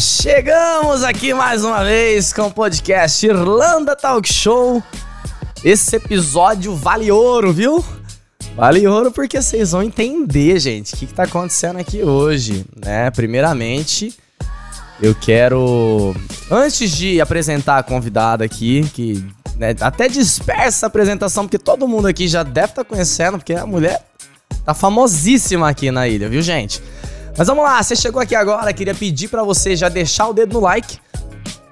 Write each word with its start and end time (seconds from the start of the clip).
Chegamos 0.00 1.02
aqui 1.02 1.34
mais 1.34 1.64
uma 1.64 1.84
vez 1.84 2.32
com 2.32 2.46
o 2.46 2.50
podcast 2.50 3.26
Irlanda 3.26 3.94
Talk 3.94 4.32
Show. 4.32 4.82
Esse 5.62 5.96
episódio 5.96 6.74
vale 6.74 7.10
ouro, 7.10 7.52
viu? 7.52 7.84
Vale 8.56 8.86
ouro 8.86 9.12
porque 9.12 9.40
vocês 9.40 9.72
vão 9.72 9.82
entender, 9.82 10.58
gente, 10.58 10.94
o 10.94 10.96
que, 10.96 11.06
que 11.06 11.12
tá 11.12 11.24
acontecendo 11.24 11.78
aqui 11.78 12.02
hoje, 12.02 12.64
né? 12.82 13.10
Primeiramente, 13.10 14.16
eu 15.00 15.14
quero. 15.14 16.14
Antes 16.50 16.90
de 16.90 17.20
apresentar 17.20 17.78
a 17.78 17.82
convidada 17.82 18.44
aqui, 18.44 18.88
que 18.94 19.24
né, 19.56 19.74
até 19.80 20.08
dispersa 20.08 20.86
a 20.86 20.88
apresentação, 20.88 21.44
porque 21.44 21.58
todo 21.58 21.86
mundo 21.86 22.08
aqui 22.08 22.28
já 22.28 22.42
deve 22.42 22.68
estar 22.68 22.84
tá 22.84 22.88
conhecendo, 22.88 23.38
porque 23.38 23.54
a 23.54 23.66
mulher 23.66 24.02
tá 24.64 24.72
famosíssima 24.72 25.68
aqui 25.68 25.90
na 25.90 26.08
ilha, 26.08 26.28
viu, 26.28 26.40
gente? 26.40 26.82
Mas 27.36 27.46
vamos 27.46 27.64
lá, 27.64 27.82
você 27.82 27.96
chegou 27.96 28.20
aqui 28.20 28.34
agora, 28.34 28.72
queria 28.72 28.94
pedir 28.94 29.28
para 29.28 29.42
você 29.42 29.74
já 29.74 29.88
deixar 29.88 30.28
o 30.28 30.34
dedo 30.34 30.52
no 30.52 30.60
like, 30.60 30.98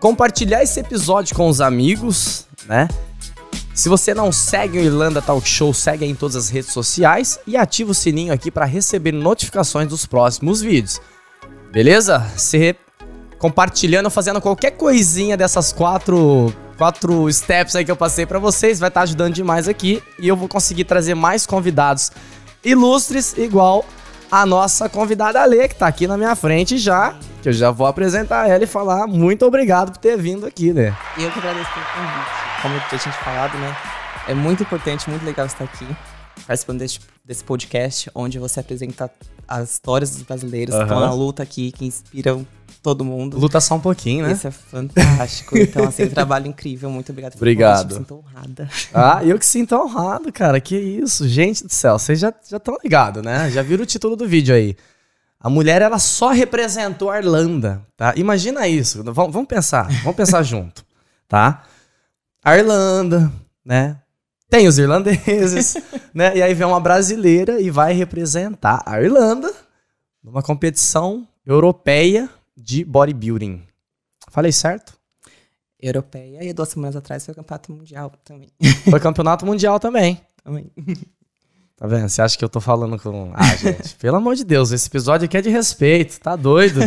compartilhar 0.00 0.62
esse 0.62 0.80
episódio 0.80 1.36
com 1.36 1.48
os 1.48 1.60
amigos, 1.60 2.46
né? 2.66 2.88
Se 3.74 3.88
você 3.88 4.14
não 4.14 4.33
segue 4.33 4.78
o 4.78 4.83
Irlanda 4.83 5.23
Talk 5.23 5.46
Show, 5.46 5.73
segue 5.73 6.05
em 6.05 6.14
todas 6.14 6.36
as 6.36 6.48
redes 6.48 6.73
sociais 6.73 7.38
e 7.46 7.56
ativa 7.56 7.91
o 7.91 7.95
sininho 7.95 8.33
aqui 8.33 8.50
para 8.50 8.64
receber 8.64 9.12
notificações 9.12 9.88
dos 9.88 10.06
próximos 10.06 10.60
vídeos. 10.60 11.00
Beleza? 11.70 12.27
Se 12.36 12.74
compartilhando, 13.38 14.11
fazendo 14.11 14.41
qualquer 14.41 14.72
coisinha 14.72 15.36
dessas 15.36 15.72
quatro 15.72 16.52
quatro 16.77 17.30
steps 17.30 17.77
aí 17.77 17.84
que 17.84 17.91
eu 17.91 17.97
passei 17.97 18.24
para 18.24 18.39
vocês, 18.39 18.80
vai 18.80 18.89
estar 18.89 19.00
tá 19.00 19.05
ajudando 19.05 19.34
demais 19.34 19.69
aqui 19.69 20.02
e 20.19 20.27
eu 20.27 20.36
vou 20.36 20.48
conseguir 20.48 20.84
trazer 20.84 21.14
mais 21.14 21.47
convidados 21.47 22.11
ilustres 22.64 23.36
igual 23.36 23.84
a 24.31 24.47
nossa 24.47 24.89
convidada 24.89 25.45
Lê, 25.45 25.67
que 25.67 25.75
tá 25.75 25.86
aqui 25.86 26.06
na 26.06 26.17
minha 26.17 26.36
frente 26.36 26.78
já, 26.78 27.14
que 27.42 27.48
eu 27.48 27.53
já 27.53 27.70
vou 27.70 27.86
apresentar 27.86 28.48
ela 28.48 28.62
e 28.62 28.67
falar 28.67 29.06
muito 29.06 29.45
obrigado 29.45 29.92
por 29.92 29.98
ter 29.98 30.17
vindo 30.17 30.47
aqui, 30.47 30.73
né? 30.73 30.97
Eu 31.19 31.31
que 31.31 31.39
agradeço 31.39 31.70
pelo 31.73 31.86
convite. 31.86 32.31
Como 32.62 32.75
eu 32.75 32.98
tinha 32.98 33.12
falado, 33.14 33.58
né? 33.58 33.77
É 34.28 34.34
muito 34.34 34.62
importante, 34.62 35.11
muito 35.11 35.25
legal 35.25 35.47
estar 35.47 35.64
aqui, 35.64 35.86
participando 36.47 36.78
desse, 36.78 37.01
desse 37.25 37.42
podcast, 37.42 38.11
onde 38.14 38.39
você 38.39 38.61
apresenta 38.61 39.11
as 39.48 39.73
histórias 39.73 40.11
dos 40.11 40.23
brasileiros 40.23 40.75
uhum. 40.75 40.81
que 40.81 40.86
estão 40.86 41.01
na 41.01 41.12
luta 41.12 41.42
aqui, 41.42 41.73
que 41.73 41.86
inspiram 41.86 42.47
todo 42.83 43.05
mundo. 43.05 43.39
Luta 43.39 43.61
só 43.61 43.75
um 43.75 43.81
pouquinho, 43.81 44.27
né? 44.27 44.33
Isso 44.33 44.47
é 44.47 44.50
fantástico. 44.50 45.56
Então, 45.56 45.86
assim, 45.86 46.05
um 46.05 46.09
trabalho 46.11 46.47
incrível. 46.47 46.91
Muito 46.91 47.11
obrigado. 47.12 47.34
Obrigado. 47.34 47.92
Eu 47.92 47.98
sinto 47.98 48.14
honrada. 48.17 48.70
Ah, 48.92 49.25
eu 49.25 49.39
que 49.39 49.47
sinto 49.47 49.75
honrado, 49.75 50.33
cara. 50.33 50.61
Que 50.61 50.77
isso. 50.77 51.28
Gente 51.28 51.64
do 51.64 51.73
céu, 51.73 51.98
vocês 51.98 52.19
já 52.19 52.33
estão 52.53 52.77
ligados, 52.83 53.23
né? 53.23 53.51
Já 53.51 53.62
viram 53.62 53.83
o 53.83 53.86
título 53.86 54.17
do 54.17 54.27
vídeo 54.27 54.55
aí. 54.55 54.77
A 55.39 55.48
mulher, 55.48 55.81
ela 55.81 55.98
só 55.98 56.31
representou 56.31 57.11
a 57.11 57.19
Irlanda, 57.19 57.83
tá? 57.97 58.12
Imagina 58.17 58.69
isso. 58.69 59.03
Vamos, 59.03 59.33
vamos 59.33 59.48
pensar. 59.48 59.89
Vamos 60.03 60.17
pensar 60.17 60.42
junto, 60.45 60.84
tá? 61.28 61.64
A 62.42 62.56
Irlanda, 62.56 63.33
né? 63.64 63.97
Tem 64.48 64.67
os 64.67 64.78
irlandeses, 64.78 65.77
né? 66.12 66.36
E 66.36 66.42
aí 66.42 66.53
vem 66.55 66.67
uma 66.67 66.81
brasileira 66.81 67.61
e 67.61 67.70
vai 67.70 67.92
representar 67.92 68.83
a 68.84 69.01
Irlanda 69.01 69.53
numa 70.23 70.42
competição 70.42 71.27
europeia 71.47 72.28
de 72.61 72.84
bodybuilding. 72.84 73.62
Falei 74.28 74.53
certo? 74.53 74.94
Europeia 75.80 76.44
e 76.44 76.53
duas 76.53 76.69
semanas 76.69 76.94
atrás 76.94 77.25
foi 77.25 77.34
campeonato 77.34 77.72
mundial 77.72 78.12
também. 78.25 78.50
Foi 78.89 79.00
campeonato 79.00 79.47
mundial 79.47 79.80
também. 79.80 80.20
Também. 80.45 80.70
Tá 81.77 81.86
vendo? 81.86 82.08
Você 82.08 82.20
acha 82.20 82.36
que 82.36 82.45
eu 82.45 82.48
tô 82.48 82.61
falando 82.61 82.98
com. 82.98 83.33
Ah, 83.35 83.57
gente, 83.57 83.96
pelo 83.96 84.18
amor 84.18 84.36
de 84.36 84.45
Deus, 84.45 84.70
esse 84.70 84.86
episódio 84.86 85.24
aqui 85.24 85.39
é 85.39 85.40
de 85.40 85.48
respeito, 85.48 86.20
tá 86.20 86.36
doido? 86.36 86.80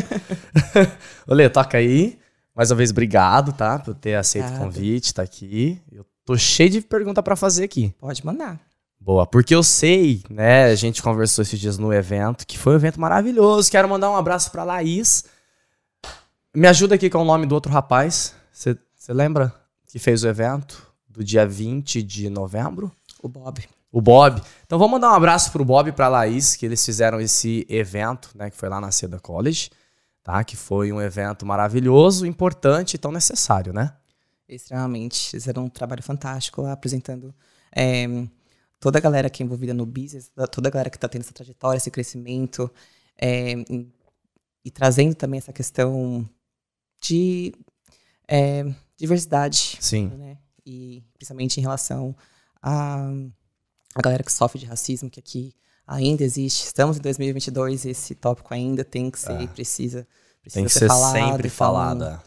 Olê, 1.26 1.50
toca 1.50 1.80
aí. 1.80 2.20
Mais 2.56 2.70
uma 2.70 2.78
vez, 2.78 2.92
obrigado, 2.92 3.52
tá? 3.54 3.80
Por 3.80 3.96
ter 3.96 4.14
aceito 4.14 4.54
o 4.54 4.58
convite, 4.60 5.12
tá 5.12 5.24
aqui. 5.24 5.82
Eu 5.92 6.06
tô 6.24 6.38
cheio 6.38 6.70
de 6.70 6.82
pergunta 6.82 7.24
para 7.24 7.36
fazer 7.36 7.64
aqui. 7.64 7.92
Pode 8.00 8.24
mandar. 8.24 8.60
Boa, 9.00 9.26
porque 9.26 9.56
eu 9.56 9.64
sei, 9.64 10.22
né? 10.30 10.66
A 10.66 10.76
gente 10.76 11.02
conversou 11.02 11.42
esses 11.42 11.60
dias 11.60 11.80
no 11.80 11.92
evento, 11.92 12.46
que 12.46 12.58
foi 12.58 12.74
um 12.74 12.76
evento 12.76 13.02
maravilhoso. 13.02 13.72
Quero 13.72 13.90
mandar 13.90 14.12
um 14.12 14.16
abraço 14.16 14.52
pra 14.52 14.64
Laís, 14.64 15.26
me 16.56 16.68
ajuda 16.68 16.96
aqui 16.96 17.10
com 17.10 17.20
o 17.20 17.26
nome 17.26 17.46
do 17.46 17.56
outro 17.56 17.72
rapaz. 17.72 18.36
Você 18.52 18.78
lembra 19.10 19.54
que 19.88 19.98
fez 19.98 20.24
o 20.24 20.28
evento 20.28 20.94
do 21.10 21.24
dia 21.24 21.48
20 21.48 22.04
de 22.04 22.30
novembro? 22.30 22.92
O 23.22 23.28
Bob. 23.28 23.68
O 23.92 24.02
Bob. 24.02 24.42
Então 24.66 24.78
vamos 24.78 24.94
mandar 24.94 25.12
um 25.12 25.16
abraço 25.16 25.52
pro 25.52 25.66
Bob 25.66 25.90
e 25.90 25.92
pra 25.92 26.08
Laís, 26.08 26.56
que 26.56 26.66
eles 26.66 26.84
fizeram 26.84 27.20
esse 27.20 27.66
evento, 27.70 28.30
né? 28.36 28.50
Que 28.50 28.58
foi 28.58 28.70
lá 28.70 28.80
na 28.80 28.92
Seda 28.92 29.20
College, 29.20 29.72
tá? 30.24 30.44
Que 30.44 30.56
foi 30.56 30.92
um 30.92 31.02
evento 31.02 31.46
maravilhoso, 31.46 32.26
importante 32.26 32.96
e 32.96 32.98
tão 32.98 33.12
necessário, 33.12 33.74
né? 33.74 33.94
Extremamente. 34.48 35.32
Fizeram 35.32 35.66
um 35.66 35.70
trabalho 35.70 36.04
fantástico 36.04 36.62
lá, 36.62 36.74
apresentando 36.74 37.34
é, 37.76 38.08
toda 38.80 39.00
a 39.00 39.02
galera 39.02 39.30
que 39.30 39.42
é 39.42 39.46
envolvida 39.46 39.74
no 39.74 39.86
business, 39.86 40.32
toda 40.52 40.70
a 40.70 40.72
galera 40.72 40.90
que 40.90 40.98
está 40.98 41.08
tendo 41.08 41.22
essa 41.22 41.34
trajetória, 41.34 41.78
esse 41.78 41.90
crescimento, 41.90 42.70
é, 43.20 43.54
e 44.66 44.72
trazendo 44.72 45.16
também 45.16 45.38
essa 45.40 45.54
questão 45.54 46.28
de 47.04 47.54
é, 48.28 48.66
diversidade. 48.98 49.78
Sim. 49.80 50.08
Né? 50.08 50.38
E 50.66 51.04
principalmente 51.14 51.60
em 51.60 51.62
relação 51.62 52.16
a, 52.62 53.10
a 53.94 54.02
galera 54.02 54.24
que 54.24 54.32
sofre 54.32 54.60
de 54.60 54.66
racismo, 54.66 55.10
que 55.10 55.20
aqui 55.20 55.54
ainda 55.86 56.24
existe. 56.24 56.66
Estamos 56.66 56.98
em 56.98 57.02
2022 57.02 57.86
e 57.86 57.90
esse 57.90 58.16
tópico 58.16 58.54
ainda 58.54 58.84
tem 58.84 59.12
que 59.12 59.20
ser, 59.20 59.42
é. 59.42 59.48
precisa, 59.48 60.08
precisa 60.42 60.60
tem 60.60 60.66
que 60.66 60.72
ser, 60.72 60.80
ser 60.80 60.88
falado, 60.88 61.14
sempre 61.14 61.50
falada. 61.50 62.24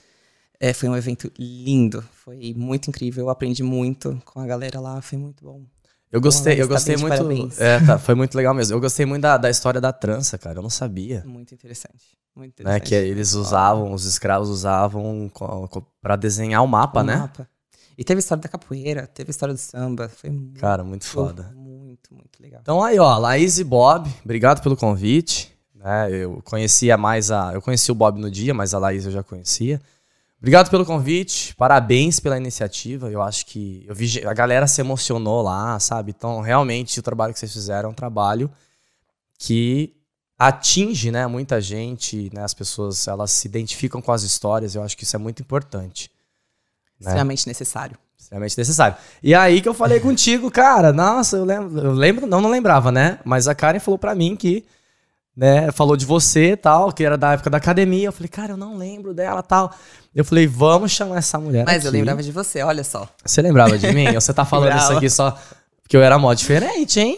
É, 0.59 0.72
foi 0.72 0.88
um 0.88 0.97
evento 0.97 1.31
lindo, 1.38 2.03
foi 2.12 2.54
muito 2.54 2.88
incrível. 2.88 3.25
Eu 3.25 3.31
aprendi 3.31 3.62
muito 3.62 4.20
com 4.25 4.41
a 4.41 4.47
galera 4.47 4.81
lá, 4.81 5.00
foi 5.03 5.19
muito 5.19 5.44
bom. 5.44 5.65
Eu 6.10 6.20
gostei, 6.20 6.60
eu 6.60 6.69
gostei 6.69 6.97
muito. 6.97 7.60
É, 7.60 7.84
tá, 7.84 7.98
foi 7.98 8.15
muito 8.15 8.34
legal 8.34 8.54
mesmo. 8.54 8.75
Eu 8.75 8.81
gostei 8.81 9.04
muito 9.04 9.22
da, 9.22 9.36
da 9.36 9.50
história 9.50 9.81
da 9.81 9.92
trança, 9.92 10.38
cara. 10.38 10.59
Eu 10.59 10.62
não 10.62 10.70
sabia. 10.70 11.22
Muito 11.26 11.53
interessante. 11.53 12.16
Muito 12.36 12.62
né, 12.62 12.78
que 12.78 12.94
eles 12.94 13.32
usavam, 13.32 13.94
os 13.94 14.04
escravos 14.04 14.50
usavam 14.50 15.32
para 16.02 16.16
desenhar 16.16 16.62
o 16.62 16.69
mapa, 16.69 17.00
o 17.00 17.02
né? 17.02 17.16
Mapa. 17.16 17.48
E 17.97 18.04
teve 18.04 18.19
a 18.19 18.20
história 18.20 18.42
da 18.42 18.48
capoeira, 18.48 19.06
teve 19.06 19.30
a 19.30 19.32
história 19.32 19.54
do 19.54 19.58
samba. 19.58 20.06
Foi 20.10 20.28
muito, 20.28 20.60
Cara, 20.60 20.84
muito 20.84 21.06
foda. 21.06 21.50
Muito, 21.54 22.12
muito 22.12 22.38
legal. 22.38 22.60
Então 22.60 22.84
aí, 22.84 22.98
ó, 22.98 23.16
Laís 23.16 23.58
e 23.58 23.64
Bob, 23.64 24.10
obrigado 24.22 24.62
pelo 24.62 24.76
convite. 24.76 25.56
Né, 25.74 26.10
eu 26.10 26.42
conhecia 26.44 26.98
mais 26.98 27.30
a. 27.30 27.54
Eu 27.54 27.62
conheci 27.62 27.91
o 27.91 27.94
Bob 27.94 28.20
no 28.20 28.30
dia, 28.30 28.53
mas 28.53 28.74
a 28.74 28.78
Laís 28.78 29.06
eu 29.06 29.10
já 29.10 29.22
conhecia. 29.22 29.80
Obrigado 30.38 30.68
pelo 30.68 30.84
convite, 30.84 31.54
parabéns 31.56 32.20
pela 32.20 32.36
iniciativa. 32.36 33.10
Eu 33.10 33.22
acho 33.22 33.47
que 33.47 33.82
eu 33.88 33.94
vi 33.94 34.26
a 34.26 34.34
galera 34.34 34.66
se 34.66 34.82
emocionou 34.82 35.41
lá, 35.41 35.80
sabe? 35.80 36.12
Então, 36.14 36.42
realmente 36.42 37.00
o 37.00 37.03
trabalho 37.03 37.32
que 37.32 37.38
vocês 37.41 37.53
fizeram 37.53 37.88
é 37.88 37.92
um 37.92 37.94
trabalho 37.94 38.50
que 39.38 39.97
atinge, 40.38 41.10
né, 41.10 41.26
muita 41.26 41.60
gente, 41.60 42.30
né, 42.32 42.42
as 42.42 42.52
pessoas, 42.52 43.08
elas 43.08 43.30
se 43.30 43.48
identificam 43.48 44.02
com 44.02 44.12
as 44.12 44.22
histórias, 44.22 44.74
eu 44.74 44.82
acho 44.82 44.97
que 44.97 45.04
isso 45.04 45.16
é 45.16 45.19
muito 45.19 45.41
importante. 45.41 46.10
Né? 47.00 47.08
Extremamente 47.08 47.47
necessário. 47.47 47.97
Extremamente 48.19 48.58
necessário. 48.58 48.97
E 49.22 49.34
aí 49.34 49.60
que 49.60 49.69
eu 49.69 49.74
falei 49.74 50.00
contigo, 50.00 50.50
cara, 50.50 50.92
nossa, 50.92 51.36
eu 51.36 51.44
lembro, 51.44 51.80
eu 51.80 51.92
lembro, 51.92 52.26
não, 52.26 52.41
não 52.41 52.50
lembrava, 52.50 52.92
né, 52.92 53.19
mas 53.24 53.48
a 53.48 53.54
Karen 53.54 53.80
falou 53.80 53.98
para 53.98 54.14
mim 54.14 54.36
que, 54.36 54.64
né, 55.34 55.70
falou 55.72 55.97
de 55.97 56.04
você 56.04 56.56
tal, 56.56 56.92
que 56.92 57.04
era 57.04 57.16
da 57.16 57.32
época 57.32 57.48
da 57.48 57.58
academia, 57.58 58.08
eu 58.08 58.12
falei, 58.12 58.28
cara, 58.28 58.53
eu 58.53 58.56
não 58.56 58.76
lembro 58.76 59.14
dela 59.14 59.42
tal. 59.42 59.74
Eu 60.15 60.24
falei, 60.24 60.47
vamos 60.47 60.92
chamar 60.92 61.18
essa 61.18 61.39
mulher 61.39 61.65
Mas 61.66 61.78
aqui. 61.78 61.86
eu 61.86 61.92
lembrava 61.92 62.22
de 62.22 62.32
você, 62.32 62.62
olha 62.62 62.82
só. 62.82 63.09
Você 63.24 63.42
lembrava 63.42 63.78
de 63.78 63.92
mim? 63.92 64.12
Você 64.15 64.32
tá 64.32 64.47
falando 64.47 64.77
isso 64.77 64.92
aqui 64.92 65.10
só 65.10 65.39
porque 65.86 65.97
eu 65.97 66.03
era 66.03 66.18
mó 66.18 66.34
diferente, 66.34 66.98
hein? 66.98 67.16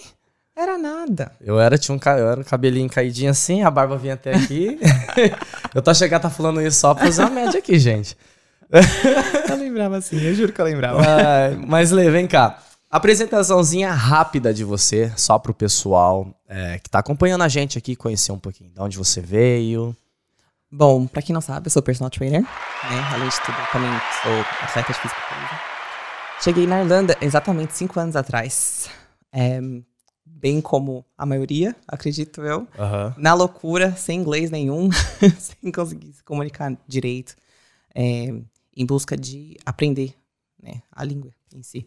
Era 0.59 0.77
nada. 0.77 1.31
Eu 1.41 1.61
era, 1.61 1.79
tinha 1.79 1.97
um, 1.97 2.01
eu 2.19 2.29
era 2.31 2.41
um 2.41 2.43
cabelinho 2.43 2.91
caidinho 2.91 3.31
assim, 3.31 3.63
a 3.63 3.71
barba 3.71 3.97
vinha 3.97 4.15
até 4.15 4.35
aqui. 4.35 4.77
eu 5.73 5.81
tô 5.81 5.95
chegando 5.95 6.23
tá 6.23 6.31
falando 6.31 6.61
isso 6.61 6.81
só 6.81 6.93
pra 6.95 7.05
fazer 7.05 7.23
uma 7.23 7.31
média 7.31 7.61
aqui, 7.61 7.79
gente. 7.79 8.17
eu 9.49 9.57
lembrava 9.57 9.99
assim, 9.99 10.21
eu 10.21 10.35
juro 10.35 10.53
que 10.53 10.61
eu 10.61 10.65
lembrava. 10.65 11.01
mas 11.65 11.93
Lê, 11.93 12.11
vem 12.11 12.27
cá. 12.27 12.59
Apresentaçãozinha 12.91 13.93
rápida 13.93 14.53
de 14.53 14.65
você, 14.65 15.13
só 15.17 15.39
pro 15.39 15.55
pessoal 15.55 16.27
é, 16.49 16.81
que 16.81 16.91
tá 16.91 16.99
acompanhando 16.99 17.45
a 17.45 17.49
gente 17.49 17.79
aqui, 17.79 17.95
conhecer 17.95 18.33
um 18.33 18.39
pouquinho 18.39 18.71
de 18.71 18.81
onde 18.81 18.99
você 18.99 19.21
veio. 19.21 19.97
Bom, 20.69 21.07
pra 21.07 21.23
quem 21.23 21.33
não 21.33 21.41
sabe, 21.41 21.69
eu 21.69 21.71
sou 21.71 21.83
personal 21.83 22.11
trainer, 22.11 22.43
né? 22.43 22.49
Além 23.13 23.29
de 23.29 23.41
tudo, 23.43 23.57
também 23.71 23.91
sou 24.25 24.41
atleta 24.67 24.93
de 24.93 24.99
física. 24.99 25.21
Cheguei 26.41 26.67
na 26.67 26.81
Irlanda 26.81 27.17
exatamente 27.21 27.77
cinco 27.77 28.01
anos 28.01 28.17
atrás. 28.17 28.91
É, 29.33 29.61
bem 30.41 30.61
como 30.61 31.05
a 31.17 31.27
maioria, 31.27 31.75
acredito 31.87 32.43
eu, 32.43 32.61
uhum. 32.61 33.15
na 33.17 33.35
loucura, 33.35 33.95
sem 33.97 34.21
inglês 34.21 34.51
nenhum, 34.51 34.89
sem 35.39 35.73
conseguir 35.73 36.13
se 36.13 36.23
comunicar 36.23 36.77
direito, 36.87 37.35
é, 37.95 38.33
em 38.77 38.87
busca 38.87 39.17
de 39.17 39.57
aprender 39.67 40.15
né, 40.63 40.83
a 40.93 41.05
língua 41.05 41.33
em 41.55 41.63
si. 41.63 41.87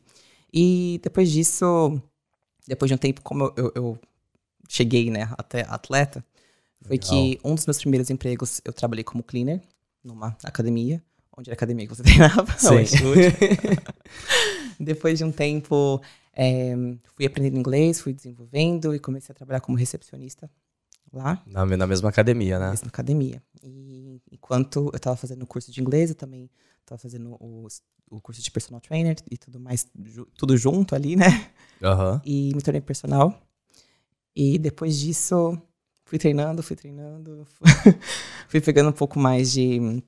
E 0.53 0.99
depois 1.01 1.31
disso, 1.31 2.01
depois 2.67 2.89
de 2.89 2.95
um 2.95 2.97
tempo, 2.97 3.21
como 3.21 3.53
eu, 3.55 3.71
eu, 3.73 3.99
cheguei 4.67 5.09
né, 5.09 5.29
até 5.37 5.61
atleta, 5.67 6.23
foi 6.81 6.97
que 6.97 7.39
um 7.43 7.55
dos 7.55 7.65
meus 7.65 7.77
primeiros 7.77 8.09
empregos 8.09 8.61
eu 8.65 8.73
trabalhei 8.73 9.03
como 9.03 9.21
cleaner 9.21 9.61
numa 10.03 10.35
academia, 10.43 11.01
onde 11.37 11.49
era 11.49 11.53
a 11.53 11.57
academia 11.57 11.85
que 11.85 11.95
você 11.95 12.03
treinava. 12.03 12.57
Sim. 12.57 12.85
Depois 14.79 15.17
de 15.17 15.23
um 15.23 15.31
tempo, 15.31 16.01
é, 16.33 16.73
fui 17.15 17.25
aprendendo 17.25 17.57
inglês, 17.57 17.99
fui 17.99 18.13
desenvolvendo 18.13 18.95
e 18.95 18.99
comecei 18.99 19.33
a 19.33 19.35
trabalhar 19.35 19.61
como 19.61 19.77
recepcionista 19.77 20.49
lá. 21.11 21.41
Na, 21.45 21.65
na 21.65 21.87
mesma 21.87 22.09
academia, 22.09 22.57
né? 22.57 22.65
Na 22.65 22.71
mesma 22.71 22.87
academia. 22.87 23.41
E 23.63 24.21
enquanto 24.31 24.89
eu 24.93 24.97
estava 24.97 25.15
fazendo 25.17 25.43
o 25.43 25.47
curso 25.47 25.71
de 25.71 25.81
inglês, 25.81 26.09
eu 26.09 26.15
também 26.15 26.49
estava 26.81 26.97
fazendo 26.97 27.31
o, 27.39 27.67
o, 28.09 28.21
curso 28.21 28.41
de 28.41 28.49
personal 28.51 28.81
trainer 28.81 29.15
e 29.29 29.37
tudo 29.37 29.59
mais, 29.59 29.87
ju, 30.05 30.25
tudo 30.37 30.57
junto 30.57 30.95
ali, 30.95 31.15
né? 31.15 31.51
Uhum. 31.81 32.21
E 32.25 32.53
me 32.55 32.61
tornei 32.61 32.81
personal. 32.81 33.39
E 34.35 34.57
depois 34.57 34.97
disso, 34.97 35.57
fui 36.05 36.17
treinando, 36.17 36.63
fui 36.63 36.75
treinando, 36.75 37.45
fui 38.47 38.61
pegando 38.61 38.89
um 38.89 38.93
pouco 38.93 39.19
mais 39.19 39.51
de 39.51 40.01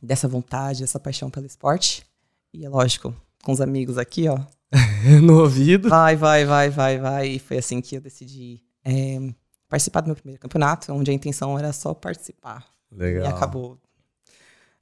dessa 0.00 0.28
vontade, 0.28 0.80
dessa 0.80 1.00
paixão 1.00 1.30
pelo 1.30 1.46
esporte. 1.46 2.06
E 2.52 2.64
é 2.64 2.68
lógico, 2.68 3.14
com 3.42 3.52
os 3.52 3.60
amigos 3.60 3.98
aqui, 3.98 4.28
ó. 4.28 4.38
no 5.22 5.40
ouvido. 5.40 5.88
Vai, 5.88 6.16
vai, 6.16 6.44
vai, 6.44 6.70
vai, 6.70 6.98
vai. 6.98 7.28
E 7.28 7.38
foi 7.38 7.58
assim 7.58 7.80
que 7.80 7.96
eu 7.96 8.00
decidi 8.00 8.60
é, 8.84 9.18
participar 9.68 10.00
do 10.00 10.06
meu 10.06 10.16
primeiro 10.16 10.40
campeonato, 10.40 10.92
onde 10.92 11.10
a 11.10 11.14
intenção 11.14 11.58
era 11.58 11.72
só 11.72 11.94
participar. 11.94 12.64
Legal. 12.90 13.24
E 13.24 13.28
acabou. 13.28 13.78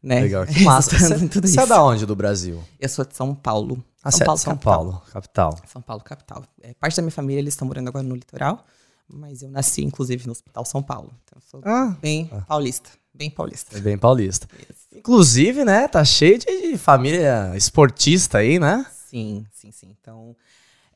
Né? 0.03 0.21
Legal, 0.21 0.47
que 0.47 0.61
massa. 0.61 0.97
Você, 0.99 1.27
você 1.27 1.61
é 1.61 1.67
da 1.67 1.83
onde 1.83 2.07
do 2.07 2.15
Brasil? 2.15 2.63
Eu 2.79 2.89
sou 2.89 3.05
de 3.05 3.15
São 3.15 3.35
Paulo. 3.35 3.83
Ah, 4.03 4.11
São 4.11 4.25
Paulo, 4.25 4.39
São 4.39 4.53
capital. 4.53 4.75
Paulo, 4.75 5.03
capital. 5.13 5.59
São 5.67 5.83
Paulo, 5.83 6.03
capital. 6.05 6.45
É, 6.63 6.75
parte 6.75 6.97
da 6.97 7.03
minha 7.03 7.13
família, 7.13 7.41
eles 7.41 7.55
estão 7.55 7.67
morando 7.67 7.89
agora 7.89 8.05
no 8.05 8.15
litoral, 8.15 8.65
mas 9.09 9.43
eu 9.43 9.51
nasci, 9.51 9.83
inclusive, 9.83 10.27
no 10.27 10.33
Hospital 10.33 10.65
São 10.65 10.83
Paulo. 10.83 11.13
Então, 11.25 11.39
eu 11.39 11.43
sou 11.43 11.61
ah, 11.65 11.97
bem 12.01 12.31
ah. 12.33 12.43
paulista. 12.43 12.91
Bem 13.13 13.31
paulista. 13.31 13.77
É 13.77 13.81
bem 13.81 13.99
paulista. 13.99 14.47
Isso. 14.57 14.87
Inclusive, 14.95 15.65
né, 15.65 15.89
tá 15.89 16.05
cheio 16.05 16.39
de 16.39 16.77
família 16.79 17.53
esportista 17.57 18.39
aí, 18.39 18.61
né? 18.61 18.87
Sim, 19.07 19.47
sim, 19.53 19.71
sim. 19.71 19.97
Então, 20.01 20.37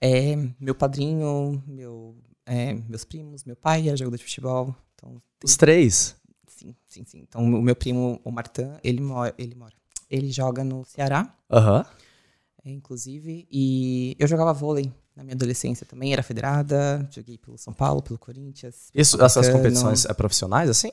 é, 0.01 0.35
meu 0.59 0.75
padrinho, 0.75 1.63
meu, 1.67 2.17
é, 2.45 2.75
meus 2.75 3.05
primos, 3.05 3.45
meu 3.45 3.57
pai 3.57 3.87
era 3.89 3.97
jogador 3.97 4.17
de 4.17 4.25
futebol. 4.25 4.75
Então. 4.95 5.17
Os 5.45 5.57
três? 5.57 6.17
Sim, 6.49 6.75
sim, 6.87 7.05
sim. 7.07 7.21
Então, 7.21 7.43
o 7.45 7.63
meu 7.63 7.77
primo, 7.77 8.21
o 8.25 8.31
Martin, 8.33 8.73
ele 8.83 9.01
mora, 9.01 9.35
ele 9.39 9.55
mora. 9.55 9.75
Ele 10.11 10.33
joga 10.33 10.65
no 10.65 10.85
Ceará. 10.85 11.33
Aham. 11.49 11.79
Uhum. 11.79 11.85
É, 12.65 12.71
inclusive, 12.71 13.47
e 13.51 14.15
eu 14.19 14.29
jogava 14.29 14.53
vôlei 14.53 14.93
na 15.17 15.25
minha 15.25 15.35
adolescência 15.35 15.87
também, 15.87 16.13
era 16.13 16.23
federada, 16.23 17.09
joguei 17.11 17.39
pelo 17.39 17.57
São 17.57 17.73
Paulo, 17.73 18.03
pelo 18.03 18.19
Corinthians. 18.19 18.91
Isso, 18.95 19.23
essas 19.23 19.49
competições 19.49 20.05
é 20.05 20.13
profissionais 20.13 20.69
assim? 20.69 20.91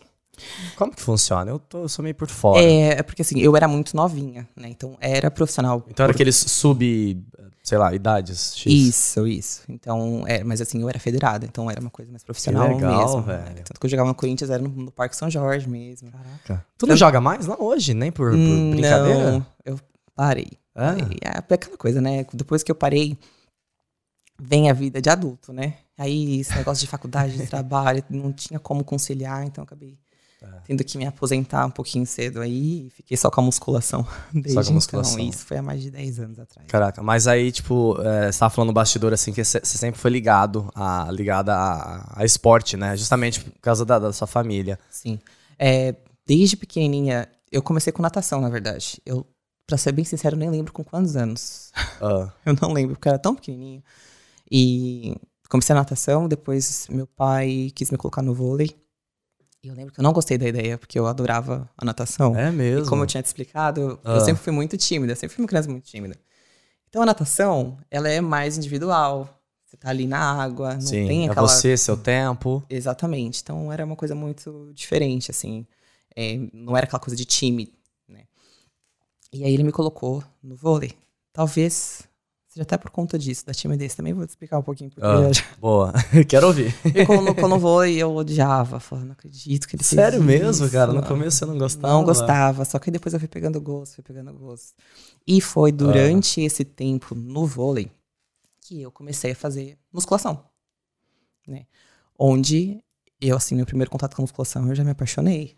Como 0.75 0.91
que 0.93 1.01
funciona? 1.01 1.49
Eu, 1.49 1.59
tô, 1.59 1.83
eu 1.83 1.89
sou 1.89 2.03
meio 2.03 2.13
por 2.13 2.27
fora. 2.27 2.61
É, 2.61 2.99
é 2.99 3.03
porque 3.03 3.21
assim, 3.21 3.39
eu 3.39 3.55
era 3.55 3.67
muito 3.67 3.95
novinha, 3.95 4.47
né? 4.55 4.69
Então 4.69 4.95
era 4.99 5.31
profissional. 5.31 5.83
Então 5.89 6.03
era 6.03 6.13
aqueles 6.13 6.35
sub, 6.35 7.25
sei 7.63 7.77
lá, 7.77 7.93
idades 7.93 8.55
X. 8.55 8.71
Isso, 8.71 9.27
isso. 9.27 9.61
Então, 9.67 10.23
é, 10.27 10.43
mas 10.43 10.61
assim, 10.61 10.81
eu 10.81 10.89
era 10.89 10.99
federada, 10.99 11.45
então 11.45 11.69
era 11.69 11.81
uma 11.81 11.89
coisa 11.89 12.11
mais 12.11 12.23
profissional 12.23 12.67
que 12.67 12.75
legal, 12.75 13.07
mesmo. 13.07 13.21
velho. 13.23 13.43
Né? 13.43 13.61
Tanto 13.63 13.79
que 13.79 13.85
eu 13.85 13.89
jogava 13.89 14.09
no 14.09 14.15
Corinthians, 14.15 14.49
era 14.49 14.61
no, 14.61 14.69
no 14.69 14.91
Parque 14.91 15.15
São 15.15 15.29
Jorge 15.29 15.67
mesmo. 15.67 16.11
Caraca. 16.11 16.65
Tu 16.77 16.85
não 16.85 16.95
joga 16.95 17.19
mais? 17.19 17.47
Não 17.47 17.57
hoje, 17.59 17.93
nem 17.93 18.11
por, 18.11 18.31
por 18.31 18.37
brincadeira? 18.37 19.31
Não, 19.31 19.45
eu 19.65 19.79
parei. 20.15 20.51
Ah. 20.75 20.93
parei. 20.93 21.17
É 21.21 21.53
aquela 21.55 21.77
coisa, 21.77 21.99
né? 21.99 22.25
Depois 22.31 22.61
que 22.61 22.71
eu 22.71 22.75
parei, 22.75 23.17
vem 24.39 24.69
a 24.69 24.73
vida 24.73 25.01
de 25.01 25.09
adulto, 25.09 25.51
né? 25.51 25.75
Aí 25.97 26.41
esse 26.41 26.55
negócio 26.55 26.81
de 26.81 26.87
faculdade, 26.87 27.35
de 27.35 27.45
trabalho, 27.47 28.03
não 28.07 28.31
tinha 28.31 28.59
como 28.59 28.83
conciliar, 28.83 29.43
então 29.43 29.63
acabei 29.63 29.97
é. 30.41 30.47
tendo 30.65 30.83
que 30.83 30.97
me 30.97 31.05
aposentar 31.05 31.65
um 31.65 31.71
pouquinho 31.71 32.05
cedo 32.05 32.41
aí. 32.41 32.89
Fiquei 32.91 33.17
só 33.17 33.29
com 33.31 33.41
a 33.41 33.43
musculação 33.43 34.05
desde 34.31 34.53
só 34.53 34.63
com 34.63 34.69
a 34.69 34.73
musculação. 34.73 35.19
então. 35.19 35.29
Isso 35.29 35.45
foi 35.45 35.57
há 35.57 35.61
mais 35.61 35.81
de 35.81 35.91
10 35.91 36.19
anos 36.19 36.39
atrás. 36.39 36.67
Caraca, 36.67 37.01
mas 37.01 37.27
aí, 37.27 37.51
tipo, 37.51 37.99
é, 38.01 38.31
você 38.31 38.39
tava 38.39 38.53
falando 38.53 38.67
no 38.67 38.73
bastidor, 38.73 39.13
assim, 39.13 39.33
que 39.33 39.43
você 39.43 39.59
sempre 39.63 39.99
foi 39.99 40.11
ligado 40.11 40.71
a, 40.75 41.09
ligada 41.11 41.55
a, 41.55 42.21
a, 42.21 42.25
esporte, 42.25 42.77
né? 42.77 42.95
Justamente 42.95 43.41
por 43.41 43.59
causa 43.59 43.85
da, 43.85 43.97
da 43.97 44.13
sua 44.13 44.27
família. 44.27 44.79
Sim. 44.89 45.19
É, 45.57 45.95
desde 46.25 46.55
pequenininha, 46.55 47.27
eu 47.51 47.61
comecei 47.61 47.91
com 47.91 48.01
natação, 48.01 48.39
na 48.39 48.49
verdade. 48.49 49.01
Eu, 49.05 49.25
pra 49.65 49.77
ser 49.77 49.91
bem 49.91 50.05
sincero, 50.05 50.35
nem 50.35 50.49
lembro 50.49 50.71
com 50.71 50.83
quantos 50.83 51.15
anos. 51.15 51.71
Uh. 52.01 52.31
Eu 52.45 52.55
não 52.61 52.71
lembro, 52.71 52.95
porque 52.95 53.09
eu 53.09 53.11
era 53.11 53.19
tão 53.19 53.35
pequenininho. 53.35 53.83
E 54.49 55.15
comecei 55.49 55.73
a 55.73 55.79
natação, 55.79 56.27
depois 56.27 56.87
meu 56.89 57.07
pai 57.07 57.71
quis 57.75 57.91
me 57.91 57.97
colocar 57.97 58.21
no 58.21 58.33
vôlei. 58.33 58.75
Eu 59.63 59.73
lembro 59.73 59.93
que 59.93 59.99
eu 59.99 60.03
não 60.03 60.13
gostei 60.13 60.37
da 60.37 60.47
ideia, 60.47 60.77
porque 60.77 60.97
eu 60.97 61.07
adorava 61.07 61.69
a 61.77 61.83
natação. 61.83 62.35
É 62.37 62.51
mesmo? 62.51 62.85
E 62.85 62.89
como 62.89 63.03
eu 63.03 63.07
tinha 63.07 63.21
te 63.21 63.25
explicado, 63.25 63.99
Ah. 64.03 64.15
eu 64.15 64.21
sempre 64.21 64.41
fui 64.41 64.53
muito 64.53 64.77
tímida, 64.77 65.15
sempre 65.15 65.35
fui 65.35 65.43
uma 65.43 65.47
criança 65.47 65.69
muito 65.69 65.83
tímida. 65.85 66.15
Então 66.89 67.01
a 67.01 67.05
natação, 67.05 67.77
ela 67.91 68.07
é 68.09 68.21
mais 68.21 68.57
individual. 68.57 69.29
Você 69.65 69.75
tá 69.75 69.89
ali 69.89 70.07
na 70.07 70.19
água, 70.41 70.75
não 70.75 70.81
Sim, 70.81 71.07
tem 71.07 71.27
é 71.27 71.31
aquela... 71.31 71.45
você, 71.47 71.75
seu 71.75 71.97
tempo. 71.97 72.63
Exatamente. 72.69 73.41
Então 73.41 73.71
era 73.73 73.83
uma 73.83 73.95
coisa 73.97 74.15
muito 74.15 74.71
diferente, 74.73 75.29
assim. 75.31 75.65
É, 76.15 76.37
não 76.53 76.77
era 76.77 76.85
aquela 76.85 76.99
coisa 77.01 77.15
de 77.17 77.25
time, 77.25 77.73
né? 78.07 78.23
E 79.33 79.43
aí 79.43 79.53
ele 79.53 79.63
me 79.63 79.71
colocou 79.73 80.23
no 80.41 80.55
vôlei. 80.55 80.93
Talvez 81.33 82.06
seja 82.57 82.63
até 82.63 82.77
por 82.77 82.89
conta 82.91 83.17
disso, 83.17 83.45
da 83.45 83.53
timidez. 83.53 83.93
Também 83.95 84.13
vou 84.13 84.25
te 84.25 84.29
explicar 84.29 84.57
um 84.57 84.63
pouquinho 84.63 84.89
porque 84.89 85.05
Ah. 85.05 85.27
eu 85.29 85.33
já 85.33 85.43
Boa, 85.59 85.93
quero 86.27 86.47
ouvir. 86.47 86.73
me 86.93 87.05
colocou 87.05 87.47
no 87.47 87.59
vôlei 87.59 87.95
eu 87.97 88.15
odiava. 88.15 88.79
Falando, 88.79 89.05
não 89.05 89.11
acredito 89.13 89.67
que 89.67 89.75
ele 89.75 89.83
Sério 89.83 90.21
mesmo, 90.21 90.65
isso. 90.65 90.71
cara? 90.73 90.91
No 90.91 91.03
começo 91.03 91.37
você 91.37 91.45
não 91.45 91.57
gostava? 91.57 91.93
Não 91.93 92.03
gostava, 92.03 92.65
só 92.65 92.79
que 92.79 92.89
depois 92.91 93.13
eu 93.13 93.19
fui 93.19 93.29
pegando 93.29 93.61
gosto, 93.61 93.95
fui 93.95 94.03
pegando 94.03 94.33
gosto. 94.33 94.73
E 95.25 95.39
foi 95.39 95.71
durante 95.71 96.41
esse 96.41 96.63
tempo 96.65 97.13
no 97.15 97.45
vôlei 97.45 97.91
que 98.61 98.81
eu 98.81 98.91
comecei 98.91 99.31
a 99.31 99.35
fazer 99.35 99.77
musculação, 99.93 100.43
né? 101.47 101.65
Onde 102.19 102.83
eu, 103.21 103.37
assim, 103.37 103.55
meu 103.55 103.65
primeiro 103.65 103.89
contato 103.91 104.15
com 104.15 104.21
musculação, 104.23 104.67
eu 104.67 104.75
já 104.75 104.83
me 104.83 104.91
apaixonei. 104.91 105.57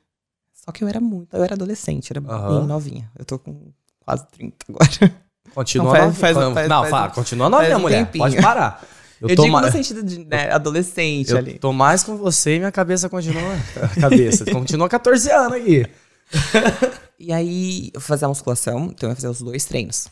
Só 0.53 0.71
que 0.71 0.83
eu 0.83 0.87
era 0.87 0.99
muito, 0.99 1.33
eu 1.35 1.43
era 1.43 1.53
adolescente, 1.55 2.11
era 2.11 2.19
Aham. 2.21 2.47
bem 2.59 2.67
novinha. 2.67 3.09
Eu 3.17 3.23
tô 3.25 3.39
com 3.39 3.71
quase 4.01 4.27
30 4.27 4.65
agora. 4.69 4.89
Continua 5.53 5.85
Não, 5.85 5.91
faz- 5.91 6.03
novinha. 6.03 6.19
faz- 6.19 6.53
faz- 6.53 6.69
não, 6.69 6.79
faz 6.81 6.89
fala, 6.91 7.09
continua 7.09 7.49
novinha, 7.49 7.69
faz 7.71 7.79
um 7.79 7.81
mulher. 7.83 8.05
tempinho. 8.05 8.23
Pode 8.23 8.41
parar. 8.41 8.83
Eu, 9.21 9.35
tô 9.35 9.41
digo 9.43 9.51
ma- 9.51 9.61
no 9.63 9.69
sentido 9.69 10.01
de 10.01 10.23
né, 10.23 10.49
adolescente 10.49 11.31
eu 11.31 11.37
ali. 11.37 11.59
tô 11.59 11.73
mais 11.73 12.03
com 12.05 12.15
você 12.15 12.55
e 12.55 12.59
minha 12.59 12.71
cabeça 12.71 13.09
continua. 13.09 13.41
cabeça. 13.99 14.45
continua 14.45 14.87
14 14.87 15.29
anos 15.29 15.57
aqui. 15.57 15.85
E 17.19 17.33
aí, 17.33 17.91
eu 17.93 17.99
fazia 17.99 18.27
a 18.27 18.29
musculação, 18.29 18.85
então 18.85 19.09
eu 19.09 19.15
fazia 19.15 19.29
os 19.29 19.41
dois 19.41 19.65
treinos. 19.65 20.07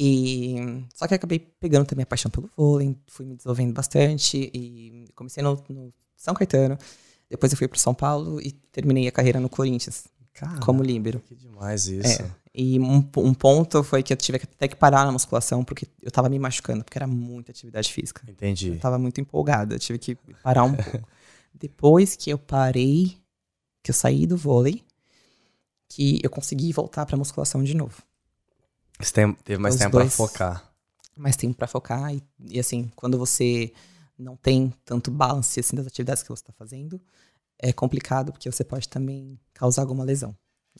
E 0.00 0.84
só 0.94 1.06
que 1.06 1.14
eu 1.14 1.16
acabei 1.16 1.38
pegando 1.60 1.86
também 1.86 2.02
a 2.02 2.06
paixão 2.06 2.28
pelo 2.28 2.50
vôlei, 2.56 2.96
fui 3.06 3.24
me 3.24 3.36
desenvolvendo 3.36 3.72
bastante 3.72 4.50
e 4.52 5.04
comecei 5.14 5.42
no, 5.42 5.62
no 5.68 5.92
São 6.16 6.34
Caetano. 6.34 6.76
Depois 7.30 7.52
eu 7.52 7.58
fui 7.58 7.68
pro 7.68 7.78
São 7.78 7.94
Paulo 7.94 8.40
e 8.40 8.50
terminei 8.72 9.06
a 9.06 9.12
carreira 9.12 9.38
no 9.38 9.48
Corinthians 9.48 10.04
Cara, 10.34 10.58
como 10.58 10.82
líbero. 10.82 11.22
que 11.28 11.36
demais 11.36 11.86
isso. 11.86 12.20
É. 12.22 12.26
E 12.54 12.78
um, 12.78 12.96
um 13.16 13.32
ponto 13.32 13.82
foi 13.82 14.02
que 14.02 14.12
eu 14.12 14.16
tive 14.16 14.38
que 14.38 14.44
até 14.44 14.68
que 14.68 14.76
parar 14.76 15.06
na 15.06 15.12
musculação 15.12 15.64
porque 15.64 15.86
eu 16.02 16.10
tava 16.10 16.28
me 16.28 16.38
machucando, 16.38 16.84
porque 16.84 16.98
era 16.98 17.06
muita 17.06 17.50
atividade 17.50 17.90
física. 17.90 18.22
Entendi. 18.28 18.68
Eu 18.72 18.78
tava 18.78 18.98
muito 18.98 19.20
empolgada, 19.20 19.74
eu 19.74 19.78
tive 19.78 19.98
que 19.98 20.14
parar 20.42 20.64
um 20.64 20.74
pouco. 20.74 21.08
Depois 21.54 22.14
que 22.14 22.28
eu 22.30 22.38
parei, 22.38 23.16
que 23.82 23.90
eu 23.90 23.94
saí 23.94 24.26
do 24.26 24.36
vôlei, 24.36 24.84
que 25.88 26.20
eu 26.22 26.28
consegui 26.30 26.72
voltar 26.72 27.06
pra 27.06 27.16
musculação 27.16 27.62
de 27.64 27.74
novo. 27.74 28.02
Você 29.00 29.12
tem- 29.12 29.32
teve 29.34 29.60
mais 29.60 29.74
Os 29.74 29.80
tempo 29.80 29.92
pra 29.92 30.00
dois. 30.00 30.14
focar. 30.14 30.72
mais 31.16 31.36
tempo 31.36 31.54
pra 31.54 31.66
focar 31.66 32.14
e, 32.14 32.22
e, 32.50 32.58
assim, 32.58 32.90
quando 32.96 33.18
você 33.18 33.72
não 34.18 34.36
tem 34.36 34.72
tanto 34.84 35.10
balance 35.10 35.58
assim 35.60 35.76
das 35.76 35.86
atividades 35.86 36.22
que 36.22 36.28
você 36.28 36.42
está 36.42 36.52
fazendo, 36.52 37.00
é 37.58 37.72
complicado 37.72 38.30
porque 38.32 38.50
você 38.50 38.64
pode 38.64 38.88
também 38.88 39.38
causar 39.54 39.82
alguma 39.82 40.04
lesão. 40.04 40.34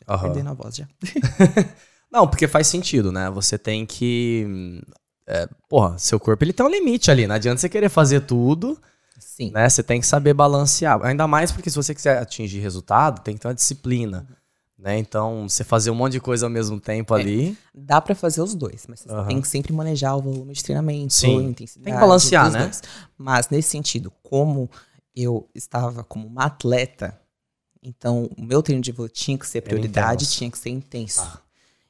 Aham. 0.08 0.22
Perdendo 0.22 0.50
a 0.50 0.54
voz 0.54 0.76
já. 0.76 0.86
Não, 2.10 2.26
porque 2.28 2.46
faz 2.46 2.66
sentido, 2.66 3.10
né? 3.10 3.30
Você 3.30 3.56
tem 3.56 3.86
que. 3.86 4.82
é, 5.26 5.48
porra, 5.68 5.96
seu 5.98 6.20
corpo 6.20 6.44
ele 6.44 6.52
tem 6.52 6.64
um 6.64 6.68
limite 6.68 7.10
ali. 7.10 7.26
Não 7.26 7.34
adianta 7.34 7.60
você 7.60 7.68
querer 7.68 7.88
fazer 7.88 8.20
tudo, 8.22 8.78
Sim. 9.18 9.50
né? 9.52 9.68
Você 9.68 9.82
tem 9.82 10.00
que 10.00 10.06
saber 10.06 10.34
balancear. 10.34 11.00
Ainda 11.04 11.26
mais 11.26 11.50
porque 11.50 11.70
se 11.70 11.76
você 11.76 11.94
quiser 11.94 12.18
atingir 12.18 12.60
resultado, 12.60 13.22
tem 13.22 13.34
que 13.34 13.40
ter 13.40 13.48
uma 13.48 13.54
disciplina. 13.54 14.26
Né? 14.78 14.98
Então, 14.98 15.48
você 15.48 15.62
fazer 15.62 15.92
um 15.92 15.94
monte 15.94 16.14
de 16.14 16.20
coisa 16.20 16.44
ao 16.46 16.50
mesmo 16.50 16.80
tempo 16.80 17.16
É. 17.16 17.20
ali. 17.20 17.56
Dá 17.72 18.00
pra 18.00 18.16
fazer 18.16 18.42
os 18.42 18.52
dois, 18.52 18.84
mas 18.88 18.98
você 19.00 19.10
Aham. 19.12 19.28
tem 19.28 19.40
que 19.40 19.46
sempre 19.46 19.72
manejar 19.72 20.16
o 20.16 20.20
volume 20.20 20.52
de 20.52 20.62
treinamento, 20.62 21.14
Sim. 21.14 21.38
a 21.38 21.42
intensidade. 21.50 21.84
Tem 21.84 21.94
que 21.94 22.00
balancear, 22.00 22.50
né? 22.50 22.64
dois. 22.64 22.82
Mas 23.16 23.48
nesse 23.48 23.68
sentido, 23.70 24.12
como 24.24 24.68
eu 25.14 25.48
estava 25.54 26.02
como 26.02 26.26
uma 26.26 26.46
atleta, 26.46 27.16
então 27.82 28.30
o 28.36 28.42
meu 28.42 28.62
treino 28.62 28.82
de 28.82 28.92
voo 28.92 29.08
tinha 29.08 29.36
que 29.38 29.46
ser 29.46 29.60
prioridade, 29.62 30.26
tinha 30.30 30.50
que 30.50 30.58
ser 30.58 30.70
intenso. 30.70 31.20
Ah. 31.22 31.38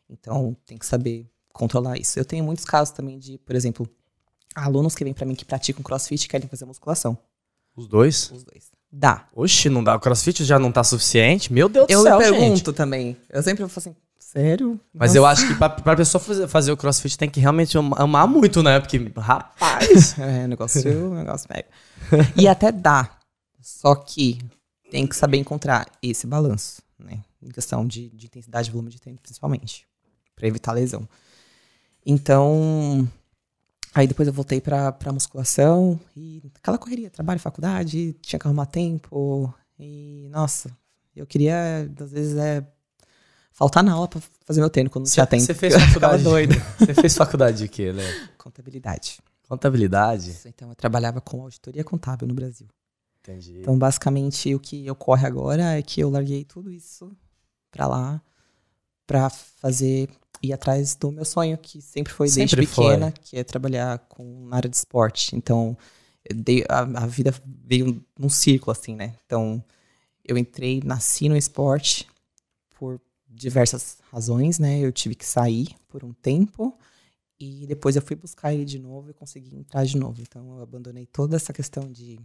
Então 0.09 0.57
tem 0.67 0.79
que 0.79 0.87
saber 0.87 1.27
controlar 1.53 1.99
isso. 1.99 2.19
Eu 2.19 2.25
tenho 2.25 2.45
muitos 2.45 2.65
casos 2.65 2.93
também 2.95 3.19
de, 3.19 3.39
por 3.39 3.55
exemplo, 3.55 3.89
alunos 4.55 4.95
que 4.95 5.05
vêm 5.05 5.13
pra 5.15 5.27
mim 5.27 5.35
que 5.35 5.45
praticam 5.45 5.83
crossfit 5.83 6.25
e 6.25 6.29
querem 6.29 6.49
fazer 6.49 6.65
musculação. 6.65 7.17
Os 7.77 7.87
dois. 7.87 8.31
Os 8.31 8.45
dois. 8.45 8.71
Dá. 8.91 9.27
Oxi, 9.35 9.71
não 9.71 9.83
dá. 9.83 9.97
O 9.97 10.01
crossfit 10.01 10.45
já 10.45 10.59
não 10.59 10.71
tá 10.71 10.85
suficiente? 10.85 11.51
Meu 11.53 11.69
Deus 11.69 11.87
Eu 11.89 12.01
do 12.01 12.03
céu, 12.05 12.19
pergunto 12.19 12.57
gente. 12.57 12.73
também. 12.75 13.17
Eu 13.31 13.43
sempre 13.43 13.67
falo 13.67 13.73
assim, 13.79 13.97
sério? 14.19 14.79
Mas 14.93 15.15
eu 15.15 15.25
acho 15.25 15.47
que 15.49 15.55
pra, 15.55 15.71
pra 15.71 15.97
pessoa 15.97 16.21
fazer, 16.21 16.47
fazer 16.49 16.73
o 16.73 16.77
crossfit 16.77 17.17
tem 17.17 17.31
que 17.31 17.41
realmente 17.41 17.79
am- 17.79 17.95
amar 17.97 18.27
muito, 18.29 18.63
né? 18.63 18.79
Porque, 18.81 18.99
rapaz. 19.17 20.15
É, 20.21 20.47
negócio, 20.47 21.15
negócio 21.15 21.49
pega. 21.49 21.67
E 22.37 22.47
até 22.47 22.71
dá. 22.71 23.19
Só 23.63 23.95
que 23.95 24.39
tem 24.93 25.07
que 25.07 25.17
saber 25.17 25.39
encontrar 25.39 25.91
esse 26.03 26.27
balanço, 26.27 26.83
né? 26.99 27.25
Em 27.41 27.49
questão 27.49 27.87
de, 27.87 28.11
de 28.11 28.27
intensidade 28.27 28.69
e 28.69 28.73
volume 28.73 28.91
de 28.91 29.01
treino, 29.01 29.19
principalmente. 29.19 29.87
Pra 30.37 30.47
evitar 30.47 30.73
lesão. 30.73 31.09
Então. 32.05 33.09
Aí 33.95 34.07
depois 34.07 34.29
eu 34.29 34.35
voltei 34.35 34.61
pra, 34.61 34.93
pra 34.93 35.13
musculação 35.13 35.99
e 36.15 36.43
aquela 36.57 36.77
correria, 36.77 37.11
trabalho, 37.11 37.41
faculdade, 37.41 38.15
tinha 38.21 38.39
que 38.39 38.47
arrumar 38.47 38.67
tempo. 38.67 39.53
E, 39.79 40.29
nossa, 40.31 40.71
eu 41.17 41.27
queria, 41.27 41.91
às 41.99 42.11
vezes, 42.11 42.37
é 42.37 42.67
faltar 43.51 43.83
na 43.83 43.93
aula 43.93 44.09
pra 44.09 44.21
fazer 44.45 44.61
meu 44.61 44.71
treino 44.71 44.91
quando 44.91 45.07
não 45.07 45.13
tinha 45.13 45.27
tempo. 45.27 45.45
Você 45.45 45.55
fez 45.55 45.75
faculdade? 45.89 46.23
doido. 46.23 46.55
Você 46.79 46.95
fez 46.95 47.17
faculdade 47.17 47.59
de 47.59 47.69
quê, 47.69 47.93
né? 47.95 48.29
Contabilidade. 48.37 49.21
Contabilidade? 49.49 50.31
Isso, 50.31 50.49
então 50.49 50.69
eu 50.69 50.75
trabalhava 50.75 51.21
com 51.21 51.43
auditoria 51.43 51.85
contábil 51.85 52.29
no 52.29 52.35
Brasil. 52.35 52.69
Entendi. 53.23 53.61
Então, 53.61 53.79
basicamente, 53.79 54.55
o 54.55 54.61
que 54.61 54.91
ocorre 54.91 55.27
agora 55.27 55.79
é 55.79 55.83
que 55.83 56.01
eu 56.01 56.11
larguei 56.11 56.45
tudo 56.45 56.73
isso 56.73 57.17
pra 57.71 57.87
lá 57.87 58.23
pra 59.07 59.31
fazer 59.31 60.09
ir 60.43 60.53
atrás 60.53 60.95
do 60.97 61.13
meu 61.13 61.25
sonho, 61.25 61.59
que 61.59 61.81
sempre 61.83 62.13
foi 62.13 62.29
desde 62.29 62.57
Sempre 62.57 62.67
foi. 62.67 62.87
pequena, 62.87 63.13
que 63.13 63.37
é 63.39 63.45
trabalhar 63.45 63.99
com 64.09 64.47
na 64.47 64.57
área 64.57 64.71
de 64.71 64.77
esporte. 64.77 65.37
Então, 65.37 65.77
dei- 66.35 66.65
a, 66.69 66.81
a 66.81 67.07
vida 67.07 67.35
veio 67.65 68.05
num 68.19 68.29
círculo 68.29 68.73
assim, 68.73 68.95
né? 68.97 69.15
Então, 69.27 69.63
eu 70.25 70.39
entrei, 70.39 70.81
nasci 70.85 71.29
no 71.29 71.37
esporte 71.37 72.09
por 72.79 73.01
diversas 73.29 73.99
razões, 74.11 74.59
né? 74.59 74.81
Eu 74.81 74.93
tive 74.93 75.15
que 75.15 75.27
sair 75.27 75.77
por 75.89 76.05
um 76.05 76.13
tempo 76.13 76.77
e 77.41 77.67
depois 77.67 77.97
eu 77.97 78.03
fui 78.03 78.17
buscar 78.17 78.55
ele 78.55 78.65
de 78.65 78.79
novo 78.79 79.11
e 79.11 79.15
consegui 79.15 79.57
entrar 79.57 79.85
de 79.85 79.97
novo. 79.99 80.21
Então, 80.23 80.57
eu 80.59 80.63
abandonei 80.63 81.07
toda 81.07 81.37
essa 81.37 81.53
questão 81.53 81.91
de 81.91 82.21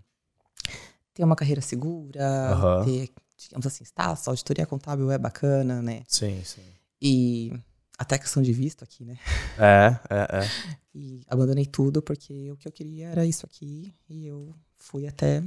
ter 1.17 1.23
uma 1.23 1.35
carreira 1.35 1.61
segura, 1.61 2.23
Aham. 2.51 2.85
ter, 2.85 3.09
digamos 3.35 3.65
assim, 3.65 3.83
está, 3.83 4.15
auditoria 4.27 4.67
contábil 4.67 5.09
é 5.11 5.17
bacana, 5.17 5.81
né? 5.81 6.03
Sim, 6.07 6.43
sim. 6.45 6.61
E 7.01 7.51
até 7.97 8.19
questão 8.19 8.43
de 8.43 8.53
visto 8.53 8.83
aqui, 8.83 9.03
né? 9.03 9.17
É, 9.57 9.99
é, 10.11 10.43
é. 10.43 10.49
E 10.93 11.21
abandonei 11.27 11.65
tudo 11.65 12.03
porque 12.03 12.51
o 12.51 12.55
que 12.55 12.67
eu 12.67 12.71
queria 12.71 13.07
era 13.07 13.25
isso 13.25 13.47
aqui 13.47 13.91
e 14.07 14.27
eu 14.27 14.53
fui 14.77 15.07
até 15.07 15.43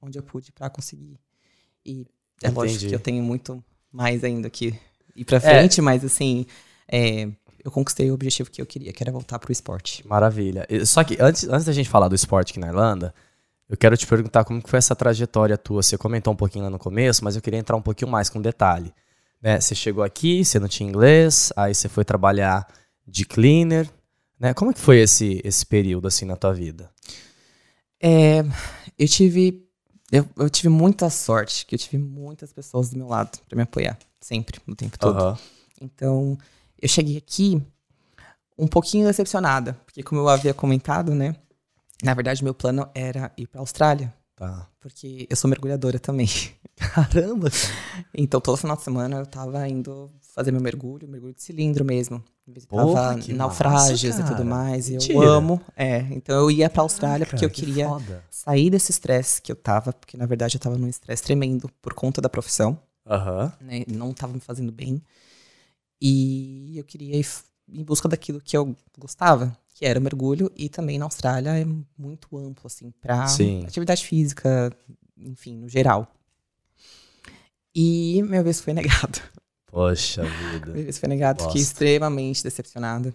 onde 0.00 0.16
eu 0.16 0.22
pude 0.22 0.52
pra 0.52 0.70
conseguir. 0.70 1.18
E 1.84 2.06
é 2.40 2.48
lógico 2.48 2.76
Entendi. 2.76 2.88
que 2.90 2.94
eu 2.94 3.00
tenho 3.00 3.24
muito 3.24 3.62
mais 3.90 4.22
ainda 4.22 4.48
que 4.48 4.78
ir 5.16 5.24
pra 5.24 5.40
frente, 5.40 5.80
mas 5.80 6.04
assim, 6.04 6.46
é, 6.86 7.28
eu 7.64 7.72
conquistei 7.72 8.08
o 8.08 8.14
objetivo 8.14 8.52
que 8.52 8.62
eu 8.62 8.66
queria, 8.66 8.92
que 8.92 9.02
era 9.02 9.10
voltar 9.10 9.40
pro 9.40 9.50
esporte. 9.50 10.06
Maravilha. 10.06 10.64
Só 10.86 11.02
que 11.02 11.16
antes, 11.20 11.42
antes 11.48 11.64
da 11.64 11.72
gente 11.72 11.88
falar 11.88 12.06
do 12.06 12.14
esporte 12.14 12.52
aqui 12.52 12.60
na 12.60 12.68
Irlanda, 12.68 13.12
eu 13.68 13.76
quero 13.76 13.96
te 13.96 14.06
perguntar 14.06 14.44
como 14.44 14.62
que 14.62 14.68
foi 14.68 14.78
essa 14.78 14.96
trajetória 14.96 15.58
tua. 15.58 15.82
Você 15.82 15.98
comentou 15.98 16.32
um 16.32 16.36
pouquinho 16.36 16.64
lá 16.64 16.70
no 16.70 16.78
começo, 16.78 17.24
mas 17.24 17.36
eu 17.36 17.42
queria 17.42 17.58
entrar 17.58 17.76
um 17.76 17.82
pouquinho 17.82 18.10
mais 18.10 18.28
com 18.28 18.40
detalhe. 18.40 18.92
Né? 19.42 19.60
Você 19.60 19.74
chegou 19.74 20.02
aqui, 20.02 20.44
você 20.44 20.58
não 20.58 20.68
tinha 20.68 20.88
inglês, 20.88 21.52
aí 21.56 21.74
você 21.74 21.88
foi 21.88 22.04
trabalhar 22.04 22.66
de 23.06 23.24
cleaner. 23.24 23.88
Né? 24.38 24.54
Como 24.54 24.72
que 24.72 24.80
foi 24.80 24.98
esse, 25.00 25.40
esse 25.44 25.66
período 25.66 26.08
assim 26.08 26.24
na 26.24 26.36
tua 26.36 26.54
vida? 26.54 26.90
É, 28.00 28.44
eu 28.98 29.08
tive 29.08 29.68
eu, 30.10 30.26
eu 30.36 30.48
tive 30.48 30.70
muita 30.70 31.10
sorte, 31.10 31.66
que 31.66 31.74
eu 31.74 31.78
tive 31.78 31.98
muitas 31.98 32.52
pessoas 32.52 32.90
do 32.90 32.96
meu 32.96 33.08
lado 33.08 33.38
pra 33.46 33.56
me 33.56 33.62
apoiar, 33.62 33.98
sempre, 34.18 34.58
o 34.66 34.74
tempo 34.74 34.98
todo. 34.98 35.18
Aham. 35.18 35.38
Então, 35.80 36.38
eu 36.80 36.88
cheguei 36.88 37.18
aqui 37.18 37.62
um 38.56 38.66
pouquinho 38.66 39.06
decepcionada, 39.06 39.74
porque 39.84 40.02
como 40.02 40.20
eu 40.20 40.28
havia 40.28 40.54
comentado, 40.54 41.14
né? 41.14 41.36
Na 42.02 42.14
verdade, 42.14 42.42
meu 42.44 42.54
plano 42.54 42.88
era 42.94 43.32
ir 43.36 43.46
pra 43.46 43.60
Austrália, 43.60 44.14
Tá. 44.36 44.68
porque 44.80 45.26
eu 45.28 45.36
sou 45.36 45.50
mergulhadora 45.50 45.98
também. 45.98 46.28
Caramba! 46.76 47.48
Então, 48.14 48.40
todo 48.40 48.56
final 48.56 48.76
de 48.76 48.84
semana 48.84 49.16
eu 49.18 49.26
tava 49.26 49.66
indo 49.68 50.08
fazer 50.20 50.52
meu 50.52 50.60
mergulho, 50.60 51.08
mergulho 51.08 51.34
de 51.34 51.42
cilindro 51.42 51.84
mesmo. 51.84 52.22
Visitava 52.46 53.18
que 53.18 53.32
naufrágios 53.32 54.16
massa, 54.16 54.22
e 54.32 54.36
tudo 54.36 54.44
mais. 54.44 54.88
E 54.88 54.94
eu 54.94 55.00
Mentira. 55.00 55.28
amo. 55.28 55.60
É, 55.76 55.98
então 56.12 56.36
eu 56.38 56.50
ia 56.52 56.70
pra 56.70 56.82
Austrália 56.82 57.26
porque 57.26 57.44
eu 57.44 57.50
que 57.50 57.62
queria 57.64 57.88
foda. 57.88 58.24
sair 58.30 58.70
desse 58.70 58.92
estresse 58.92 59.42
que 59.42 59.50
eu 59.50 59.56
tava, 59.56 59.92
porque 59.92 60.16
na 60.16 60.24
verdade 60.24 60.56
eu 60.56 60.60
tava 60.60 60.78
num 60.78 60.86
estresse 60.88 61.22
tremendo 61.24 61.68
por 61.82 61.92
conta 61.94 62.20
da 62.22 62.28
profissão 62.28 62.80
Aham. 63.04 63.52
né, 63.60 63.82
não 63.88 64.12
estava 64.12 64.32
me 64.32 64.40
fazendo 64.40 64.70
bem. 64.70 65.02
E 66.00 66.78
eu 66.78 66.84
queria 66.84 67.16
ir 67.16 67.26
em 67.68 67.82
busca 67.82 68.08
daquilo 68.08 68.40
que 68.40 68.56
eu 68.56 68.74
gostava, 68.96 69.54
que 69.78 69.86
era 69.86 69.96
o 70.00 70.02
mergulho, 70.02 70.50
e 70.56 70.68
também 70.68 70.98
na 70.98 71.04
Austrália 71.04 71.50
é 71.50 71.64
muito 71.96 72.36
amplo, 72.36 72.66
assim, 72.66 72.90
para 73.00 73.24
atividade 73.64 74.04
física, 74.04 74.76
enfim, 75.16 75.54
no 75.56 75.68
geral. 75.68 76.12
E 77.72 78.20
meu 78.24 78.42
vez 78.42 78.60
foi 78.60 78.72
negado. 78.72 79.20
Poxa 79.66 80.24
vida. 80.52 80.66
Meu 80.72 80.82
vez 80.82 80.98
foi 80.98 81.08
negado, 81.08 81.44
fiquei 81.44 81.62
extremamente 81.62 82.42
decepcionada 82.42 83.14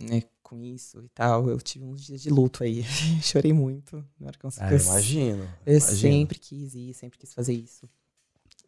né, 0.00 0.24
com 0.42 0.60
isso 0.60 1.04
e 1.04 1.08
tal. 1.10 1.48
Eu 1.48 1.60
tive 1.60 1.84
uns 1.84 2.04
dias 2.04 2.20
de 2.20 2.30
luto 2.30 2.64
aí, 2.64 2.82
chorei 3.22 3.52
muito. 3.52 4.04
Na 4.18 4.26
hora 4.26 4.36
que 4.36 4.44
eu 4.44 4.50
Ah, 4.58 4.74
imagino. 4.74 5.48
eu 5.64 5.76
imagino. 5.78 5.96
sempre 6.00 6.38
quis 6.40 6.74
ir, 6.74 6.94
sempre 6.94 7.16
quis 7.16 7.32
fazer 7.32 7.52
isso. 7.54 7.88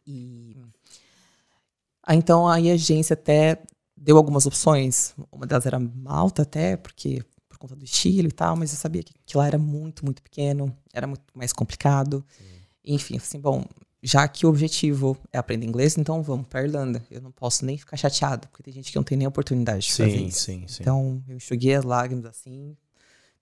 E 0.06 0.56
ah, 2.00 2.14
então 2.14 2.46
aí 2.46 2.70
a 2.70 2.74
agência 2.74 3.14
até 3.14 3.60
deu 3.96 4.16
algumas 4.16 4.46
opções. 4.46 5.14
Uma 5.30 5.46
delas 5.46 5.66
era 5.66 5.78
Malta 5.78 6.42
até, 6.42 6.76
porque 6.76 7.22
por 7.48 7.58
conta 7.58 7.76
do 7.76 7.84
estilo 7.84 8.28
e 8.28 8.32
tal, 8.32 8.56
mas 8.56 8.72
eu 8.72 8.78
sabia 8.78 9.02
que, 9.02 9.14
que 9.24 9.36
lá 9.36 9.46
era 9.46 9.58
muito, 9.58 10.04
muito 10.04 10.22
pequeno, 10.22 10.76
era 10.92 11.06
muito 11.06 11.22
mais 11.34 11.52
complicado. 11.52 12.24
Enfim, 12.84 13.14
eu 13.14 13.20
falei 13.20 13.28
assim, 13.28 13.40
bom, 13.40 13.64
já 14.02 14.28
que 14.28 14.44
o 14.44 14.50
objetivo 14.50 15.16
é 15.32 15.38
aprender 15.38 15.66
inglês, 15.66 15.96
então 15.96 16.22
vamos 16.22 16.46
pra 16.46 16.62
Irlanda. 16.62 17.02
Eu 17.10 17.22
não 17.22 17.32
posso 17.32 17.64
nem 17.64 17.78
ficar 17.78 17.96
chateado, 17.96 18.46
porque 18.48 18.62
tem 18.62 18.72
gente 18.72 18.90
que 18.90 18.96
não 18.96 19.02
tem 19.02 19.16
nem 19.16 19.26
oportunidade 19.26 19.86
de 19.86 19.92
fazer 19.94 20.10
Sim, 20.10 20.26
isso. 20.26 20.40
sim, 20.40 20.64
sim. 20.68 20.82
Então, 20.82 21.24
eu 21.26 21.36
enxuguei 21.36 21.74
as 21.74 21.84
lágrimas 21.84 22.26
assim. 22.26 22.76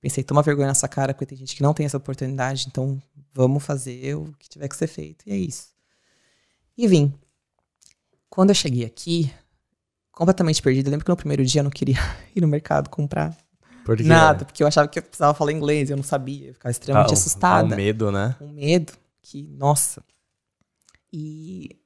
Pensei, 0.01 0.23
toma 0.23 0.43
vergonha 0.43 0.69
nessa 0.69 0.87
cara, 0.87 1.13
porque 1.13 1.27
tem 1.27 1.39
gente 1.39 1.57
que 1.57 1.63
não 1.63 1.75
tem 1.75 1.85
essa 1.87 1.97
oportunidade, 1.97 2.67
então 2.69 3.03
vamos 3.33 3.65
fazer 3.65 4.15
o 4.17 4.33
que 4.39 4.49
tiver 4.49 4.69
que 4.69 4.77
ser 4.77 4.87
feito. 4.87 5.25
E 5.27 5.33
é 5.33 5.37
isso. 5.37 5.69
E 6.79 6.87
vim. 6.87 7.13
Quando 8.31 8.51
eu 8.51 8.55
cheguei 8.55 8.85
aqui, 8.85 9.33
completamente 10.13 10.63
perdido, 10.63 10.87
eu 10.87 10.91
lembro 10.93 11.05
que 11.05 11.11
no 11.11 11.17
primeiro 11.17 11.45
dia 11.45 11.61
eu 11.61 11.65
não 11.65 11.71
queria 11.71 11.97
ir 12.37 12.41
no 12.41 12.49
mercado 12.49 12.89
comprar 12.91 13.37
Por 13.85 13.99
nada, 14.01 14.45
porque 14.45 14.63
eu 14.63 14.67
achava 14.67 14.87
que 14.89 14.99
eu 14.99 15.03
precisava 15.03 15.35
falar 15.35 15.53
inglês, 15.53 15.91
eu 15.91 15.97
não 15.97 16.05
sabia, 16.05 16.49
eu 16.49 16.55
ficava 16.55 16.71
extremamente 16.71 17.11
Ah, 17.11 17.15
assustada 17.15 17.75
o 17.75 17.77
medo, 17.77 18.13
né? 18.13 18.37
um 18.41 18.49
medo 18.49 18.93
que, 19.23 19.43
nossa. 19.57 20.03
E 21.13 21.77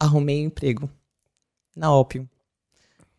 arrumei 0.00 0.42
um 0.42 0.46
emprego 0.46 0.90
na 1.76 1.94
Opium. 1.94 2.26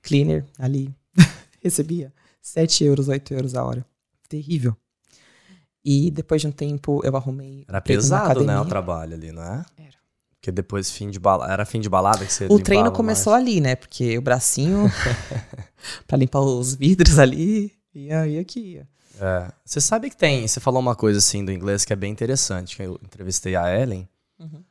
Cleaner 0.02 0.46
ali. 0.60 0.94
Recebia 1.62 2.14
7 2.42 2.84
euros, 2.84 3.08
8 3.08 3.34
euros 3.34 3.56
a 3.56 3.64
hora. 3.64 3.86
Terrível. 4.28 4.76
E 5.84 6.10
depois 6.10 6.42
de 6.42 6.48
um 6.48 6.52
tempo 6.52 7.02
eu 7.04 7.16
arrumei. 7.16 7.64
Era 7.68 7.80
pesado, 7.82 8.44
né, 8.44 8.60
o 8.60 8.66
trabalho 8.66 9.14
ali, 9.14 9.32
não 9.32 9.44
é? 9.44 9.66
Era. 9.78 9.98
Porque 10.46 10.52
depois 10.52 10.92
fim 10.92 11.10
de 11.10 11.18
balada, 11.20 11.52
era 11.52 11.66
fim 11.66 11.80
de 11.82 11.90
balada 11.90 12.24
que 12.24 12.32
você 12.32 12.46
O 12.48 12.60
treino 12.60 12.92
começou 12.92 13.34
mais. 13.34 13.44
ali, 13.44 13.60
né? 13.60 13.76
Porque 13.76 14.16
o 14.16 14.22
bracinho 14.22 14.86
pra 16.06 16.16
limpar 16.16 16.42
os 16.42 16.76
vidros 16.76 17.18
ali. 17.18 17.74
E 17.96 18.12
aí 18.12 18.38
aqui 18.38 18.60
ia. 18.60 18.88
É. 19.20 19.52
Você 19.66 19.82
sabe 19.82 20.08
que 20.12 20.16
tem, 20.16 20.48
você 20.48 20.60
falou 20.60 20.80
uma 20.80 20.96
coisa 20.96 21.18
assim 21.18 21.44
do 21.44 21.52
inglês 21.52 21.84
que 21.84 21.92
é 21.92 21.96
bem 21.96 22.12
interessante, 22.12 22.76
que 22.76 22.84
eu 22.84 23.00
entrevistei 23.04 23.56
a 23.56 23.74
Ellen, 23.76 24.08
Uhum. 24.38 24.62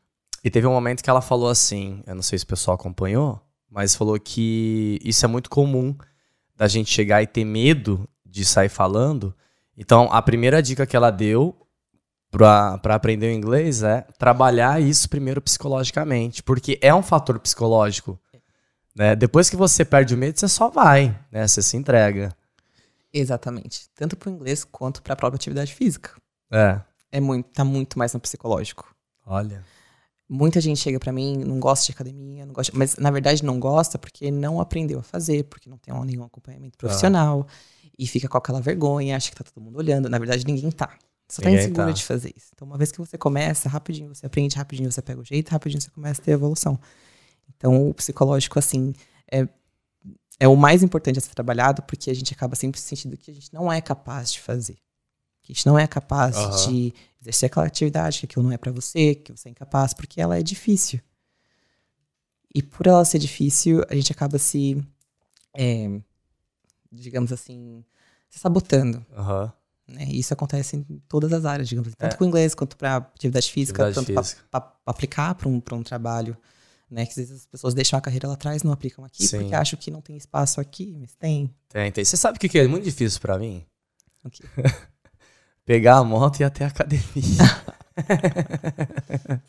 e 0.45 0.51
teve 0.51 0.67
um 0.67 0.73
momento 0.73 1.03
que 1.03 1.09
ela 1.11 1.23
falou 1.23 1.49
assim, 1.49 2.03
eu 2.07 2.15
não 2.15 2.23
sei 2.23 2.39
se 2.39 2.45
o 2.45 2.49
pessoal 2.49 2.75
acompanhou, 2.77 3.41
mas 3.71 3.95
falou 3.97 4.21
que 4.21 5.01
isso 5.03 5.25
é 5.25 5.29
muito 5.29 5.49
comum 5.51 5.97
da 6.55 6.69
gente 6.69 6.91
chegar 6.91 7.21
e 7.23 7.27
ter 7.27 7.45
medo 7.47 8.07
de 8.25 8.45
sair 8.45 8.69
falando. 8.69 9.35
Então, 9.77 10.09
a 10.13 10.21
primeira 10.23 10.63
dica 10.63 10.87
que 10.87 10.95
ela 10.95 11.11
deu 11.11 11.57
pra 12.35 12.79
pra 12.79 12.97
aprender 12.97 13.29
o 13.29 13.33
inglês 13.33 13.85
é 13.85 14.03
trabalhar 14.19 14.83
isso 14.83 15.09
primeiro 15.09 15.41
psicologicamente, 15.41 16.43
porque 16.43 16.79
é 16.83 16.93
um 16.93 17.03
fator 17.03 17.39
psicológico. 17.39 18.19
Né? 18.95 19.15
Depois 19.15 19.49
que 19.49 19.57
você 19.57 19.85
perde 19.85 20.15
o 20.15 20.19
medo, 20.19 20.39
você 20.39 20.49
só 20.49 20.69
vai, 20.69 21.17
né? 21.31 21.47
Você 21.47 21.63
se 21.63 21.77
entrega. 21.77 22.35
Exatamente. 23.13 23.89
Tanto 23.95 24.17
pro 24.17 24.31
inglês 24.31 24.65
quanto 24.65 25.01
pra 25.03 25.15
própria 25.15 25.37
atividade 25.37 25.73
física. 25.73 26.11
É. 26.51 26.81
É 27.11 27.21
muito, 27.21 27.47
tá 27.53 27.65
muito 27.65 27.99
mais 27.99 28.13
no 28.13 28.21
psicológico. 28.21 28.93
Olha. 29.25 29.65
Muita 30.29 30.61
gente 30.61 30.81
chega 30.81 30.99
pra 30.99 31.13
mim, 31.13 31.37
não 31.39 31.61
gosta 31.61 31.87
de 31.87 31.93
academia, 31.93 32.47
não 32.47 32.53
gosta, 32.53 32.73
mas 32.75 32.97
na 32.97 33.11
verdade 33.11 33.45
não 33.45 33.61
gosta 33.61 33.99
porque 33.99 34.31
não 34.31 34.61
aprendeu 34.61 34.99
a 34.99 35.03
fazer, 35.03 35.45
porque 35.45 35.69
não 35.69 35.77
tem 35.77 35.95
nenhum 36.05 36.25
acompanhamento 36.25 36.79
profissional 36.79 37.47
e 37.97 38.07
fica 38.07 38.29
com 38.29 38.39
aquela 38.39 38.61
vergonha, 38.61 39.17
acha 39.17 39.31
que 39.31 39.37
tá 39.37 39.45
todo 39.45 39.63
mundo 39.63 39.77
olhando. 39.77 40.09
Na 40.09 40.19
verdade, 40.19 40.45
ninguém 40.45 40.71
tá. 40.71 40.97
Você 41.29 41.43
tá 41.43 41.49
Ninguém 41.49 41.65
insegura 41.65 41.87
tá. 41.87 41.93
de 41.93 42.05
fazer 42.05 42.33
isso. 42.37 42.51
Então, 42.55 42.67
uma 42.67 42.77
vez 42.77 42.93
que 42.93 42.99
você 42.99 43.17
começa, 43.17 43.69
rapidinho 43.69 44.15
você 44.15 44.27
aprende, 44.27 44.57
rapidinho 44.57 44.91
você 44.93 45.03
pega 45.03 45.21
o 45.21 45.25
jeito, 45.25 45.51
rapidinho 45.51 45.81
você 45.81 45.91
começa 45.91 46.21
a 46.21 46.25
ter 46.25 46.33
evolução. 46.33 46.79
Então, 47.57 47.89
o 47.89 47.95
psicológico, 47.95 48.59
assim, 48.59 48.95
é, 49.31 49.49
é 50.39 50.49
o 50.49 50.57
mais 50.57 50.83
importante 50.83 51.19
a 51.19 51.23
ser 51.23 51.35
trabalhado, 51.35 51.83
porque 51.83 52.11
a 52.11 52.15
gente 52.15 52.33
acaba 52.35 52.55
sempre 52.55 52.81
sentindo 52.81 53.17
que 53.17 53.31
a 53.31 53.35
gente 53.35 53.53
não 53.53 53.73
é 53.73 53.81
capaz 53.81 54.33
de 54.33 54.41
fazer. 54.41 54.77
Que 55.43 55.53
a 55.53 55.55
gente 55.55 55.67
não 55.67 55.79
é 55.79 55.87
capaz 55.87 56.37
Aham. 56.37 56.67
de 56.67 56.95
exercer 57.21 57.47
aquela 57.47 57.67
atividade, 57.67 58.21
que 58.21 58.27
aquilo 58.27 58.45
não 58.45 58.53
é 58.53 58.59
pra 58.59 58.73
você, 58.73 59.15
que 59.15 59.33
você 59.33 59.49
é 59.49 59.53
incapaz, 59.53 59.95
porque 59.95 60.21
ela 60.21 60.39
é 60.39 60.43
difícil. 60.43 61.01
E 62.55 62.63
por 62.63 62.87
ela 62.87 63.05
ser 63.05 63.19
difícil, 63.19 63.83
a 63.89 63.95
gente 63.95 64.13
acaba 64.13 64.39
se, 64.39 64.83
é, 65.55 66.01
digamos 66.93 67.33
assim, 67.33 67.85
se 68.29 68.39
sabotando. 68.39 69.05
Aham. 69.13 69.53
Né? 69.87 70.07
E 70.09 70.19
isso 70.19 70.33
acontece 70.33 70.77
em 70.77 70.83
todas 71.09 71.33
as 71.33 71.45
áreas, 71.45 71.69
digamos 71.69 71.89
assim, 71.89 71.97
tanto 71.99 72.15
É. 72.15 72.17
com 72.17 72.25
o 72.25 72.27
inglês 72.27 72.55
quanto 72.55 72.77
para 72.77 72.97
atividade 72.97 73.51
física, 73.51 73.87
Atividade 73.87 74.35
tanto 74.35 74.45
para 74.51 74.73
aplicar 74.87 75.35
para 75.35 75.49
um, 75.49 75.61
pra 75.61 75.77
um 75.77 75.83
trabalho. 75.83 76.37
Né? 76.91 77.05
Que 77.05 77.11
às 77.11 77.17
vezes 77.17 77.41
as 77.41 77.47
pessoas 77.47 77.75
deixam 77.75 77.99
a 77.99 78.03
carreira 78.03 78.29
lá 78.29 78.35
atrás 78.35 78.63
não 78.63 78.73
aplicam 78.73 79.05
aqui 79.05 79.27
Sim. 79.27 79.41
porque 79.41 79.55
acham 79.55 79.79
que 79.79 79.91
não 79.91 80.01
tem 80.01 80.17
espaço 80.17 80.61
aqui, 80.61 80.97
mas 80.99 81.15
tem. 81.15 81.53
Tem, 81.69 81.91
tem. 81.93 82.05
Você 82.05 82.17
sabe 82.17 82.37
o 82.37 82.41
que 82.41 82.59
é 82.59 82.67
muito 82.69 82.85
difícil 82.85 83.21
pra 83.21 83.39
mim? 83.39 83.65
O 84.25 84.31
quê? 84.31 84.45
Pegar 85.67 85.97
a 85.99 86.05
moto 86.05 86.41
e 86.41 86.43
ir 86.43 86.45
até 86.45 86.65
a 86.65 86.69
academia. 86.69 87.03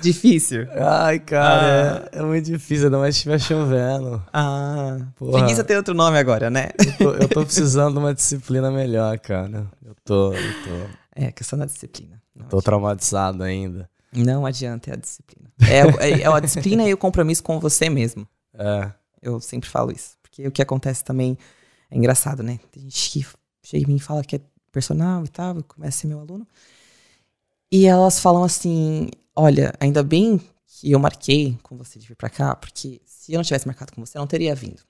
Difícil. 0.00 0.66
Ai, 0.72 1.18
cara, 1.20 2.08
é, 2.12 2.18
é 2.18 2.22
muito 2.22 2.44
difícil, 2.44 2.86
ainda 2.86 2.98
mais 2.98 3.14
se 3.14 3.20
estiver 3.20 3.38
chovendo. 3.40 4.22
Ah, 4.32 4.98
Porra. 5.16 5.38
preguiça 5.38 5.64
tem 5.64 5.76
outro 5.76 5.94
nome 5.94 6.18
agora, 6.18 6.50
né? 6.50 6.68
Eu 6.78 6.96
tô, 6.98 7.14
eu 7.14 7.28
tô 7.28 7.44
precisando 7.44 7.94
de 7.94 7.98
uma 7.98 8.14
disciplina 8.14 8.70
melhor, 8.70 9.18
cara. 9.18 9.66
Eu 9.84 9.94
tô, 10.04 10.32
eu 10.32 10.52
tô, 10.64 10.90
É, 11.14 11.32
questão 11.32 11.58
da 11.58 11.64
disciplina. 11.66 12.20
Não, 12.34 12.46
tô 12.46 12.60
traumatizado 12.60 13.42
ainda. 13.42 13.88
não 14.12 14.44
adianta 14.44 14.90
é 14.90 14.94
a 14.94 14.96
disciplina. 14.96 15.50
É, 15.62 16.10
é, 16.10 16.20
é 16.22 16.26
a 16.26 16.40
disciplina 16.40 16.86
e 16.86 16.92
o 16.92 16.98
compromisso 16.98 17.42
com 17.42 17.58
você 17.58 17.88
mesmo. 17.88 18.26
É. 18.54 18.90
Eu 19.22 19.40
sempre 19.40 19.68
falo 19.68 19.90
isso. 19.90 20.16
Porque 20.22 20.46
o 20.46 20.52
que 20.52 20.62
acontece 20.62 21.02
também 21.02 21.36
é 21.90 21.96
engraçado, 21.96 22.42
né? 22.42 22.60
Tem 22.70 22.82
gente 22.82 23.10
que 23.10 23.26
chega 23.62 23.84
em 23.84 23.86
mim 23.88 23.96
e 23.96 24.00
fala 24.00 24.22
que 24.22 24.36
é 24.36 24.40
personal 24.70 25.24
e 25.24 25.28
tal, 25.28 25.62
começa 25.64 25.98
a 25.98 26.00
ser 26.02 26.06
meu 26.06 26.20
aluno. 26.20 26.46
E 27.70 27.86
elas 27.86 28.20
falam 28.20 28.44
assim: 28.44 29.08
olha, 29.34 29.72
ainda 29.80 30.02
bem 30.02 30.40
que 30.66 30.92
eu 30.92 30.98
marquei 30.98 31.58
com 31.62 31.76
você 31.76 31.98
de 31.98 32.06
vir 32.06 32.16
pra 32.16 32.30
cá, 32.30 32.54
porque 32.54 33.00
se 33.04 33.32
eu 33.32 33.38
não 33.38 33.44
tivesse 33.44 33.66
marcado 33.66 33.92
com 33.92 34.04
você, 34.04 34.18
eu 34.18 34.20
não 34.20 34.26
teria 34.26 34.54
vindo. 34.54 34.82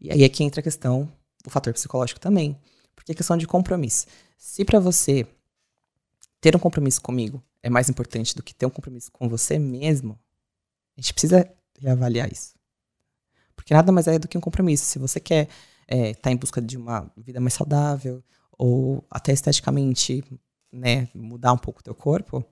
E 0.00 0.10
aí 0.10 0.22
é 0.22 0.28
que 0.28 0.44
entra 0.44 0.60
a 0.60 0.62
questão, 0.62 1.10
o 1.46 1.50
fator 1.50 1.72
psicológico 1.72 2.20
também. 2.20 2.58
Porque 2.94 3.12
é 3.12 3.14
questão 3.14 3.36
de 3.36 3.46
compromisso. 3.46 4.06
Se 4.36 4.64
pra 4.64 4.78
você 4.78 5.26
ter 6.40 6.54
um 6.54 6.58
compromisso 6.58 7.00
comigo 7.00 7.42
é 7.62 7.70
mais 7.70 7.88
importante 7.88 8.34
do 8.34 8.42
que 8.42 8.54
ter 8.54 8.66
um 8.66 8.70
compromisso 8.70 9.10
com 9.10 9.28
você 9.28 9.58
mesmo, 9.58 10.18
a 10.96 11.00
gente 11.00 11.12
precisa 11.12 11.50
reavaliar 11.78 12.30
isso. 12.30 12.54
Porque 13.56 13.72
nada 13.74 13.90
mais 13.90 14.06
é 14.06 14.18
do 14.18 14.28
que 14.28 14.36
um 14.36 14.40
compromisso. 14.40 14.84
Se 14.84 14.98
você 14.98 15.18
quer 15.18 15.48
estar 15.88 16.30
em 16.30 16.36
busca 16.36 16.60
de 16.60 16.76
uma 16.76 17.10
vida 17.16 17.40
mais 17.40 17.54
saudável, 17.54 18.22
ou 18.52 19.04
até 19.10 19.32
esteticamente, 19.32 20.22
né, 20.72 21.08
mudar 21.14 21.52
um 21.52 21.58
pouco 21.58 21.80
o 21.80 21.82
teu 21.82 21.94
corpo, 21.94 22.44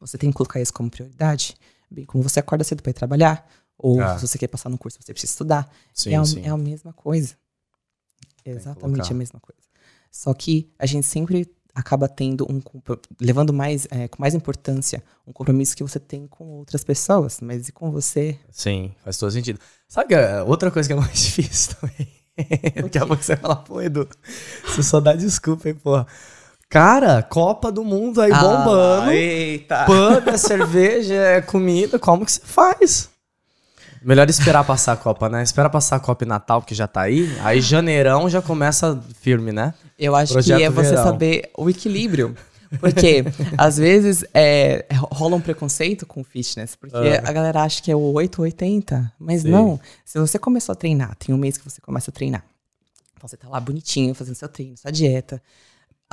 você 0.00 0.18
tem 0.18 0.30
que 0.30 0.36
colocar 0.36 0.60
isso 0.60 0.72
como 0.72 0.90
prioridade. 0.90 1.56
Bem 1.90 2.04
como 2.04 2.22
você 2.22 2.40
acorda 2.40 2.64
cedo 2.64 2.82
para 2.82 2.90
ir 2.90 2.94
trabalhar, 2.94 3.48
ou 3.78 4.00
Ah. 4.00 4.18
se 4.18 4.26
você 4.26 4.36
quer 4.38 4.48
passar 4.48 4.68
num 4.68 4.76
curso, 4.76 4.98
você 5.00 5.12
precisa 5.12 5.32
estudar. 5.32 5.70
Sim, 5.92 6.14
é, 6.14 6.16
a, 6.16 6.24
sim. 6.24 6.42
é 6.44 6.48
a 6.48 6.56
mesma 6.56 6.92
coisa. 6.92 7.36
que 8.42 8.50
Exatamente 8.50 9.12
a 9.12 9.14
mesma 9.14 9.40
coisa. 9.40 9.60
Só 10.10 10.32
que 10.34 10.70
a 10.78 10.86
gente 10.86 11.06
sempre 11.06 11.48
acaba 11.74 12.08
tendo 12.08 12.46
um 12.48 12.62
levando 13.20 13.52
mais 13.52 13.86
é, 13.90 14.06
com 14.06 14.20
mais 14.22 14.32
importância 14.32 15.02
um 15.26 15.32
compromisso 15.32 15.76
que 15.76 15.82
você 15.82 15.98
tem 15.98 16.26
com 16.28 16.44
outras 16.58 16.84
pessoas, 16.84 17.40
mas 17.40 17.68
e 17.68 17.72
com 17.72 17.90
você? 17.90 18.38
Sim, 18.50 18.94
faz 19.02 19.16
todo 19.18 19.32
sentido. 19.32 19.58
Sabe 19.88 20.08
que 20.08 20.14
é 20.14 20.42
outra 20.42 20.70
coisa 20.70 20.88
que 20.88 20.92
é 20.92 20.96
mais 20.96 21.18
difícil 21.20 21.74
também? 21.80 22.08
Daqui 22.82 22.98
a 22.98 23.06
pouco 23.06 23.22
você 23.22 23.36
fala, 23.36 23.56
pô, 23.56 23.80
Edu, 23.80 24.08
você 24.64 24.82
só 24.82 25.00
dá 25.00 25.14
desculpa, 25.14 25.68
hein, 25.68 25.74
porra. 25.74 26.06
Cara, 26.74 27.22
Copa 27.22 27.70
do 27.70 27.84
Mundo 27.84 28.20
aí 28.20 28.32
bombando. 28.32 29.10
Ah, 29.10 29.14
eita. 29.14 29.84
Pano, 29.84 30.28
é 30.28 30.36
cerveja, 30.36 31.14
é 31.14 31.40
comida, 31.40 32.00
como 32.00 32.26
que 32.26 32.32
você 32.32 32.40
faz? 32.42 33.08
Melhor 34.02 34.28
esperar 34.28 34.64
passar 34.64 34.94
a 34.94 34.96
Copa, 34.96 35.28
né? 35.28 35.40
Espera 35.44 35.70
passar 35.70 35.94
a 35.94 36.00
Copa 36.00 36.24
em 36.24 36.26
Natal, 36.26 36.60
porque 36.60 36.74
já 36.74 36.88
tá 36.88 37.02
aí. 37.02 37.32
Aí 37.44 37.60
janeirão 37.60 38.28
já 38.28 38.42
começa 38.42 39.00
firme, 39.20 39.52
né? 39.52 39.72
Eu 39.96 40.16
acho 40.16 40.32
Projeto 40.32 40.58
que 40.58 40.64
é 40.64 40.68
você 40.68 40.90
verão. 40.90 41.04
saber 41.04 41.48
o 41.56 41.70
equilíbrio. 41.70 42.34
Porque, 42.80 43.22
às 43.56 43.76
vezes, 43.76 44.24
é, 44.34 44.84
rola 45.12 45.36
um 45.36 45.40
preconceito 45.40 46.04
com 46.04 46.24
fitness. 46.24 46.74
Porque 46.74 46.96
Ah. 46.96 47.22
a 47.28 47.32
galera 47.32 47.62
acha 47.62 47.80
que 47.80 47.88
é 47.92 47.94
o 47.94 48.00
880. 48.14 49.12
Mas 49.16 49.42
Sim. 49.42 49.50
não. 49.52 49.78
Se 50.04 50.18
você 50.18 50.40
começou 50.40 50.72
a 50.72 50.76
treinar, 50.76 51.14
tem 51.14 51.32
um 51.32 51.38
mês 51.38 51.56
que 51.56 51.64
você 51.64 51.80
começa 51.80 52.10
a 52.10 52.12
treinar. 52.12 52.42
Então 53.16 53.28
você 53.28 53.36
tá 53.36 53.48
lá 53.48 53.60
bonitinho, 53.60 54.12
fazendo 54.12 54.34
seu 54.34 54.48
treino, 54.48 54.76
sua 54.76 54.90
dieta. 54.90 55.40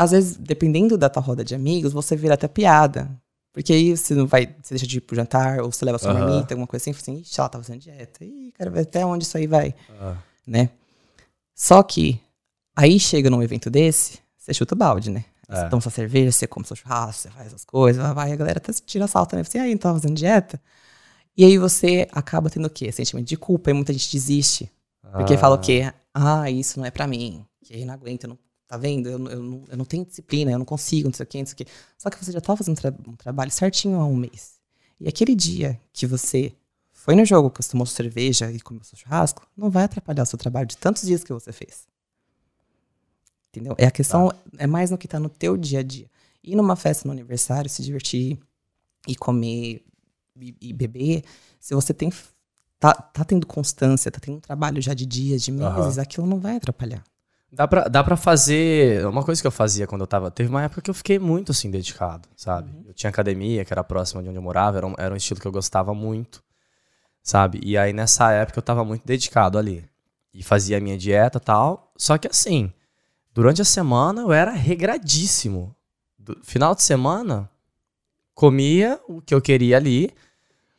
Às 0.02 0.12
vezes, 0.12 0.36
dependendo 0.36 0.98
da 0.98 1.10
tua 1.10 1.22
roda 1.22 1.44
de 1.44 1.54
amigos, 1.54 1.94
você 1.94 2.16
vira 2.16 2.34
até 2.34 2.48
piada. 2.48 3.10
Porque 3.54 3.72
aí 3.74 3.96
você 3.96 4.16
não 4.16 4.26
vai, 4.26 4.48
você 4.62 4.74
deixa 4.74 4.88
de 4.88 4.98
ir 4.98 5.02
pro 5.02 5.16
jantar, 5.16 5.60
ou 5.60 5.72
você 5.72 5.84
leva 5.86 5.98
sua 6.00 6.10
Aham. 6.12 6.20
marmita, 6.22 6.54
alguma 6.54 6.66
coisa 6.66 6.82
assim, 6.90 6.92
assim, 6.92 7.18
ixi, 7.22 7.40
ela 7.40 7.50
tá 7.50 7.60
fazendo 7.60 7.80
dieta. 7.82 8.24
Ih, 8.24 8.52
cara, 8.58 8.72
vai 8.72 8.82
até 8.82 9.06
onde 9.06 9.26
isso 9.26 9.38
aí 9.38 9.46
vai 9.46 9.76
né? 10.48 10.70
Só 11.56 11.84
que 11.84 12.20
aí 12.76 13.00
chega 13.00 13.30
num 13.30 13.44
evento 13.44 13.70
desse, 13.70 14.20
você 14.38 14.54
chuta 14.54 14.74
o 14.74 14.78
balde, 14.78 15.12
né? 15.12 15.26
Você 15.48 15.66
É. 15.66 15.70
toma 15.70 15.82
sua 15.82 15.92
cerveja, 15.92 16.32
você 16.32 16.48
come 16.48 16.66
seu 16.66 16.76
churrasco, 16.76 17.22
você 17.24 17.30
faz 17.30 17.48
essas 17.48 17.66
coisas, 17.66 18.02
vai, 18.02 18.14
vai, 18.14 18.32
a 18.32 18.36
galera 18.36 18.58
até 18.58 18.72
tira 18.74 19.06
salto 19.06 19.32
também. 19.32 19.44
Você, 19.44 19.60
aí, 19.60 19.72
não 19.72 19.78
tá 19.78 19.94
fazendo 19.94 20.16
dieta? 20.16 20.60
E 21.38 21.46
aí 21.46 21.58
você 21.58 22.08
acaba 22.12 22.50
tendo 22.50 22.66
o 22.66 22.70
quê? 22.70 22.92
Sentimento 22.92 23.28
de 23.28 23.38
culpa, 23.38 23.70
e 23.70 23.74
muita 23.74 23.94
gente 23.94 24.12
desiste. 24.12 24.72
Porque 25.14 25.36
Ah. 25.36 25.38
fala 25.38 25.56
o 25.56 25.60
quê? 25.60 25.94
Ah, 26.14 26.50
isso 26.50 26.80
não 26.80 26.86
é 26.86 26.92
pra 26.92 27.06
mim. 27.06 27.46
Que 27.64 27.86
não 27.86 27.94
aguento, 27.94 28.24
eu 28.24 28.30
não, 28.30 28.40
tá 28.72 28.78
vendo? 28.78 29.10
Eu, 29.10 29.20
não- 29.20 29.32
eu, 29.32 29.66
eu 29.70 29.78
não 29.78 29.86
tenho 29.86 30.06
disciplina, 30.06 30.52
eu 30.52 30.58
não 30.58 30.66
consigo, 30.66 31.10
não 31.10 31.14
sei 31.14 31.24
o 31.26 31.28
quê, 31.28 31.40
não 31.40 31.46
sei 31.46 31.54
o 31.54 31.58
quê. 31.58 31.66
Só 31.98 32.10
que 32.10 32.24
você 32.24 32.32
já 32.32 32.40
tá 32.40 32.56
fazendo 32.56 32.78
tra- 32.78 32.94
um 33.08 33.16
trabalho 33.16 33.52
certinho 33.52 34.00
há 34.00 34.06
um 34.06 34.16
mês. 34.16 34.60
E 35.00 35.08
aquele 35.10 35.36
dia 35.36 35.80
que 35.92 36.08
você 36.08 36.54
foi 36.94 37.16
no 37.16 37.26
jogo, 37.26 37.50
que 37.50 37.62
você 37.62 37.72
tomou 37.72 37.86
cerveja 37.86 38.52
e 38.52 38.60
comeu 38.62 38.84
seu 38.84 38.98
churrasco, 38.98 39.46
não 39.58 39.70
vai 39.70 39.84
atrapalhar 39.84 40.24
o 40.24 40.26
seu 40.26 40.38
trabalho 40.40 40.68
de 40.68 40.78
tantos 40.78 41.04
dias 41.04 41.24
que 41.24 41.34
você 41.34 41.52
fez. 41.52 41.86
Entendeu? 43.50 43.76
É 43.78 43.86
a 43.86 43.92
questão, 43.92 44.32
é 44.58 44.66
mais 44.66 44.92
no 44.92 44.98
que 44.98 45.08
tá 45.08 45.20
no 45.20 45.28
teu 45.30 45.58
dia 45.58 45.80
a 45.80 45.84
dia. 45.84 46.10
Ir 46.44 46.56
numa 46.56 46.76
festa 46.76 47.06
no 47.08 47.12
aniversário, 47.12 47.70
se 47.70 47.84
divertir 47.84 48.40
e 49.08 49.16
comer 49.16 49.84
e, 50.40 50.56
e 50.62 50.74
beber, 50.74 51.24
se 51.60 51.76
você 51.76 51.94
tem 51.94 52.10
tá, 52.80 52.94
tá 52.94 53.26
tendo 53.26 53.46
constância, 53.46 54.10
tá 54.10 54.20
tendo 54.20 54.38
um 54.38 54.40
trabalho 54.40 54.82
já 54.82 54.94
de 54.94 55.06
dias, 55.06 55.42
de 55.44 55.52
meses, 55.52 55.98
aquilo 55.98 56.26
não 56.26 56.40
vai 56.40 56.56
atrapalhar. 56.56 57.04
Dá 57.52 57.68
pra, 57.68 57.84
dá 57.84 58.04
pra 58.04 58.16
fazer. 58.16 59.06
Uma 59.06 59.24
coisa 59.24 59.42
que 59.42 59.48
eu 59.48 59.52
fazia 59.52 59.86
quando 59.86 60.02
eu 60.02 60.08
tava. 60.08 60.32
Teve 60.32 60.50
uma 60.50 60.64
época 60.64 60.82
que 60.82 60.90
eu 60.90 60.94
fiquei 60.94 61.20
muito 61.20 61.52
assim, 61.52 61.70
dedicado, 61.70 62.28
sabe? 62.36 62.72
Eu 62.86 62.94
tinha 62.94 63.10
academia, 63.10 63.66
que 63.66 63.74
era 63.74 63.84
próxima 63.84 64.24
de 64.24 64.30
onde 64.30 64.38
eu 64.38 64.42
morava, 64.42 64.78
era 64.78 64.88
um, 64.88 64.94
era 64.98 65.14
um 65.14 65.18
estilo 65.18 65.40
que 65.40 65.48
eu 65.48 65.52
gostava 65.52 65.94
muito, 65.94 66.42
sabe? 67.24 67.60
E 67.64 67.78
aí 67.78 67.94
nessa 67.94 68.32
época 68.32 68.60
eu 68.60 68.64
tava 68.64 68.86
muito 68.86 69.06
dedicado 69.06 69.58
ali. 69.58 69.86
E 70.34 70.44
fazia 70.44 70.78
a 70.78 70.82
minha 70.82 70.98
dieta 70.98 71.40
e 71.40 71.42
tal. 71.42 71.92
Só 71.98 72.18
que 72.18 72.28
assim, 72.28 72.72
durante 73.34 73.62
a 73.62 73.66
semana 73.66 74.22
eu 74.22 74.32
era 74.34 74.52
regradíssimo. 74.52 75.76
Do- 76.20 76.40
final 76.44 76.76
de 76.76 76.84
semana, 76.84 77.50
comia 78.34 79.00
o 79.08 79.22
que 79.22 79.34
eu 79.34 79.42
queria 79.42 79.78
ali. 79.78 80.12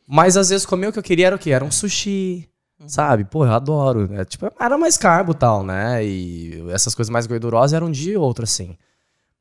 Mas 0.07 0.37
às 0.37 0.49
vezes 0.49 0.65
comia 0.65 0.89
o 0.89 0.93
que 0.93 0.99
eu 0.99 1.03
queria 1.03 1.27
era 1.27 1.35
o 1.35 1.39
quê? 1.39 1.51
Era 1.51 1.65
um 1.65 1.71
sushi, 1.71 2.49
sabe? 2.87 3.25
Pô, 3.25 3.45
eu 3.45 3.53
adoro. 3.53 4.07
Né? 4.07 4.25
Tipo, 4.25 4.51
era 4.59 4.77
mais 4.77 4.97
carbo 4.97 5.31
e 5.31 5.35
tal, 5.35 5.63
né? 5.63 6.03
E 6.05 6.63
essas 6.71 6.95
coisas 6.95 7.09
mais 7.09 7.27
gordurosas 7.27 7.73
eram 7.73 7.87
um 7.87 7.91
dia 7.91 8.13
e 8.13 8.17
outro, 8.17 8.43
assim, 8.43 8.77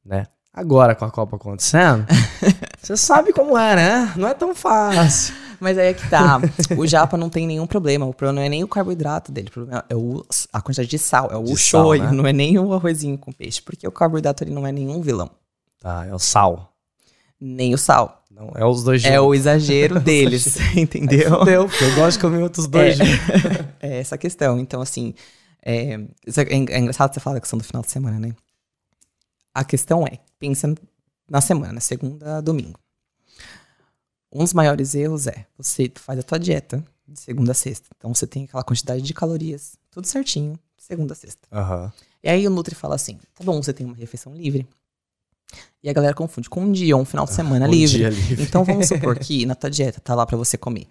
né? 0.04 0.26
Agora, 0.52 0.94
com 0.94 1.04
a 1.04 1.10
Copa 1.10 1.36
acontecendo, 1.36 2.06
você 2.80 2.96
sabe 2.96 3.32
como 3.32 3.56
é, 3.56 3.74
né? 3.74 4.12
Não 4.16 4.28
é 4.28 4.34
tão 4.34 4.54
fácil. 4.54 5.34
Mas 5.58 5.78
aí 5.78 5.86
é 5.88 5.94
que 5.94 6.10
tá. 6.10 6.40
o 6.76 6.84
japa 6.86 7.16
não 7.16 7.30
tem 7.30 7.46
nenhum 7.46 7.68
problema. 7.68 8.04
O 8.04 8.12
problema 8.12 8.40
não 8.40 8.46
é 8.46 8.48
nem 8.48 8.64
o 8.64 8.68
carboidrato 8.68 9.30
dele. 9.30 9.46
O 9.48 9.52
problema 9.52 9.84
é 9.88 9.94
o, 9.94 10.26
a 10.52 10.60
quantidade 10.60 10.90
de 10.90 10.98
sal. 10.98 11.30
É 11.30 11.36
o 11.36 11.56
shoyu. 11.56 12.02
né? 12.02 12.10
Não 12.10 12.26
é 12.26 12.32
nem 12.32 12.58
o 12.58 12.74
arrozinho 12.74 13.16
com 13.16 13.32
peixe. 13.32 13.62
Porque 13.62 13.86
o 13.86 13.92
carboidrato 13.92 14.42
ele 14.42 14.52
não 14.52 14.66
é 14.66 14.72
nenhum 14.72 15.00
vilão. 15.00 15.30
Tá, 15.78 16.04
é 16.04 16.12
o 16.12 16.18
sal. 16.18 16.71
Nem 17.44 17.74
o 17.74 17.78
sal. 17.78 18.22
Não, 18.30 18.52
é 18.54 18.64
os 18.64 18.84
dois 18.84 19.04
É 19.04 19.14
juntos. 19.16 19.24
o 19.26 19.34
exagero 19.34 19.98
deles. 20.00 20.56
entendeu? 20.76 21.38
Porque 21.38 21.50
eu 21.84 21.94
gosto 21.96 22.18
de 22.18 22.22
comer 22.22 22.42
outros 22.42 22.66
dois 22.68 22.98
É. 23.00 23.04
É 23.84 23.98
essa 23.98 24.14
a 24.14 24.18
questão. 24.18 24.60
Então, 24.60 24.80
assim, 24.80 25.12
é, 25.64 25.98
isso 26.24 26.40
é, 26.40 26.44
é 26.44 26.78
engraçado 26.78 27.12
você 27.12 27.18
falar 27.20 27.34
da 27.34 27.40
questão 27.40 27.58
do 27.58 27.64
final 27.64 27.82
de 27.82 27.90
semana, 27.90 28.18
né? 28.20 28.32
A 29.52 29.64
questão 29.64 30.06
é, 30.06 30.18
pensa 30.38 30.72
na 31.28 31.40
semana, 31.40 31.80
segunda 31.80 32.38
a 32.38 32.40
domingo. 32.40 32.78
Um 34.32 34.44
dos 34.44 34.54
maiores 34.54 34.94
erros 34.94 35.26
é, 35.26 35.44
você 35.58 35.90
faz 35.96 36.18
a 36.18 36.22
tua 36.22 36.38
dieta 36.38 36.82
de 37.06 37.20
segunda 37.20 37.50
a 37.50 37.54
sexta. 37.54 37.88
Então, 37.98 38.14
você 38.14 38.26
tem 38.26 38.44
aquela 38.44 38.62
quantidade 38.62 39.02
de 39.02 39.12
calorias, 39.12 39.76
tudo 39.90 40.06
certinho, 40.06 40.58
segunda 40.78 41.12
a 41.12 41.16
sexta. 41.16 41.46
Aham. 41.52 41.92
E 42.22 42.28
aí 42.30 42.46
o 42.46 42.50
Nutri 42.50 42.74
fala 42.74 42.94
assim, 42.94 43.18
tá 43.34 43.44
bom, 43.44 43.60
você 43.60 43.72
tem 43.72 43.84
uma 43.84 43.96
refeição 43.96 44.32
livre, 44.34 44.66
E 45.82 45.88
a 45.88 45.92
galera 45.92 46.14
confunde 46.14 46.48
com 46.48 46.60
um 46.62 46.72
dia 46.72 46.94
ou 46.96 47.02
um 47.02 47.04
final 47.04 47.24
de 47.24 47.32
semana 47.32 47.66
Um 47.66 47.70
livre. 47.70 47.98
dia 47.98 48.08
livre. 48.10 48.42
Então 48.44 48.64
vamos 48.64 48.88
supor 48.88 49.18
que 49.18 49.44
na 49.46 49.54
tua 49.54 49.70
dieta 49.70 50.00
tá 50.00 50.14
lá 50.14 50.24
pra 50.26 50.36
você 50.36 50.56
comer 50.56 50.86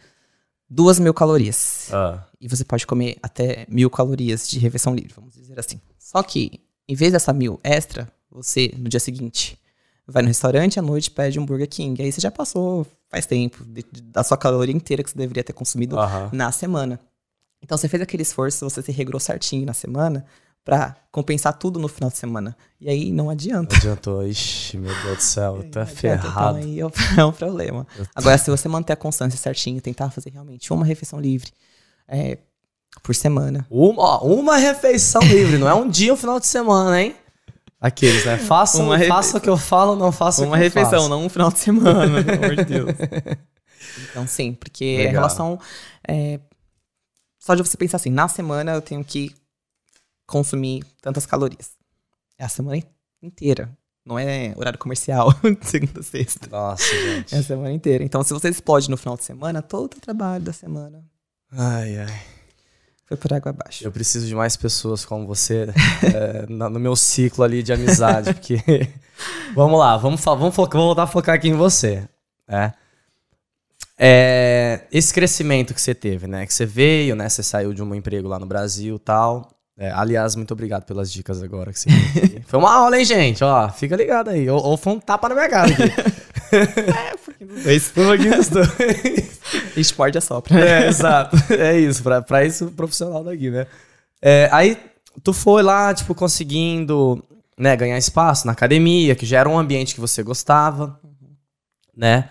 duas 0.69 0.99
mil 0.99 1.13
calorias. 1.13 1.89
Ah, 1.91 2.23
E 2.39 2.47
você 2.47 2.63
pode 2.63 2.85
comer 2.87 3.17
até 3.21 3.65
mil 3.69 3.89
calorias 3.89 4.49
de 4.49 4.57
refeição 4.59 4.93
livre, 4.95 5.13
vamos 5.15 5.33
dizer 5.35 5.59
assim. 5.59 5.79
Só 5.99 6.21
que, 6.23 6.59
em 6.87 6.95
vez 6.95 7.11
dessa 7.11 7.31
mil 7.33 7.59
extra, 7.63 8.07
você, 8.29 8.73
no 8.77 8.89
dia 8.89 8.99
seguinte, 8.99 9.57
vai 10.07 10.21
no 10.23 10.27
restaurante 10.27 10.79
à 10.79 10.81
noite 10.81 11.11
pede 11.11 11.39
um 11.39 11.45
Burger 11.45 11.67
King. 11.69 12.01
Aí 12.01 12.11
você 12.11 12.19
já 12.21 12.31
passou 12.31 12.85
faz 13.09 13.25
tempo 13.25 13.63
de- 13.65 13.83
de- 13.91 14.01
da 14.01 14.23
sua 14.23 14.37
caloria 14.37 14.73
inteira 14.75 15.03
que 15.03 15.09
você 15.11 15.17
deveria 15.17 15.43
ter 15.43 15.51
consumido 15.53 15.97
Aham. 15.99 16.29
na 16.31 16.51
semana. 16.51 16.99
Então 17.61 17.77
você 17.77 17.87
fez 17.89 18.01
aquele 18.01 18.23
esforço, 18.23 18.67
você 18.69 18.81
se 18.81 18.91
regrou 18.91 19.19
certinho 19.19 19.65
na 19.65 19.73
semana 19.73 20.25
pra 20.63 20.95
compensar 21.11 21.53
tudo 21.57 21.79
no 21.79 21.87
final 21.87 22.09
de 22.09 22.17
semana. 22.17 22.55
E 22.79 22.89
aí 22.89 23.11
não 23.11 23.29
adianta. 23.29 23.73
Não 23.75 23.79
adiantou. 23.79 24.25
Ixi, 24.27 24.77
meu 24.77 24.93
Deus 25.03 25.17
do 25.17 25.21
céu, 25.23 25.53
Não 25.53 25.59
adianta, 25.59 25.85
ferrado. 25.85 26.57
Então 26.59 26.69
aí 26.71 26.79
é 26.79 26.85
um- 26.85 26.89
é 27.29 27.31
problema. 27.31 27.87
Agora, 28.15 28.37
se 28.37 28.49
você 28.49 28.67
manter 28.67 28.93
a 28.93 28.95
constância 28.95 29.37
certinho, 29.37 29.81
tentar 29.81 30.09
fazer 30.11 30.29
realmente 30.31 30.71
uma 30.71 30.85
refeição 30.85 31.19
livre 31.19 31.51
é, 32.07 32.37
por 33.03 33.15
semana. 33.15 33.65
Uma, 33.69 34.03
ó, 34.03 34.25
uma 34.25 34.57
refeição 34.57 35.21
livre, 35.23 35.57
não 35.57 35.67
é 35.67 35.73
um 35.73 35.89
dia, 35.89 36.13
um 36.13 36.17
final 36.17 36.39
de 36.39 36.47
semana, 36.47 37.01
hein? 37.01 37.15
Aqueles, 37.79 38.23
né? 38.25 38.37
Faça, 38.37 38.77
Uma 38.83 38.99
faça 38.99 39.39
o 39.39 39.41
que 39.41 39.49
eu 39.49 39.57
falo, 39.57 39.95
não 39.95 40.11
faça 40.11 40.43
Uma 40.45 40.55
refeição, 40.57 40.91
faço. 40.99 41.09
não 41.09 41.25
um 41.25 41.29
final 41.29 41.51
de 41.51 41.57
semana, 41.57 42.23
pelo 42.23 42.37
amor 42.45 42.55
de 42.55 42.65
Deus. 42.65 42.89
Então, 44.09 44.25
sim, 44.27 44.53
porque 44.53 44.85
Legal. 44.97 45.09
em 45.09 45.11
relação. 45.15 45.59
é, 46.07 46.39
só 47.39 47.55
de 47.55 47.63
você 47.63 47.75
pensar 47.75 47.97
assim, 47.97 48.11
na 48.11 48.27
semana 48.27 48.73
eu 48.73 48.81
tenho 48.81 49.03
que 49.03 49.35
consumir 50.31 50.83
tantas 51.01 51.25
calorias. 51.25 51.71
É 52.37 52.45
a 52.45 52.49
semana 52.49 52.81
inteira. 53.21 53.69
Não 54.03 54.17
é 54.17 54.53
horário 54.55 54.79
comercial, 54.79 55.31
segunda 55.61 55.99
a 55.99 56.03
sexta. 56.03 56.47
Nossa, 56.49 56.83
gente. 56.83 57.35
É 57.35 57.37
a 57.37 57.43
semana 57.43 57.71
inteira. 57.71 58.03
Então, 58.03 58.23
se 58.23 58.33
você 58.33 58.49
explode 58.49 58.89
no 58.89 58.97
final 58.97 59.15
de 59.15 59.23
semana, 59.23 59.61
todo 59.61 59.93
o 59.93 59.99
trabalho 59.99 60.43
da 60.43 60.51
semana 60.51 61.03
Ai, 61.51 61.99
ai. 61.99 62.21
foi 63.05 63.17
por 63.17 63.31
água 63.31 63.51
abaixo. 63.51 63.83
Eu 63.83 63.91
preciso 63.91 64.25
de 64.25 64.33
mais 64.33 64.55
pessoas 64.55 65.05
como 65.05 65.27
você 65.27 65.67
é, 66.15 66.47
no 66.47 66.79
meu 66.79 66.95
ciclo 66.95 67.43
ali 67.43 67.61
de 67.61 67.73
amizade, 67.73 68.33
porque... 68.33 68.57
vamos 69.53 69.77
lá, 69.77 69.97
vamos, 69.97 70.23
vamos, 70.23 70.55
focar, 70.55 70.81
voltar 70.81 71.03
a 71.03 71.07
focar 71.07 71.35
aqui 71.35 71.49
em 71.49 71.53
você, 71.53 72.07
né? 72.47 72.73
É, 74.03 74.87
esse 74.91 75.13
crescimento 75.13 75.75
que 75.75 75.81
você 75.81 75.93
teve, 75.93 76.25
né? 76.25 76.47
Que 76.47 76.53
você 76.53 76.65
veio, 76.65 77.15
né? 77.15 77.29
Você 77.29 77.43
saiu 77.43 77.71
de 77.71 77.83
um 77.83 77.93
emprego 77.93 78.27
lá 78.27 78.39
no 78.39 78.47
Brasil 78.47 78.95
e 78.95 78.99
tal. 78.99 79.47
É, 79.81 79.91
aliás, 79.95 80.35
muito 80.35 80.51
obrigado 80.51 80.83
pelas 80.83 81.11
dicas 81.11 81.41
agora. 81.41 81.71
Foi 82.45 82.59
uma 82.59 82.71
aula, 82.71 82.99
hein, 82.99 83.03
gente? 83.03 83.43
Ó, 83.43 83.67
fica 83.69 83.95
ligado 83.95 84.29
aí. 84.29 84.47
Ou, 84.47 84.63
ou 84.63 84.77
foi 84.77 84.93
um 84.93 84.99
tapa 84.99 85.27
na 85.27 85.33
minha 85.33 85.49
cara 85.49 85.71
aqui. 85.71 85.83
Um 87.65 88.05
pouquinho 88.05 88.37
dos 88.37 88.49
dois. 88.49 89.41
Esporte 89.75 90.19
é 90.19 90.21
sopra. 90.21 90.59
É, 90.59 90.87
exato. 90.87 91.35
É 91.51 91.79
isso, 91.79 92.03
pra, 92.03 92.21
pra 92.21 92.45
isso 92.45 92.67
profissional 92.67 93.23
daqui, 93.23 93.49
né? 93.49 93.65
É, 94.21 94.47
aí 94.51 94.77
tu 95.23 95.33
foi 95.33 95.63
lá, 95.63 95.91
tipo, 95.95 96.13
conseguindo 96.13 97.23
né, 97.57 97.75
ganhar 97.75 97.97
espaço 97.97 98.45
na 98.45 98.53
academia, 98.53 99.15
que 99.15 99.25
já 99.25 99.39
era 99.39 99.49
um 99.49 99.57
ambiente 99.57 99.95
que 99.95 100.01
você 100.01 100.21
gostava, 100.21 100.99
né? 101.97 102.29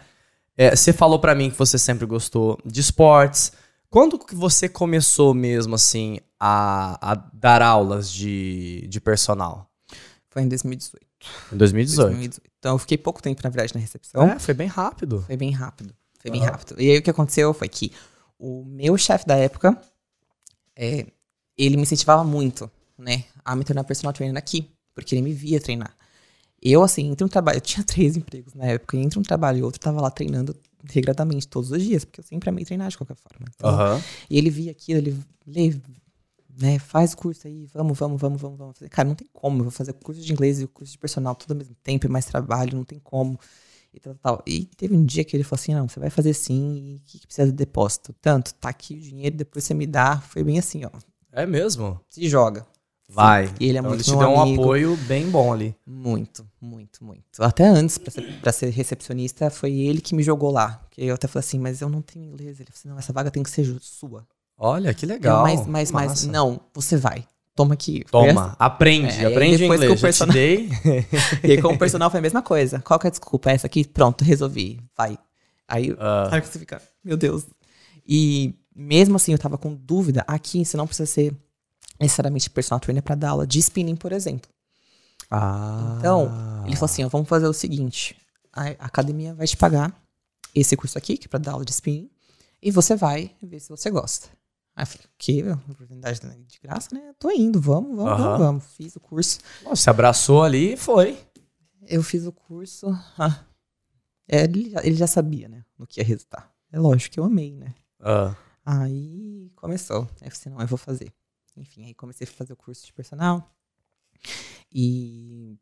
É, 0.57 0.77
você 0.77 0.93
falou 0.93 1.19
pra 1.19 1.35
mim 1.35 1.51
que 1.51 1.59
você 1.59 1.77
sempre 1.77 2.07
gostou 2.07 2.61
de 2.65 2.81
esportes. 2.81 3.51
Quando 3.89 4.21
que 4.21 4.37
você 4.37 4.69
começou 4.69 5.35
mesmo, 5.35 5.75
assim, 5.75 6.21
a, 6.41 7.13
a 7.13 7.15
dar 7.35 7.61
aulas 7.61 8.11
de, 8.11 8.87
de 8.89 9.01
personal? 9.01 9.71
Foi 10.31 10.43
em 10.43 10.49
2018. 10.49 11.07
Em 11.53 11.57
2018. 11.57 12.09
2018. 12.09 12.51
Então, 12.59 12.75
eu 12.75 12.79
fiquei 12.79 12.97
pouco 12.97 13.23
tempo, 13.23 13.41
na 13.45 13.51
verdade, 13.51 13.75
na 13.75 13.81
recepção. 13.81 14.23
É, 14.23 14.39
foi 14.39 14.55
bem 14.55 14.69
rápido. 14.69 15.23
Foi 15.27 15.37
bem 15.37 15.51
rápido. 15.51 15.95
Foi 16.19 16.31
bem 16.31 16.43
rápido. 16.43 16.81
E 16.81 16.91
aí 16.91 16.99
o 16.99 17.03
que 17.03 17.11
aconteceu 17.11 17.53
foi 17.53 17.69
que 17.69 17.93
o 18.39 18.65
meu 18.65 18.97
chefe 18.97 19.27
da 19.27 19.37
época, 19.37 19.79
é, 20.75 21.07
ele 21.57 21.77
me 21.77 21.83
incentivava 21.83 22.25
muito, 22.25 22.71
né, 22.97 23.25
a 23.45 23.55
me 23.55 23.65
tornar 23.65 23.85
personal 23.85 24.13
trainer 24.13 24.37
aqui, 24.37 24.71
porque 24.95 25.15
ele 25.15 25.23
me 25.23 25.33
via 25.33 25.61
treinar. 25.61 25.95
Eu, 26.63 26.83
assim, 26.83 27.11
entre 27.11 27.25
um 27.25 27.29
trabalho, 27.29 27.57
eu 27.57 27.61
tinha 27.63 27.85
três 27.85 28.17
empregos 28.17 28.55
na 28.55 28.67
época, 28.67 28.97
entre 28.97 29.19
um 29.19 29.23
trabalho 29.23 29.59
e 29.59 29.63
outro, 29.63 29.79
eu 29.79 29.85
tava 29.85 30.01
lá 30.01 30.11
treinando 30.11 30.55
regradamente 30.85 31.49
todos 31.49 31.71
os 31.71 31.83
dias, 31.83 32.05
porque 32.05 32.21
eu 32.21 32.25
sempre 32.25 32.49
amei 32.49 32.65
treinar 32.65 32.89
de 32.89 32.97
qualquer 32.97 33.17
forma. 33.17 33.47
Então, 33.55 33.71
Aham. 33.71 34.03
E 34.29 34.39
ele 34.39 34.51
via 34.51 34.71
aquilo, 34.71 34.99
ele 34.99 35.83
né, 36.61 36.79
faz 36.79 37.13
o 37.13 37.17
curso 37.17 37.47
aí, 37.47 37.67
vamos, 37.73 37.99
vamos, 37.99 38.21
vamos, 38.21 38.41
vamos, 38.41 38.59
vamos. 38.59 38.77
Cara, 38.91 39.09
não 39.09 39.15
tem 39.15 39.29
como, 39.33 39.59
eu 39.59 39.65
vou 39.65 39.71
fazer 39.71 39.93
o 39.93 39.95
curso 39.95 40.21
de 40.21 40.33
inglês 40.33 40.61
e 40.61 40.65
o 40.65 40.69
curso 40.69 40.93
de 40.93 40.99
personal 40.99 41.35
tudo 41.35 41.53
ao 41.53 41.57
mesmo 41.59 41.75
tempo, 41.83 42.07
e 42.07 42.09
mais 42.09 42.25
trabalho, 42.27 42.77
não 42.77 42.85
tem 42.85 42.99
como. 42.99 43.39
E 43.93 43.99
tal, 43.99 44.15
tal. 44.15 44.43
E 44.47 44.67
teve 44.77 44.95
um 44.97 45.05
dia 45.05 45.25
que 45.25 45.37
ele 45.37 45.43
falou 45.43 45.61
assim, 45.61 45.75
não, 45.75 45.89
você 45.89 45.99
vai 45.99 46.11
fazer 46.11 46.33
sim, 46.35 46.77
e 46.77 46.97
o 46.97 47.01
que, 47.05 47.19
que 47.19 47.27
precisa 47.27 47.47
de 47.49 47.53
depósito? 47.53 48.15
Tanto, 48.21 48.55
tá 48.55 48.69
aqui 48.69 48.95
o 48.95 49.01
dinheiro, 49.01 49.37
depois 49.37 49.65
você 49.65 49.75
me 49.75 49.87
dá. 49.87 50.21
Foi 50.21 50.45
bem 50.45 50.59
assim, 50.59 50.85
ó, 50.85 50.91
É 51.33 51.45
mesmo? 51.47 52.01
se 52.09 52.29
joga. 52.29 52.65
Vai. 53.13 53.53
E 53.59 53.65
ele 53.69 53.79
é 53.79 53.81
Então, 53.81 53.91
muito 53.91 54.03
ele 54.03 54.05
te 54.05 54.17
deu 54.17 54.29
um 54.29 54.41
amigo. 54.41 54.63
apoio 54.63 54.97
bem 55.09 55.29
bom 55.29 55.53
ali. 55.53 55.75
Muito, 55.85 56.47
muito, 56.61 57.03
muito. 57.05 57.25
Até 57.43 57.67
antes, 57.67 57.99
pra 57.99 58.13
ser, 58.13 58.41
pra 58.41 58.53
ser 58.53 58.71
recepcionista, 58.71 59.51
foi 59.51 59.73
ele 59.73 60.01
que 60.01 60.15
me 60.15 60.23
jogou 60.23 60.53
lá. 60.53 60.75
Porque 60.89 61.03
eu 61.03 61.17
até 61.17 61.27
falei 61.27 61.45
assim, 61.45 61.59
mas 61.59 61.81
eu 61.81 61.89
não 61.89 62.01
tenho 62.03 62.25
inglês. 62.27 62.61
Ele 62.61 62.67
falou 62.71 62.79
assim, 62.79 62.89
não, 62.89 62.99
essa 63.01 63.13
vaga 63.13 63.29
tem 63.33 63.43
que 63.43 63.51
ser 63.51 63.65
sua. 63.81 64.25
Olha, 64.63 64.93
que 64.93 65.07
legal. 65.07 65.43
mas, 65.43 65.67
mas, 65.67 65.91
mas, 65.91 66.27
não, 66.27 66.61
você 66.75 66.97
vai. 66.97 67.27
Toma 67.55 67.75
aqui. 67.75 68.05
Toma, 68.11 68.55
aprende, 68.59 69.13
É, 69.23 69.27
aprende 69.27 69.57
depois 69.59 69.81
que 69.81 69.87
inglês. 69.87 69.93
o 69.93 69.97
Já 69.97 69.97
te 69.97 70.01
personal-. 70.03 70.37
E 71.45 71.53
aí, 71.53 71.61
como 71.63 71.79
personal, 71.79 72.11
foi 72.11 72.19
a 72.19 72.23
mesma 72.23 72.43
coisa. 72.43 72.79
Qual 72.81 72.99
que 72.99 73.07
é 73.07 73.09
a 73.09 73.11
desculpa? 73.11 73.51
Essa 73.51 73.67
aqui? 73.67 73.85
Pronto, 73.87 74.23
resolvi. 74.25 74.81
Vai. 74.97 75.19
Aí, 75.67 75.95
Ah. 75.99 76.29
aí 76.33 76.41
você 76.41 76.59
fica, 76.59 76.81
meu 77.03 77.17
Deus. 77.17 77.47
E 78.07 78.55
mesmo 78.75 79.17
assim, 79.17 79.33
eu 79.33 79.39
tava 79.39 79.57
com 79.59 79.75
dúvida. 79.75 80.25
Aqui, 80.27 80.65
você 80.65 80.77
não 80.77 80.87
precisa 80.87 81.07
ser 81.11 81.35
necessariamente 81.99 82.49
personal 82.51 82.81
trainer 82.81 83.03
pra 83.03 83.15
dar 83.15 83.31
aula 83.31 83.47
de 83.47 83.59
spinning, 83.59 83.97
por 83.97 84.13
exemplo. 84.13 84.51
Ah. 85.31 85.97
Então, 85.99 86.31
ele 86.67 86.75
falou 86.77 86.87
assim, 86.91 87.05
ó, 87.05 87.09
vamos 87.09 87.29
fazer 87.29 87.47
o 87.47 87.53
seguinte. 87.53 88.17
A 88.53 88.69
academia 88.81 89.35
vai 89.35 89.47
te 89.47 89.57
pagar 89.57 89.95
esse 90.55 90.77
curso 90.77 90.97
aqui, 90.99 91.17
que 91.17 91.27
é 91.27 91.29
pra 91.29 91.39
dar 91.39 91.53
aula 91.53 91.65
de 91.65 91.73
spinning. 91.73 92.11
E 92.63 92.71
você 92.71 92.97
vai 92.97 93.31
ver 93.43 93.61
se 93.61 93.69
você 93.69 93.91
gosta. 93.91 94.29
Aí 94.75 94.83
eu 94.83 94.87
falei, 94.87 95.07
que 95.19 95.43
oportunidade 95.71 96.21
de 96.21 96.59
graça, 96.61 96.95
né? 96.95 97.13
Tô 97.19 97.31
indo, 97.31 97.61
vamos, 97.61 97.97
vamos, 97.97 98.13
Aham. 98.13 98.23
vamos, 98.23 98.39
vamos. 98.39 98.65
Fiz 98.77 98.97
o 98.97 99.01
curso. 99.01 99.41
Nossa, 99.63 99.83
se 99.83 99.91
abraçou 99.91 100.43
ali 100.43 100.75
e 100.75 100.77
foi. 100.77 101.19
Eu 101.87 102.03
fiz 102.03 102.25
o 102.27 102.33
curso. 102.33 102.87
ah, 103.19 103.45
é, 104.29 104.45
ele, 104.45 104.71
já, 104.71 104.81
ele 104.85 104.95
já 104.97 105.07
sabia, 105.07 105.49
né? 105.49 105.65
No 105.77 105.87
que 105.87 106.01
ia 106.01 106.05
resultar. 106.05 106.53
É 106.73 106.79
lógico 106.79 107.15
que 107.15 107.21
eu 107.21 107.25
amei, 107.25 107.57
né? 107.57 107.75
Ah. 107.99 108.35
Aí 108.65 109.51
começou. 109.57 110.09
Aí 110.21 110.29
eu 110.29 110.31
falei, 110.31 110.55
não, 110.57 110.63
eu 110.63 110.69
vou 110.69 110.79
fazer. 110.79 111.13
Enfim, 111.57 111.85
aí 111.85 111.95
comecei 111.95 112.27
a 112.27 112.31
fazer 112.31 112.53
o 112.53 112.57
curso 112.57 112.87
de 112.87 112.93
personal. 112.93 113.53
E 114.73 115.59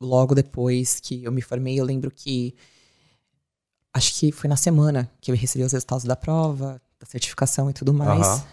logo 0.00 0.34
depois 0.34 1.00
que 1.00 1.24
eu 1.24 1.32
me 1.32 1.40
formei, 1.40 1.80
eu 1.80 1.84
lembro 1.84 2.10
que. 2.10 2.54
Acho 3.92 4.14
que 4.14 4.30
foi 4.30 4.48
na 4.48 4.56
semana 4.56 5.10
que 5.20 5.32
eu 5.32 5.36
recebi 5.36 5.64
os 5.64 5.72
resultados 5.72 6.04
da 6.04 6.14
prova, 6.14 6.80
da 7.00 7.06
certificação 7.06 7.68
e 7.70 7.72
tudo 7.72 7.92
mais. 7.92 8.26
Aham. 8.26 8.44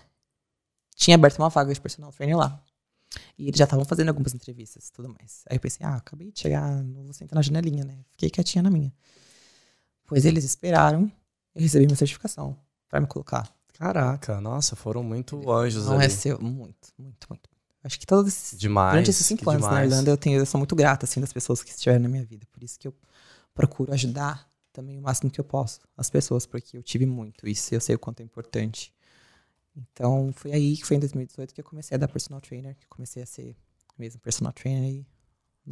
Tinha 0.96 1.16
aberto 1.16 1.38
uma 1.38 1.50
vaga 1.50 1.72
de 1.74 1.80
personal 1.80 2.12
trainer 2.12 2.38
lá. 2.38 2.64
E 3.38 3.48
eles 3.48 3.58
já 3.58 3.66
estavam 3.66 3.86
fazendo 3.86 4.10
algumas 4.10 4.34
entrevistas 4.34 4.88
e 4.88 4.92
tudo 4.92 5.10
mais. 5.10 5.44
Aí 5.50 5.58
eu 5.58 5.62
pensei, 5.62 5.86
ah, 5.86 5.96
acabei 5.98 6.32
de 6.32 6.40
chegar, 6.40 6.84
não 6.84 7.04
vou 7.04 7.14
sentar 7.14 7.36
na 7.36 7.42
janelinha, 7.42 7.84
né? 7.86 8.00
Fiquei 8.12 8.30
quietinha 8.30 8.64
na 8.64 8.70
minha. 8.70 8.92
Pois 10.06 10.26
eles 10.26 10.44
esperaram, 10.44 11.12
eu 11.54 11.62
recebi 11.62 11.86
minha 11.86 11.96
certificação 11.96 12.58
pra 12.90 13.00
me 13.00 13.08
colocar. 13.08 13.48
Caraca, 13.74 14.42
nossa, 14.42 14.76
foram 14.76 15.04
muito 15.04 15.50
anjos 15.52 15.86
Não 15.86 15.96
ali. 15.98 16.06
é 16.06 16.10
seu, 16.10 16.40
muito, 16.42 16.90
muito, 16.98 17.28
muito. 17.30 17.50
Acho 17.84 18.00
que 18.00 18.06
todos 18.08 18.34
esses, 18.34 18.58
Demais. 18.60 18.92
durante 18.94 19.10
esses 19.12 19.26
cinco 19.26 19.50
anos 19.50 19.62
na 19.64 19.70
demais. 19.70 19.92
Irlanda 19.92 20.12
eu 20.12 20.18
tenho, 20.18 20.40
eu 20.40 20.46
sou 20.46 20.58
muito 20.58 20.76
grata 20.76 21.06
assim 21.06 21.22
das 21.22 21.32
pessoas 21.32 21.62
que 21.62 21.70
estiveram 21.70 22.02
na 22.02 22.10
minha 22.10 22.26
vida. 22.26 22.46
Por 22.52 22.64
isso 22.64 22.80
que 22.80 22.88
eu 22.88 22.94
procuro 23.54 23.94
ajudar 23.94 24.50
também 24.78 25.00
o 25.00 25.02
máximo 25.02 25.32
que 25.32 25.40
eu 25.40 25.44
posso 25.44 25.80
as 25.98 26.08
pessoas, 26.08 26.46
porque 26.46 26.78
eu 26.78 26.84
tive 26.84 27.06
muito 27.08 27.48
isso, 27.48 27.74
e 27.74 27.76
eu 27.76 27.82
sei 27.82 27.96
o 27.96 28.00
quanto 28.00 28.20
é 28.20 28.24
importante. 28.24 28.94
Então 29.76 30.32
foi 30.34 30.52
aí 30.52 30.78
que 30.78 30.86
foi 30.86 30.98
em 30.98 31.00
2018 31.00 31.54
que 31.54 31.62
eu 31.62 31.66
comecei 31.66 31.96
a 31.96 31.98
dar 31.98 32.08
personal 32.08 32.40
trainer, 32.40 32.76
que 32.76 32.86
eu 32.86 32.90
comecei 32.90 33.24
a 33.24 33.26
ser 33.26 33.56
mesmo 33.98 34.22
personal 34.22 34.54
trainer 34.54 34.84
e 34.84 35.06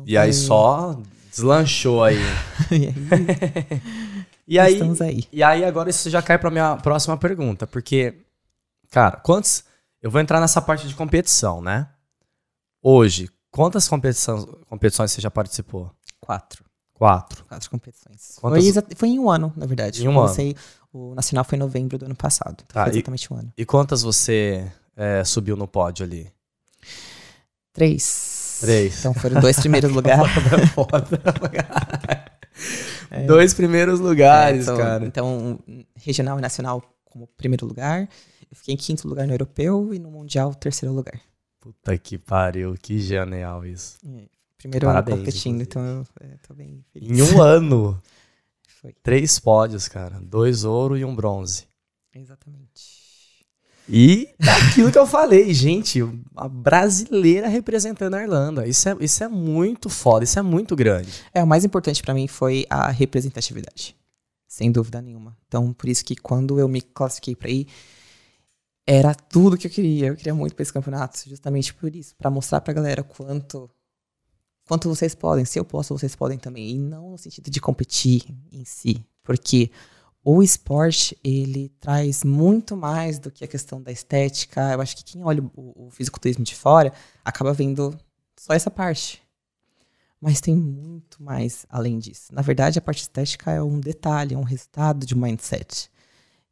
E 0.07 0.17
aí 0.17 0.33
só 0.33 0.99
deslanchou 1.29 2.03
aí. 2.03 2.17
e 2.71 2.87
aí, 2.87 2.93
E 4.47 4.59
aí, 4.59 4.73
estamos 4.73 5.01
aí. 5.01 5.27
e 5.31 5.43
aí 5.43 5.63
agora 5.63 5.89
isso 5.89 6.09
já 6.09 6.21
cai 6.21 6.39
pra 6.39 6.49
minha 6.49 6.77
próxima 6.77 7.15
pergunta, 7.17 7.67
porque, 7.67 8.25
cara, 8.89 9.17
quantos... 9.17 9.63
Eu 10.01 10.11
vou 10.11 10.21
entrar 10.21 10.39
nessa 10.39 10.61
parte 10.61 10.87
de 10.87 10.93
competição, 10.93 11.63
né? 11.63 11.89
Hoje, 12.79 13.27
quantas 13.49 13.87
competições, 13.87 14.45
competições 14.69 15.11
você 15.11 15.19
já 15.19 15.31
participou? 15.31 15.91
Quatro. 16.19 16.63
Quatro. 16.95 17.45
Quatro 17.45 17.69
competições. 17.69 18.37
Quantas- 18.41 18.73
Foi, 18.73 18.83
foi 18.95 19.09
em 19.09 19.19
um 19.19 19.29
ano, 19.29 19.53
na 19.55 19.65
verdade. 19.67 20.03
Em 20.03 20.07
um 20.07 20.13
comecei, 20.15 20.55
O 20.91 21.13
nacional 21.13 21.43
foi 21.43 21.57
em 21.57 21.59
novembro 21.59 21.97
do 21.97 22.05
ano 22.05 22.15
passado. 22.15 22.63
Tá, 22.67 22.85
foi 22.85 22.93
e- 22.93 22.95
exatamente 22.97 23.31
um 23.33 23.37
ano. 23.37 23.53
E 23.57 23.65
quantas 23.65 24.01
você 24.01 24.65
é, 24.95 25.23
subiu 25.25 25.55
no 25.57 25.67
pódio 25.67 26.05
ali? 26.05 26.31
Três. 27.73 28.59
Três. 28.61 28.99
Então 28.99 29.13
foram 29.13 29.41
dois 29.41 29.59
primeiros 29.59 29.91
lugares. 29.93 30.31
Foda. 30.73 31.05
Dois 33.27 33.53
primeiros 33.53 33.99
lugares, 33.99 34.59
É, 34.59 34.63
então, 34.63 34.77
cara. 34.77 35.05
Então, 35.05 35.59
regional 35.95 36.37
e 36.37 36.41
nacional 36.41 36.81
como 37.05 37.27
primeiro 37.37 37.65
lugar. 37.65 38.01
Eu 38.49 38.55
fiquei 38.57 38.73
em 38.73 38.77
quinto 38.77 39.07
lugar 39.07 39.27
no 39.27 39.33
europeu 39.33 39.93
e 39.93 39.99
no 39.99 40.09
mundial, 40.09 40.53
terceiro 40.55 40.93
lugar. 40.93 41.19
Puta 41.59 41.97
que 41.97 42.17
pariu, 42.17 42.75
que 42.81 42.99
genial 42.99 43.65
isso. 43.65 43.97
Primeiro 44.65 44.87
Parabéns, 44.87 45.13
ano 45.13 45.25
competindo, 45.25 45.61
inclusive. 45.61 45.63
então 45.63 46.07
eu 46.21 46.27
é, 46.27 46.37
tô 46.47 46.55
bem 46.55 46.83
feliz. 46.91 47.07
Em 47.07 47.21
um 47.21 47.37
ano, 47.39 48.01
Foi, 48.81 48.93
três 49.03 49.37
pódios, 49.37 49.87
cara. 49.87 50.19
Dois 50.19 50.63
ouro 50.63 50.97
e 50.97 51.05
um 51.05 51.15
bronze. 51.15 51.67
exatamente. 52.15 53.05
E 53.87 54.27
aquilo 54.39 54.91
que 54.91 54.97
eu 54.97 55.05
falei, 55.05 55.53
gente, 55.53 55.99
a 56.35 56.47
brasileira 56.47 57.47
representando 57.47 58.15
a 58.15 58.23
Irlanda. 58.23 58.67
Isso 58.67 58.89
é, 58.89 58.97
isso 59.01 59.23
é 59.23 59.27
muito 59.27 59.87
foda, 59.87 60.23
isso 60.23 60.39
é 60.39 60.41
muito 60.41 60.75
grande. 60.75 61.11
É, 61.31 61.43
o 61.43 61.47
mais 61.47 61.63
importante 61.63 62.01
pra 62.01 62.15
mim 62.15 62.27
foi 62.27 62.65
a 62.67 62.89
representatividade. 62.89 63.95
Sem 64.47 64.71
dúvida 64.71 64.99
nenhuma. 64.99 65.37
Então, 65.47 65.71
por 65.71 65.87
isso 65.87 66.03
que 66.03 66.15
quando 66.15 66.59
eu 66.59 66.67
me 66.67 66.81
classifiquei 66.81 67.35
pra 67.35 67.51
ir, 67.51 67.67
era 68.87 69.13
tudo 69.13 69.57
que 69.59 69.67
eu 69.67 69.71
queria. 69.71 70.07
Eu 70.07 70.15
queria 70.15 70.33
muito 70.33 70.55
pra 70.55 70.63
esse 70.63 70.73
campeonato, 70.73 71.19
justamente 71.29 71.71
por 71.71 71.95
isso, 71.95 72.15
Pra 72.15 72.31
mostrar 72.31 72.61
pra 72.61 72.73
galera 72.73 73.03
quanto 73.03 73.69
quanto 74.67 74.89
vocês 74.89 75.15
podem. 75.15 75.45
Se 75.45 75.59
eu 75.59 75.65
posso, 75.65 75.97
vocês 75.97 76.15
podem 76.15 76.37
também. 76.37 76.71
E 76.71 76.79
não 76.79 77.11
no 77.11 77.17
sentido 77.17 77.49
de 77.49 77.61
competir 77.61 78.23
em 78.51 78.65
si, 78.65 79.03
porque 79.23 79.71
o 80.27 80.41
esporte, 80.41 81.15
ele 81.23 81.69
traz 81.79 82.23
muito 82.23 82.75
mais 82.75 83.19
do 83.19 83.29
que 83.29 83.43
a 83.43 83.47
questão 83.47 83.79
da 83.79 83.91
estética. 83.91 84.73
Eu 84.73 84.81
acho 84.81 84.97
que 84.97 85.03
quem 85.03 85.23
olha 85.23 85.43
o, 85.55 85.85
o 85.85 85.91
fisiculturismo 85.91 86.43
de 86.43 86.55
fora 86.55 86.91
acaba 87.23 87.53
vendo 87.53 87.95
só 88.35 88.53
essa 88.53 88.71
parte. 88.71 89.21
Mas 90.19 90.41
tem 90.41 90.55
muito 90.55 91.21
mais 91.21 91.67
além 91.69 91.99
disso. 91.99 92.33
Na 92.33 92.41
verdade, 92.41 92.79
a 92.79 92.81
parte 92.81 93.03
estética 93.03 93.51
é 93.51 93.61
um 93.61 93.79
detalhe, 93.79 94.33
é 94.33 94.37
um 94.37 94.43
resultado 94.43 95.05
de 95.05 95.13
um 95.13 95.19
mindset. 95.19 95.91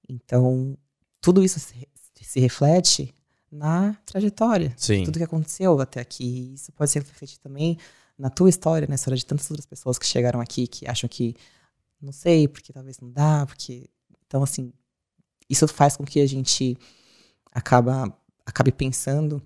Então, 0.07 0.77
tudo 1.19 1.43
isso 1.43 1.59
se, 1.59 1.87
se 2.21 2.39
reflete 2.39 3.11
na 3.51 3.97
trajetória. 4.05 4.71
Sim. 4.77 5.03
Tudo 5.03 5.17
que 5.17 5.23
aconteceu 5.23 5.79
até 5.81 5.99
aqui. 5.99 6.53
Isso 6.53 6.71
pode 6.73 6.91
se 6.91 6.99
refletir 6.99 7.39
também 7.39 7.79
na 8.17 8.29
tua 8.29 8.49
história, 8.49 8.87
na 8.87 8.95
história 8.95 9.17
de 9.17 9.25
tantas 9.25 9.49
outras 9.49 9.65
pessoas 9.65 9.97
que 9.97 10.05
chegaram 10.05 10.39
aqui, 10.39 10.67
que 10.67 10.87
acham 10.87 11.09
que 11.09 11.35
não 12.01 12.11
sei, 12.11 12.47
porque 12.47 12.73
talvez 12.73 12.99
não 12.99 13.09
dá, 13.11 13.45
porque. 13.45 13.89
Então, 14.27 14.43
assim, 14.43 14.73
isso 15.49 15.67
faz 15.67 15.95
com 15.95 16.03
que 16.03 16.19
a 16.19 16.27
gente 16.27 16.77
acaba, 17.51 18.11
acabe 18.45 18.71
pensando 18.71 19.41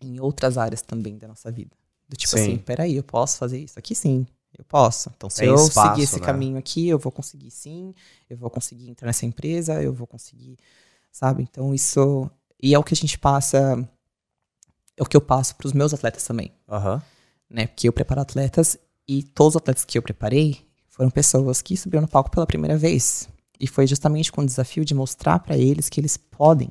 em 0.00 0.18
outras 0.20 0.58
áreas 0.58 0.82
também 0.82 1.16
da 1.16 1.28
nossa 1.28 1.50
vida. 1.50 1.76
Do 2.08 2.16
tipo 2.16 2.36
Sim. 2.36 2.42
assim, 2.42 2.58
peraí, 2.58 2.96
eu 2.96 3.04
posso 3.04 3.38
fazer 3.38 3.58
isso 3.58 3.78
aqui 3.78 3.94
sim. 3.94 4.26
Eu 4.56 4.64
posso. 4.64 5.10
Então, 5.16 5.30
se 5.30 5.40
Tem 5.40 5.48
eu 5.48 5.54
espaço, 5.54 5.88
seguir 5.90 6.02
esse 6.02 6.20
né? 6.20 6.26
caminho 6.26 6.58
aqui, 6.58 6.88
eu 6.88 6.98
vou 6.98 7.10
conseguir 7.10 7.50
sim. 7.50 7.94
Eu 8.28 8.36
vou 8.36 8.50
conseguir 8.50 8.90
entrar 8.90 9.06
nessa 9.06 9.24
empresa, 9.24 9.82
eu 9.82 9.94
vou 9.94 10.06
conseguir, 10.06 10.58
sabe? 11.10 11.42
Então, 11.42 11.74
isso. 11.74 12.30
E 12.62 12.74
é 12.74 12.78
o 12.78 12.84
que 12.84 12.92
a 12.92 12.96
gente 12.96 13.18
passa. 13.18 13.88
É 14.96 15.02
o 15.02 15.06
que 15.06 15.16
eu 15.16 15.22
passo 15.22 15.56
para 15.56 15.66
os 15.66 15.72
meus 15.72 15.94
atletas 15.94 16.24
também 16.24 16.52
Aham. 16.68 17.02
Né? 17.52 17.66
Porque 17.66 17.88
eu 17.88 17.92
preparo 17.92 18.20
atletas 18.20 18.76
e 19.06 19.22
todos 19.22 19.54
os 19.54 19.56
atletas 19.60 19.84
que 19.84 19.98
eu 19.98 20.02
preparei 20.02 20.66
foram 20.88 21.10
pessoas 21.10 21.62
que 21.62 21.76
subiram 21.76 22.02
no 22.02 22.08
palco 22.08 22.30
pela 22.30 22.46
primeira 22.46 22.76
vez. 22.76 23.28
E 23.60 23.66
foi 23.66 23.86
justamente 23.86 24.32
com 24.32 24.40
o 24.42 24.46
desafio 24.46 24.84
de 24.84 24.94
mostrar 24.94 25.38
para 25.38 25.56
eles 25.56 25.88
que 25.88 26.00
eles 26.00 26.16
podem, 26.16 26.70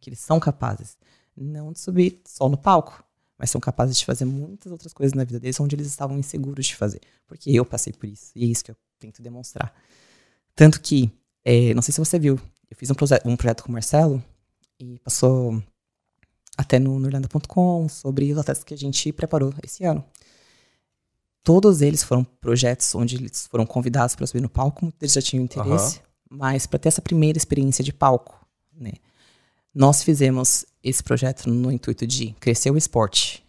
que 0.00 0.08
eles 0.10 0.20
são 0.20 0.38
capazes. 0.38 0.96
Não 1.36 1.72
de 1.72 1.80
subir 1.80 2.20
só 2.26 2.48
no 2.48 2.56
palco, 2.56 3.02
mas 3.36 3.50
são 3.50 3.60
capazes 3.60 3.98
de 3.98 4.04
fazer 4.04 4.24
muitas 4.24 4.70
outras 4.70 4.92
coisas 4.92 5.14
na 5.14 5.24
vida 5.24 5.40
deles 5.40 5.58
onde 5.60 5.74
eles 5.74 5.86
estavam 5.86 6.18
inseguros 6.18 6.66
de 6.66 6.76
fazer. 6.76 7.00
Porque 7.26 7.50
eu 7.50 7.64
passei 7.64 7.92
por 7.92 8.08
isso. 8.08 8.30
E 8.36 8.44
é 8.44 8.46
isso 8.46 8.64
que 8.64 8.70
eu 8.70 8.76
tento 8.98 9.22
demonstrar. 9.22 9.74
Tanto 10.54 10.80
que, 10.80 11.10
é, 11.44 11.72
não 11.74 11.82
sei 11.82 11.92
se 11.92 12.00
você 12.00 12.18
viu, 12.18 12.38
eu 12.70 12.76
fiz 12.76 12.90
um, 12.90 12.94
proje- 12.94 13.20
um 13.24 13.36
projeto 13.36 13.62
com 13.62 13.68
o 13.70 13.72
Marcelo 13.72 14.22
e 14.78 14.98
passou 15.00 15.62
até 16.58 16.80
no, 16.80 17.06
Irlanda.com 17.06 17.88
sobre 17.88 18.32
os 18.32 18.38
atletas 18.38 18.64
que 18.64 18.74
a 18.74 18.76
gente 18.76 19.12
preparou 19.12 19.54
esse 19.62 19.84
ano. 19.84 20.04
Todos 21.44 21.80
eles 21.80 22.02
foram 22.02 22.24
projetos 22.24 22.92
onde 22.96 23.14
eles 23.14 23.46
foram 23.46 23.64
convidados 23.64 24.16
para 24.16 24.26
subir 24.26 24.42
no 24.42 24.48
palco, 24.48 24.84
muitos 24.84 24.98
deles 24.98 25.14
já 25.14 25.22
tinham 25.22 25.44
interesse, 25.44 26.02
mas 26.28 26.66
para 26.66 26.80
ter 26.80 26.88
essa 26.88 27.00
primeira 27.00 27.38
experiência 27.38 27.82
de 27.84 27.92
palco, 27.92 28.44
né? 28.72 28.92
Nós 29.72 30.02
fizemos 30.02 30.66
esse 30.82 31.02
projeto 31.02 31.48
no 31.48 31.70
intuito 31.70 32.04
de 32.06 32.32
crescer 32.40 32.70
o 32.72 32.76
esporte, 32.76 33.46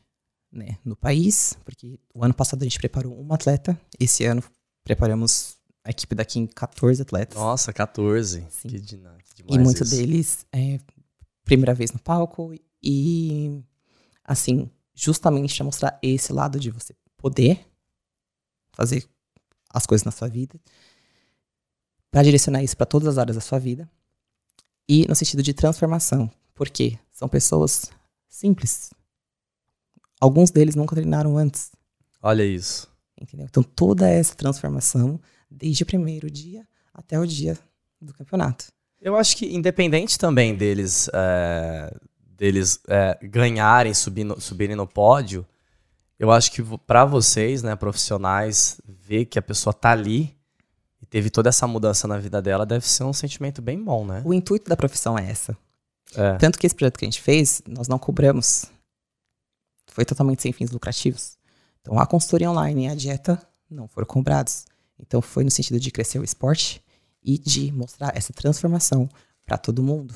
né, 0.51 0.77
no 0.85 0.95
país, 0.95 1.57
porque 1.65 1.99
o 2.13 2.23
ano 2.23 2.33
passado 2.33 2.61
a 2.61 2.65
gente 2.65 2.77
preparou 2.77 3.19
uma 3.19 3.35
atleta, 3.35 3.79
esse 3.99 4.23
ano 4.25 4.43
preparamos 4.83 5.55
a 5.83 5.89
equipe 5.89 6.13
daqui 6.13 6.39
em 6.39 6.45
14 6.45 7.01
atletas. 7.01 7.37
Nossa, 7.37 7.73
14. 7.73 8.45
Sim. 8.49 8.69
Que 8.69 8.79
que 8.79 8.85
E 8.85 9.43
demais 9.43 9.63
muitos 9.63 9.91
isso. 9.91 9.95
deles 9.95 10.45
é 10.51 10.79
primeira 11.49 11.73
vez 11.73 11.91
no 11.91 11.97
palco 11.99 12.53
e 12.81 13.63
assim, 14.23 14.69
justamente 14.93 15.55
para 15.55 15.65
mostrar 15.65 15.99
esse 16.03 16.31
lado 16.31 16.59
de 16.59 16.69
você 16.69 16.95
poder 17.17 17.65
fazer 18.71 19.03
as 19.73 19.87
coisas 19.87 20.05
na 20.05 20.11
sua 20.11 20.27
vida, 20.27 20.59
para 22.11 22.21
direcionar 22.21 22.61
isso 22.63 22.77
para 22.77 22.85
todas 22.85 23.07
as 23.07 23.17
áreas 23.17 23.35
da 23.35 23.41
sua 23.41 23.57
vida 23.57 23.89
e 24.87 25.07
no 25.07 25.15
sentido 25.15 25.41
de 25.41 25.51
transformação, 25.53 26.31
porque 26.53 26.99
são 27.11 27.27
pessoas 27.27 27.89
simples. 28.27 28.91
Alguns 30.21 30.51
deles 30.51 30.75
nunca 30.75 30.95
treinaram 30.95 31.35
antes, 31.35 31.71
Olha 32.21 32.45
isso. 32.45 32.87
entendeu? 33.19 33.47
Então 33.49 33.63
toda 33.63 34.07
essa 34.07 34.35
transformação 34.35 35.19
desde 35.49 35.81
o 35.81 35.85
primeiro 35.85 36.29
dia 36.29 36.67
até 36.93 37.19
o 37.19 37.25
dia 37.25 37.57
do 37.99 38.13
campeonato. 38.13 38.71
Eu 39.01 39.15
acho 39.15 39.37
que 39.37 39.55
independente 39.55 40.17
também 40.17 40.55
deles, 40.55 41.09
é, 41.13 41.93
deles 42.35 42.79
é, 42.87 43.17
ganharem, 43.23 43.93
subir 43.93 44.23
no- 44.23 44.39
subirem 44.39 44.75
no 44.75 44.85
pódio, 44.87 45.45
eu 46.17 46.31
acho 46.31 46.51
que 46.51 46.61
pra 46.85 47.05
vocês, 47.05 47.63
né, 47.63 47.75
profissionais, 47.75 48.81
ver 48.85 49.25
que 49.25 49.39
a 49.39 49.41
pessoa 49.41 49.73
tá 49.73 49.91
ali 49.91 50.35
e 51.01 51.05
teve 51.05 51.29
toda 51.29 51.47
essa 51.47 51.65
mudança 51.65 52.07
na 52.07 52.17
vida 52.17 52.41
dela 52.41 52.65
deve 52.65 52.85
ser 52.85 53.03
um 53.05 53.13
sentimento 53.13 53.61
bem 53.61 53.81
bom, 53.81 54.05
né? 54.05 54.21
O 54.25 54.33
intuito 54.33 54.69
da 54.69 54.75
profissão 54.75 55.17
é 55.17 55.29
essa. 55.29 55.57
É. 56.15 56.35
Tanto 56.37 56.59
que 56.59 56.65
esse 56.65 56.75
projeto 56.75 56.97
que 56.97 57.05
a 57.05 57.07
gente 57.07 57.21
fez, 57.21 57.61
nós 57.67 57.87
não 57.87 57.97
cobramos. 57.97 58.65
Foi 59.87 60.03
totalmente 60.03 60.41
sem 60.41 60.51
fins 60.51 60.71
lucrativos. 60.71 61.37
Então, 61.81 61.97
a 61.97 62.05
consultoria 62.05 62.51
online 62.51 62.85
e 62.85 62.89
a 62.89 62.95
dieta 62.95 63.41
não 63.69 63.87
foram 63.87 64.05
cobrados. 64.07 64.65
Então, 64.99 65.21
foi 65.21 65.43
no 65.45 65.51
sentido 65.51 65.79
de 65.79 65.89
crescer 65.89 66.19
o 66.19 66.23
esporte 66.23 66.83
e 67.23 67.37
de 67.37 67.71
mostrar 67.71 68.15
essa 68.15 68.31
transformação 68.33 69.09
para 69.45 69.57
todo 69.57 69.83
mundo. 69.83 70.15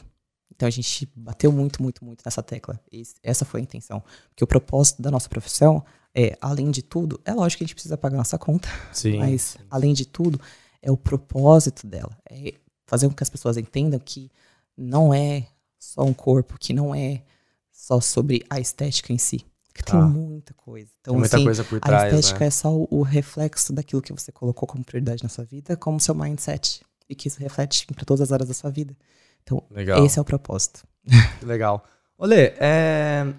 Então, 0.56 0.68
a 0.68 0.72
gente 0.72 1.12
bateu 1.16 1.52
muito, 1.52 1.82
muito, 1.82 2.06
muito 2.06 2.22
nessa 2.24 2.44
tecla. 2.44 2.80
Esse- 2.92 3.16
essa 3.24 3.44
foi 3.44 3.60
a 3.60 3.64
intenção. 3.64 4.04
Porque 4.30 4.44
o 4.44 4.48
propósito 4.48 5.02
da 5.02 5.10
nossa 5.12 5.28
profissão 5.28 5.84
é, 6.16 6.38
além 6.40 6.70
de 6.70 6.84
tudo, 6.84 7.20
é 7.26 7.34
lógico 7.34 7.58
que 7.58 7.64
a 7.64 7.66
gente 7.68 7.74
precisa 7.74 7.98
pagar 7.98 8.18
nossa 8.18 8.38
conta, 8.38 8.70
Sim. 8.92 9.18
mas, 9.18 9.58
além 9.68 9.96
de 9.96 10.06
tudo, 10.06 10.40
é 10.80 10.92
o 10.92 10.96
propósito 10.98 11.88
dela. 11.88 12.16
É 12.30 12.54
fazer 12.86 13.08
com 13.10 13.16
que 13.16 13.24
as 13.24 13.32
pessoas 13.32 13.58
entendam 13.58 14.00
que 14.00 14.30
não 14.78 15.12
é 15.12 15.48
só 15.80 16.04
um 16.04 16.14
corpo, 16.14 16.56
que 16.60 16.72
não 16.72 16.94
é 16.94 17.24
só 17.72 18.00
sobre 18.00 18.46
a 18.48 18.60
estética 18.60 19.12
em 19.12 19.18
si. 19.18 19.44
Que 19.74 19.82
tem 19.84 20.00
Tá. 20.00 20.06
muita 20.06 20.54
coisa. 20.54 20.88
Então, 21.02 21.14
Tem 21.16 21.20
muita 21.20 21.36
assim, 21.36 21.46
coisa 21.46 21.64
por 21.64 21.78
a 21.78 21.82
trás, 21.82 22.14
estética 22.14 22.40
né? 22.42 22.46
é 22.46 22.52
só 22.52 22.72
o, 22.72 22.88
o 22.92 23.02
reflexo 23.02 23.74
daquilo 23.74 24.00
que 24.04 24.14
você 24.14 24.32
colocou 24.32 24.68
como 24.68 24.86
prioridade 24.86 25.24
na 25.24 25.30
sua 25.30 25.44
vida, 25.46 25.76
como 25.76 26.00
seu 26.00 26.14
mindset. 26.14 26.84
E 27.14 27.16
que 27.16 27.28
isso 27.28 27.40
reflete 27.40 27.86
para 27.86 28.04
todas 28.04 28.22
as 28.22 28.32
áreas 28.32 28.48
da 28.48 28.56
sua 28.56 28.72
vida. 28.72 28.98
Então, 29.44 29.64
Legal. 29.70 30.04
esse 30.04 30.18
é 30.18 30.22
o 30.22 30.26
propósito. 30.26 30.84
Legal. 31.44 31.86
Olê, 32.18 32.54
é, 32.58 33.32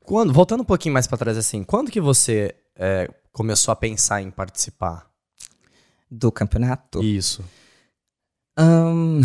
quando, 0.00 0.32
voltando 0.32 0.60
um 0.60 0.64
pouquinho 0.64 0.92
mais 0.92 1.08
pra 1.08 1.18
trás, 1.18 1.36
assim, 1.36 1.64
quando 1.64 1.90
que 1.90 2.00
você 2.00 2.54
é, 2.76 3.10
começou 3.32 3.72
a 3.72 3.76
pensar 3.76 4.22
em 4.22 4.30
participar? 4.30 5.08
Do 6.08 6.30
campeonato. 6.30 7.02
Isso. 7.02 7.44
Ahn, 8.56 9.20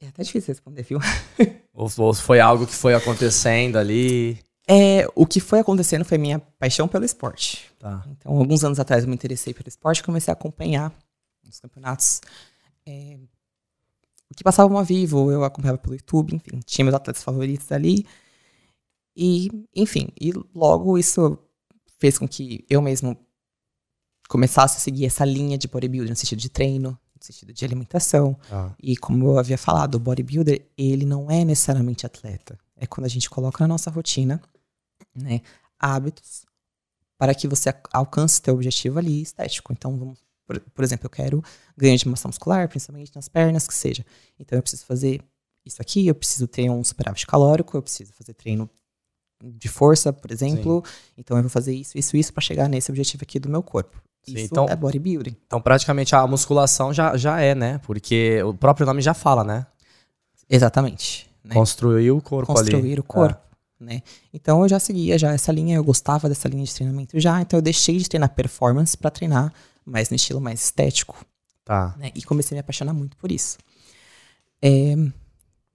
é 0.00 0.06
até 0.06 0.22
difícil 0.22 0.52
responder, 0.54 0.82
viu? 0.82 1.00
Ou, 1.74 1.88
ou 1.98 2.14
foi 2.14 2.40
algo 2.40 2.66
que 2.66 2.74
foi 2.74 2.92
acontecendo 2.92 3.76
ali? 3.76 4.40
É, 4.66 5.06
o 5.14 5.24
que 5.24 5.38
foi 5.38 5.60
acontecendo 5.60 6.04
foi 6.04 6.18
minha 6.18 6.40
paixão 6.58 6.88
pelo 6.88 7.04
esporte. 7.04 7.70
Tá. 7.78 8.04
Então, 8.10 8.36
alguns 8.36 8.64
anos 8.64 8.80
atrás 8.80 9.04
eu 9.04 9.08
me 9.08 9.14
interessei 9.14 9.54
pelo 9.54 9.68
esporte 9.68 9.98
e 10.00 10.02
comecei 10.02 10.30
a 10.30 10.34
acompanhar 10.34 10.92
os 11.48 11.60
campeonatos. 11.60 12.20
É, 12.88 13.18
o 14.30 14.34
que 14.34 14.44
passavam 14.44 14.76
ao 14.76 14.84
vivo, 14.84 15.30
eu 15.30 15.44
acompanhava 15.44 15.78
pelo 15.78 15.94
YouTube, 15.94 16.34
enfim, 16.34 16.60
tinha 16.64 16.84
meus 16.84 16.94
atletas 16.94 17.22
favoritos 17.22 17.70
ali. 17.72 18.06
E, 19.16 19.48
enfim, 19.74 20.08
e 20.20 20.32
logo 20.54 20.96
isso 20.96 21.38
fez 21.98 22.18
com 22.18 22.28
que 22.28 22.64
eu 22.70 22.80
mesmo 22.80 23.16
começasse 24.28 24.76
a 24.76 24.80
seguir 24.80 25.06
essa 25.06 25.24
linha 25.24 25.58
de 25.58 25.66
bodybuilding 25.66 26.10
no 26.10 26.16
sentido 26.16 26.38
de 26.38 26.48
treino, 26.48 26.90
no 26.90 27.24
sentido 27.24 27.52
de 27.52 27.64
alimentação. 27.64 28.38
Ah, 28.50 28.72
E 28.80 28.96
como 28.96 29.24
eu 29.26 29.38
havia 29.38 29.58
falado, 29.58 29.96
o 29.96 29.98
bodybuilder, 29.98 30.66
ele 30.76 31.04
não 31.04 31.30
é 31.30 31.44
necessariamente 31.44 32.06
atleta. 32.06 32.58
É 32.76 32.86
quando 32.86 33.06
a 33.06 33.08
gente 33.08 33.28
coloca 33.28 33.64
na 33.64 33.68
nossa 33.68 33.90
rotina, 33.90 34.40
né, 35.14 35.40
hábitos 35.78 36.46
para 37.16 37.34
que 37.34 37.48
você 37.48 37.74
alcance 37.92 38.40
seu 38.42 38.54
objetivo 38.54 38.98
ali 38.98 39.22
estético. 39.22 39.72
Então, 39.72 39.98
vamos, 39.98 40.22
por, 40.48 40.58
por, 40.60 40.82
exemplo, 40.82 41.04
eu 41.04 41.10
quero 41.10 41.44
ganhar 41.76 41.96
de 41.96 42.08
massa 42.08 42.26
muscular, 42.26 42.66
principalmente 42.68 43.12
nas 43.14 43.28
pernas, 43.28 43.66
que 43.66 43.74
seja. 43.74 44.04
Então, 44.40 44.58
eu 44.58 44.62
preciso 44.62 44.86
fazer 44.86 45.20
isso 45.66 45.76
aqui, 45.82 46.06
eu 46.06 46.14
preciso 46.14 46.48
ter 46.48 46.70
um 46.70 46.82
superávit 46.82 47.26
calórico, 47.26 47.76
eu 47.76 47.82
preciso 47.82 48.14
fazer 48.14 48.32
treino 48.32 48.68
de 49.44 49.68
força, 49.68 50.10
por 50.10 50.32
exemplo. 50.32 50.82
Sim. 50.84 51.12
Então, 51.18 51.36
eu 51.36 51.42
vou 51.42 51.50
fazer 51.50 51.74
isso, 51.74 51.98
isso, 51.98 52.16
isso 52.16 52.32
para 52.32 52.40
chegar 52.40 52.66
nesse 52.66 52.90
objetivo 52.90 53.22
aqui 53.24 53.38
do 53.38 53.50
meu 53.50 53.62
corpo. 53.62 54.00
Sim, 54.24 54.36
isso 54.36 54.46
então, 54.46 54.66
é 54.66 54.74
bodybuilding. 54.74 55.36
Então, 55.46 55.60
praticamente, 55.60 56.14
a 56.14 56.26
musculação 56.26 56.94
já, 56.94 57.14
já 57.14 57.38
é, 57.38 57.54
né? 57.54 57.78
Porque 57.84 58.42
o 58.42 58.54
próprio 58.54 58.86
nome 58.86 59.02
já 59.02 59.12
fala, 59.12 59.44
né? 59.44 59.66
Exatamente. 60.48 61.30
Né? 61.44 61.54
Construir 61.54 62.10
o 62.10 62.22
corpo 62.22 62.54
Construir 62.54 62.76
ali. 62.76 62.96
Construir 62.96 63.00
o 63.00 63.04
corpo. 63.04 63.42
É 63.44 63.48
né? 63.80 64.02
Então 64.32 64.62
eu 64.62 64.68
já 64.68 64.78
seguia 64.80 65.16
já 65.16 65.32
essa 65.32 65.52
linha, 65.52 65.76
eu 65.76 65.84
gostava 65.84 66.28
dessa 66.28 66.48
linha 66.48 66.64
de 66.64 66.74
treinamento 66.74 67.18
já, 67.18 67.40
então 67.40 67.58
eu 67.58 67.62
deixei 67.62 67.96
de 67.96 68.08
treinar 68.08 68.30
performance 68.30 68.96
para 68.96 69.10
treinar 69.10 69.52
mais 69.88 70.10
no 70.10 70.16
estilo 70.16 70.40
mais 70.40 70.62
estético. 70.62 71.24
Tá. 71.64 71.94
Né? 71.98 72.10
E 72.14 72.22
comecei 72.22 72.54
a 72.54 72.56
me 72.56 72.60
apaixonar 72.60 72.92
muito 72.92 73.16
por 73.16 73.30
isso. 73.30 73.58
É, 74.62 74.94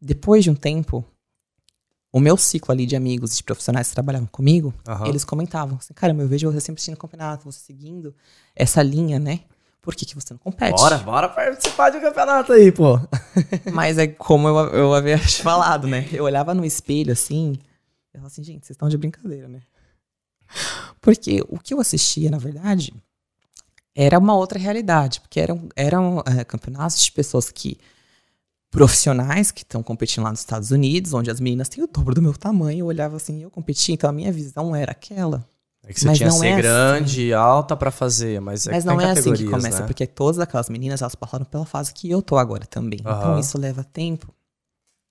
depois 0.01 0.43
de 0.43 0.49
um 0.49 0.55
tempo, 0.55 1.05
o 2.11 2.19
meu 2.19 2.37
ciclo 2.37 2.71
ali 2.71 2.85
de 2.85 2.95
amigos, 2.95 3.35
de 3.35 3.43
profissionais 3.43 3.87
que 3.89 3.93
trabalhavam 3.93 4.27
comigo, 4.27 4.73
uhum. 4.87 5.05
eles 5.07 5.23
comentavam 5.23 5.77
assim, 5.77 5.93
cara, 5.93 6.13
eu 6.13 6.27
vejo 6.27 6.51
você 6.51 6.59
sempre 6.59 6.79
assistindo 6.79 6.97
campeonato, 6.97 7.45
você 7.45 7.59
seguindo 7.59 8.15
essa 8.55 8.83
linha, 8.83 9.19
né? 9.19 9.41
Por 9.81 9.95
que, 9.95 10.05
que 10.05 10.15
você 10.15 10.33
não 10.33 10.37
compete? 10.37 10.77
Bora, 10.77 10.97
bora 10.99 11.29
participar 11.29 11.89
de 11.89 11.97
um 11.97 12.01
campeonato 12.01 12.53
aí, 12.53 12.71
pô. 12.71 12.99
Mas 13.73 13.97
é 13.97 14.07
como 14.07 14.47
eu, 14.47 14.55
eu 14.69 14.93
havia 14.93 15.17
falado, 15.17 15.87
né? 15.87 16.07
Eu 16.11 16.23
olhava 16.23 16.53
no 16.53 16.63
espelho, 16.63 17.11
assim, 17.11 17.57
eu 18.13 18.19
falo 18.19 18.27
assim, 18.27 18.43
gente, 18.43 18.65
vocês 18.65 18.75
estão 18.75 18.87
de 18.87 18.97
brincadeira, 18.97 19.47
né? 19.47 19.61
Porque 21.01 21.43
o 21.49 21.59
que 21.59 21.73
eu 21.73 21.81
assistia, 21.81 22.29
na 22.29 22.37
verdade, 22.37 22.93
era 23.95 24.17
uma 24.17 24.35
outra 24.35 24.59
realidade. 24.59 25.21
Porque 25.21 25.39
eram, 25.39 25.69
eram 25.75 26.23
é, 26.25 26.43
campeonatos 26.43 27.03
de 27.03 27.11
pessoas 27.11 27.51
que 27.51 27.77
profissionais 28.71 29.51
que 29.51 29.61
estão 29.61 29.83
competindo 29.83 30.23
lá 30.23 30.31
nos 30.31 30.39
Estados 30.39 30.71
Unidos, 30.71 31.13
onde 31.13 31.29
as 31.29 31.39
meninas 31.39 31.69
têm 31.69 31.83
o 31.83 31.87
dobro 31.87 32.15
do 32.15 32.21
meu 32.21 32.33
tamanho. 32.33 32.79
Eu 32.79 32.85
olhava 32.87 33.17
assim, 33.17 33.43
eu 33.43 33.51
competia, 33.51 33.93
então 33.93 34.09
a 34.09 34.13
minha 34.13 34.31
visão 34.31 34.75
era 34.75 34.91
aquela. 34.91 35.45
É 35.85 35.93
que 35.93 35.99
você 35.99 36.07
mas 36.07 36.17
tinha 36.17 36.29
que 36.29 36.35
ser 36.35 36.47
é 36.47 36.55
grande, 36.55 37.33
assim. 37.33 37.33
alta 37.33 37.75
para 37.75 37.91
fazer, 37.91 38.39
mas 38.39 38.65
é 38.67 38.71
Mas 38.71 38.85
não 38.85 39.01
é 39.01 39.11
assim 39.11 39.33
que 39.33 39.45
começa, 39.45 39.81
né? 39.81 39.85
porque 39.85 40.07
todas 40.07 40.39
aquelas 40.39 40.69
meninas, 40.69 41.01
elas 41.01 41.13
passaram 41.13 41.43
pela 41.43 41.65
fase 41.65 41.93
que 41.93 42.09
eu 42.09 42.21
tô 42.21 42.37
agora 42.37 42.65
também. 42.65 42.99
Uhum. 43.05 43.11
Então 43.11 43.39
isso 43.39 43.57
leva 43.57 43.83
tempo 43.83 44.33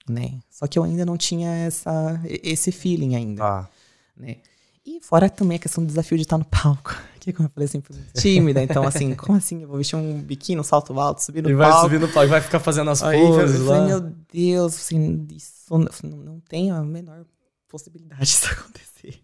né? 0.09 0.41
Só 0.51 0.67
que 0.67 0.79
eu 0.79 0.85
ainda 0.85 1.05
não 1.05 1.17
tinha 1.17 1.51
essa, 1.51 2.21
esse 2.25 2.73
feeling 2.73 3.15
ainda, 3.15 3.45
ah. 3.45 3.69
né? 4.17 4.37
E 4.85 5.01
fora 5.01 5.31
também 5.31 5.57
a 5.57 5.61
questão 5.61 5.85
do 5.85 5.87
desafio 5.87 6.17
de 6.17 6.25
estar 6.25 6.39
no 6.39 6.45
palco. 6.45 6.97
Que, 7.23 7.33
como 7.33 7.47
eu 7.47 7.53
falei, 7.53 7.69
sempre 7.69 7.95
tímida. 8.19 8.61
Então, 8.61 8.83
assim, 8.83 9.15
como 9.15 9.39
assim? 9.39 9.63
Eu 9.63 9.69
vou 9.69 9.79
vestir 9.79 9.95
um 9.95 10.21
biquíni, 10.21 10.61
um 10.61 10.65
salto 10.65 10.99
alto, 10.99 11.23
subir 11.23 11.41
no 11.41 11.51
e 11.51 11.57
palco. 11.57 11.69
E 11.69 11.73
vai 11.73 11.81
subir 11.83 12.01
no 12.01 12.13
palco, 12.13 12.29
vai 12.29 12.41
ficar 12.41 12.59
fazendo 12.59 12.91
as 12.91 13.01
Aí, 13.01 13.21
poses 13.21 13.61
eu 13.61 13.67
falei, 13.67 13.87
meu 13.87 14.01
Deus, 14.33 14.75
assim, 14.75 15.25
isso 15.31 15.79
não, 16.03 16.17
não 16.17 16.41
tem 16.41 16.73
a 16.73 16.83
menor 16.83 17.25
possibilidade 17.69 18.23
disso 18.23 18.49
acontecer. 18.51 19.21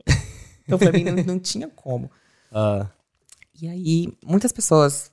Então, 0.64 0.78
pra 0.78 0.92
mim, 0.92 1.02
não, 1.02 1.24
não 1.24 1.38
tinha 1.40 1.66
como. 1.66 2.08
Ah. 2.52 2.86
E 3.60 3.66
aí, 3.66 4.16
muitas 4.24 4.52
pessoas 4.52 5.10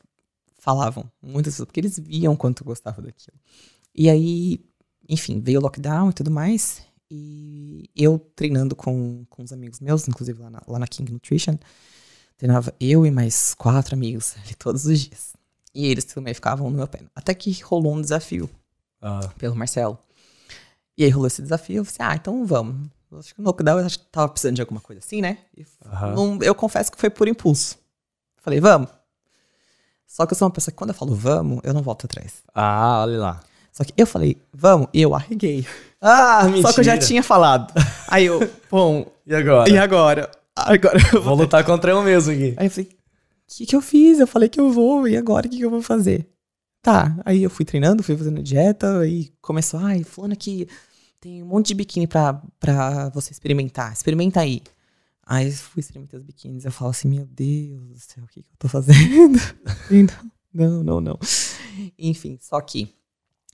falavam, 0.60 1.10
muitas 1.20 1.56
pessoas, 1.56 1.66
porque 1.66 1.80
eles 1.80 1.98
viam 1.98 2.36
quanto 2.36 2.62
eu 2.62 2.66
gostava 2.66 3.02
daquilo. 3.02 3.38
E 3.96 4.08
aí, 4.12 4.64
enfim, 5.10 5.42
veio 5.42 5.60
o 5.60 5.64
lockdown 5.64 6.12
e 6.12 6.14
tudo 6.14 6.30
mais. 6.30 6.84
E 7.10 7.90
eu 7.96 8.20
treinando 8.36 8.76
com, 8.76 9.26
com 9.28 9.42
os 9.42 9.52
amigos 9.52 9.80
meus, 9.80 10.08
inclusive 10.08 10.40
lá 10.40 10.52
na, 10.52 10.62
lá 10.68 10.78
na 10.78 10.86
King 10.86 11.12
Nutrition, 11.12 11.58
treinava 12.38 12.74
eu 12.80 13.06
e 13.06 13.12
mais 13.12 13.54
quatro 13.54 13.96
amigos 13.96 14.36
ali 14.44 14.56
todos 14.56 14.86
os 14.86 15.00
dias. 15.00 15.34
E 15.74 15.88
eles 15.88 16.06
também 16.06 16.34
ficavam 16.34 16.70
no 16.70 16.78
meu 16.78 16.88
pé. 16.88 17.02
Até 17.14 17.34
que 17.34 17.52
rolou 17.62 17.94
um 17.94 18.02
desafio 18.02 18.50
ah. 19.02 19.30
pelo 19.38 19.56
Marcelo. 19.56 19.98
E 20.98 21.04
aí 21.04 21.10
rolou 21.10 21.28
esse 21.28 21.42
desafio, 21.42 21.78
eu 21.78 21.86
falei, 21.86 22.14
ah, 22.14 22.16
então 22.16 22.46
vamos. 22.46 22.88
Eu 23.12 23.20
acho 23.20 23.36
que 23.36 23.42
no 23.42 23.46
lockdown 23.48 23.80
eu 23.80 23.86
acho 23.86 24.00
que 24.00 24.06
tava 24.06 24.30
precisando 24.30 24.56
de 24.56 24.62
alguma 24.62 24.80
coisa 24.80 25.00
assim, 25.00 25.22
né? 25.22 25.40
Não, 26.16 26.40
eu 26.42 26.56
confesso 26.56 26.92
que 26.92 26.98
foi 26.98 27.10
por 27.10 27.28
impulso. 27.28 27.78
Falei, 28.38 28.60
vamos. 28.60 28.90
Só 30.08 30.26
que 30.26 30.34
eu 30.34 30.38
sou 30.38 30.48
uma 30.48 30.54
pessoa 30.54 30.72
que 30.72 30.78
quando 30.78 30.92
eu 30.92 30.96
falo 30.96 31.14
vamos, 31.14 31.60
eu 31.64 31.74
não 31.74 31.82
volto 31.82 32.06
atrás. 32.06 32.44
Ah, 32.54 33.02
olha 33.02 33.20
lá. 33.20 33.40
Só 33.72 33.84
que 33.84 33.94
eu 33.98 34.08
falei, 34.08 34.42
vamos, 34.54 34.88
e 34.94 35.02
eu 35.02 35.14
arreguei. 35.14 35.68
Ah, 36.00 36.44
mentira. 36.46 36.68
Só 36.68 36.74
que 36.74 36.80
eu 36.80 36.84
já 36.86 36.98
tinha 36.98 37.22
falado. 37.22 37.74
Aí 38.08 38.26
eu, 38.26 38.40
bom. 38.72 39.06
e 39.26 39.36
agora? 39.36 39.70
E 39.70 39.78
agora? 39.78 40.32
Agora 40.56 40.98
eu 41.14 41.22
vou, 41.22 41.36
lutar 41.36 41.64
contra 41.66 41.92
eu 41.92 42.02
mesmo 42.02 42.32
aqui. 42.32 42.54
Aí 42.58 42.68
eu 42.68 42.72
falei, 42.72 42.90
o 42.90 42.96
que, 43.48 43.66
que 43.66 43.76
eu 43.76 43.82
fiz? 43.82 44.20
Eu 44.20 44.28
falei 44.28 44.48
que 44.48 44.60
eu 44.60 44.72
vou, 44.72 45.08
e 45.08 45.18
agora 45.18 45.48
o 45.48 45.50
que, 45.50 45.58
que 45.58 45.66
eu 45.66 45.70
vou 45.70 45.82
fazer? 45.82 46.28
Tá, 46.82 47.18
aí 47.26 47.44
eu 47.44 47.50
fui 47.50 47.66
treinando, 47.66 48.04
fui 48.04 48.16
fazendo 48.16 48.42
dieta, 48.44 49.00
aí 49.00 49.34
começou, 49.42 49.80
ai, 49.80 50.04
fulano 50.04 50.34
aqui 50.34 50.68
tem 51.20 51.42
um 51.42 51.48
monte 51.48 51.70
de 51.70 51.74
biquíni 51.74 52.06
pra, 52.06 52.40
pra 52.60 53.10
você 53.10 53.32
experimentar. 53.32 53.92
Experimenta 53.92 54.42
aí. 54.42 54.62
Aí 55.26 55.48
eu 55.48 55.54
fui 55.54 55.80
experimentar 55.80 56.20
os 56.20 56.24
biquínis, 56.24 56.66
eu 56.66 56.72
falo 56.72 56.92
assim, 56.92 57.10
meu 57.10 57.26
Deus 57.26 57.82
do 57.90 58.00
céu, 58.00 58.24
o 58.24 58.28
que, 58.28 58.44
que 58.44 58.50
eu 58.52 58.58
tô 58.60 58.68
fazendo? 58.68 59.40
não, 60.54 60.84
não, 60.84 61.02
não. 61.02 61.20
Enfim, 61.98 62.38
só 62.40 62.62
que 62.62 62.94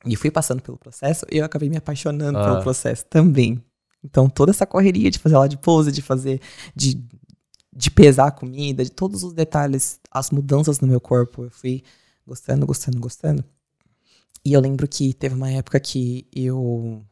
e 0.06 0.16
fui 0.16 0.30
passando 0.30 0.62
pelo 0.62 0.78
processo 0.78 1.26
eu 1.30 1.46
acabei 1.46 1.70
me 1.70 1.78
apaixonando 1.78 2.38
ah. 2.38 2.44
pelo 2.44 2.62
processo 2.62 3.06
também. 3.06 3.64
Então, 4.04 4.30
toda 4.30 4.52
essa 4.52 4.66
correria 4.66 5.12
de 5.12 5.20
fazer 5.20 5.38
lá 5.38 5.48
de 5.48 5.58
pose, 5.58 5.92
de 5.92 6.02
fazer, 6.02 6.42
de, 6.76 7.04
de 7.74 7.92
pesar 7.92 8.28
a 8.28 8.32
comida, 8.32 8.84
de 8.84 8.92
todos 8.92 9.24
os 9.24 9.34
detalhes, 9.34 10.00
as 10.10 10.32
mudanças 10.32 10.80
no 10.80 10.88
meu 10.88 11.00
corpo, 11.00 11.44
eu 11.44 11.52
fui 11.52 11.84
gostando, 12.26 12.66
gostando, 12.66 13.00
gostando. 13.00 13.46
E 14.44 14.54
eu 14.54 14.60
lembro 14.60 14.88
que 14.88 15.14
teve 15.14 15.36
uma 15.36 15.52
época 15.52 15.80
que 15.80 16.28
eu 16.34 17.04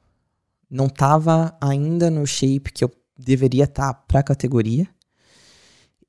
não 0.69 0.89
tava 0.89 1.56
ainda 1.62 2.10
no 2.10 2.25
shape 2.25 2.71
que 2.71 2.84
eu 2.84 2.91
deveria 3.17 3.65
estar 3.65 3.93
tá 3.93 4.04
pra 4.08 4.23
categoria. 4.23 4.88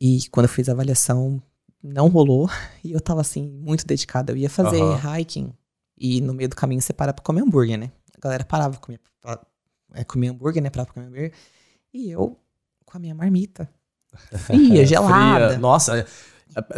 E 0.01 0.21
quando 0.31 0.45
eu 0.45 0.51
fiz 0.51 0.69
a 0.69 0.73
avaliação, 0.73 1.43
não 1.83 2.09
rolou. 2.09 2.49
E 2.83 2.93
eu 2.93 3.01
tava 3.01 3.21
assim, 3.21 3.47
muito 3.47 3.87
dedicada. 3.87 4.33
Eu 4.33 4.39
ia 4.39 4.49
fazer 4.49 4.83
uhum. 4.83 4.97
hiking 4.97 5.53
e 5.99 6.23
no 6.23 6.33
meio 6.33 6.49
do 6.49 6.57
caminho 6.57 6.81
você 6.81 6.95
para 6.95 7.13
pra 7.13 7.23
comer 7.23 7.43
hambúrguer, 7.43 7.79
né? 7.79 7.93
A 8.17 8.21
galera 8.21 8.43
parava 8.43 8.81
pra, 9.21 9.39
é, 9.95 10.05
comer 10.05 10.29
hambúrguer, 10.29 10.63
né? 10.63 10.71
Parava 10.71 10.87
pra 10.87 10.95
comer 10.95 11.07
hambúrguer. 11.07 11.33
E 11.93 12.11
eu 12.11 12.39
com 12.85 12.97
a 12.97 13.01
minha 13.01 13.15
marmita. 13.15 13.69
Fria, 14.47 14.85
gelada. 14.85 15.49
Fria. 15.49 15.59
Nossa, 15.59 16.07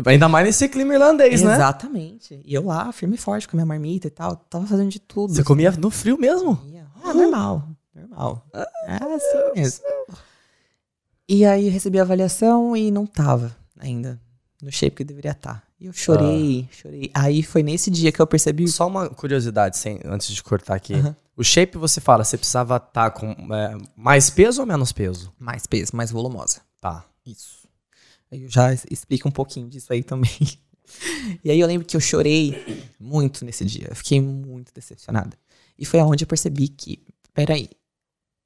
ainda 0.07 0.29
mais 0.29 0.47
nesse 0.47 0.69
clima 0.69 0.95
irlandês, 0.95 1.41
Exatamente. 1.41 1.49
né? 1.49 1.55
Exatamente. 1.57 2.43
E 2.45 2.55
eu 2.55 2.65
lá, 2.65 2.93
firme 2.93 3.15
e 3.15 3.19
forte, 3.19 3.49
com 3.49 3.57
a 3.57 3.59
minha 3.59 3.67
marmita 3.67 4.07
e 4.07 4.11
tal. 4.11 4.37
Tava 4.37 4.67
fazendo 4.67 4.91
de 4.91 5.01
tudo. 5.01 5.33
Você 5.33 5.41
assim. 5.41 5.47
comia 5.47 5.71
no 5.73 5.91
frio 5.91 6.19
mesmo? 6.19 6.61
Ah, 7.03 7.15
normal. 7.15 7.69
Normal. 7.95 8.47
É 8.87 8.97
assim 8.97 9.61
mesmo. 9.61 9.85
E 11.29 11.45
aí 11.45 11.69
recebi 11.69 11.99
a 11.99 12.03
avaliação 12.03 12.77
e 12.77 12.91
não 12.91 13.07
tava 13.07 13.57
ainda 13.79 14.21
no 14.63 14.71
shape 14.71 14.97
que 14.97 15.05
deveria 15.05 15.33
estar. 15.33 15.55
Tá. 15.55 15.63
E 15.81 15.87
eu 15.87 15.93
chorei, 15.93 16.69
ah. 16.71 16.75
chorei. 16.75 17.11
Aí 17.13 17.43
foi 17.43 17.63
nesse 17.63 17.91
dia 17.91 18.13
que 18.13 18.23
eu 18.23 18.27
percebi. 18.27 18.69
Só 18.69 18.87
uma 18.87 19.11
curiosidade, 19.11 19.77
sem, 19.77 19.99
antes 20.05 20.33
de 20.33 20.43
cortar 20.43 20.77
aqui. 20.77 20.95
O 21.37 21.43
shape 21.43 21.77
você 21.77 22.01
fala, 22.01 22.25
você 22.25 22.39
precisava 22.39 22.77
estar 22.77 23.11
tá 23.11 23.11
com 23.11 23.33
é, 23.53 23.77
mais 23.97 24.31
peso 24.31 24.61
ou 24.61 24.67
menos 24.67 24.93
peso? 24.93 25.33
Mais 25.39 25.67
peso, 25.67 25.97
mais 25.97 26.11
volumosa. 26.11 26.61
Tá. 26.81 27.05
Isso. 27.27 27.67
Aí 28.31 28.45
eu 28.45 28.49
já 28.49 28.73
explico 28.73 29.29
um 29.29 29.33
pouquinho 29.33 29.69
disso 29.69 29.93
aí 29.93 30.03
também. 30.03 30.31
e 31.43 31.51
aí 31.51 31.59
eu 31.59 31.67
lembro 31.67 31.87
que 31.87 31.97
eu 31.97 32.01
chorei 32.01 32.87
muito 33.01 33.45
nesse 33.45 33.65
dia. 33.65 33.89
Eu 33.91 33.97
fiquei 33.97 34.21
muito 34.21 34.73
decepcionada. 34.73 35.37
E 35.77 35.85
foi 35.85 35.99
aonde 35.99 36.25
eu 36.25 36.29
percebi 36.29 36.69
que, 36.69 37.03
peraí, 37.35 37.69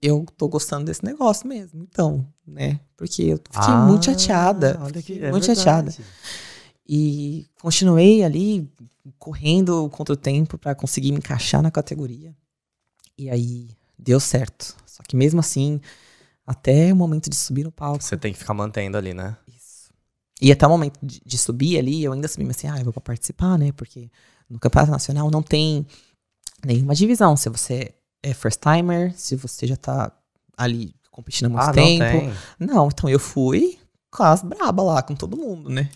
eu 0.06 0.24
tô 0.36 0.48
gostando 0.48 0.84
desse 0.84 1.04
negócio 1.04 1.48
mesmo, 1.48 1.82
então, 1.82 2.26
né? 2.46 2.78
Porque 2.96 3.22
eu 3.22 3.36
fiquei 3.38 3.74
ah, 3.74 3.86
muito 3.86 4.04
chateada. 4.04 4.78
Olha 4.80 5.02
que, 5.02 5.18
é 5.18 5.30
muito 5.30 5.46
verdade. 5.46 5.58
chateada. 5.58 5.94
E 6.88 7.46
continuei 7.60 8.22
ali 8.22 8.70
correndo 9.18 9.88
contra 9.90 10.14
o 10.14 10.16
tempo 10.16 10.56
para 10.56 10.74
conseguir 10.74 11.10
me 11.10 11.18
encaixar 11.18 11.60
na 11.60 11.70
categoria. 11.70 12.34
E 13.18 13.28
aí 13.28 13.70
deu 13.98 14.20
certo. 14.20 14.76
Só 14.86 15.02
que 15.02 15.16
mesmo 15.16 15.40
assim, 15.40 15.80
até 16.46 16.92
o 16.92 16.96
momento 16.96 17.28
de 17.28 17.34
subir 17.34 17.64
no 17.64 17.72
palco. 17.72 18.04
Você 18.04 18.16
tem 18.16 18.32
que 18.32 18.38
ficar 18.38 18.54
mantendo 18.54 18.96
ali, 18.96 19.12
né? 19.12 19.36
Isso. 19.48 19.90
E 20.40 20.52
até 20.52 20.66
o 20.66 20.70
momento 20.70 20.98
de, 21.02 21.20
de 21.24 21.38
subir 21.38 21.78
ali, 21.78 22.04
eu 22.04 22.12
ainda 22.12 22.28
subi, 22.28 22.44
mas 22.44 22.58
assim, 22.58 22.68
ah, 22.68 22.78
eu 22.78 22.84
vou 22.84 22.92
pra 22.92 23.02
participar, 23.02 23.58
né? 23.58 23.72
Porque 23.72 24.08
no 24.48 24.60
Campeonato 24.60 24.92
Nacional 24.92 25.30
não 25.32 25.42
tem 25.42 25.84
nenhuma 26.64 26.94
divisão. 26.94 27.36
Se 27.36 27.48
você 27.48 27.92
é 28.22 28.34
first 28.34 28.60
timer, 28.60 29.12
se 29.16 29.36
você 29.36 29.66
já 29.66 29.76
tá 29.76 30.12
ali 30.56 30.94
competindo 31.10 31.46
há 31.46 31.50
muito 31.50 31.70
ah, 31.70 31.72
tempo. 31.72 32.34
Não, 32.58 32.74
não, 32.74 32.88
então 32.88 33.08
eu 33.08 33.18
fui 33.18 33.78
com 34.10 34.22
as 34.22 34.42
braba 34.42 34.82
lá, 34.82 35.02
com 35.02 35.14
todo 35.14 35.36
mundo, 35.36 35.70
né? 35.70 35.90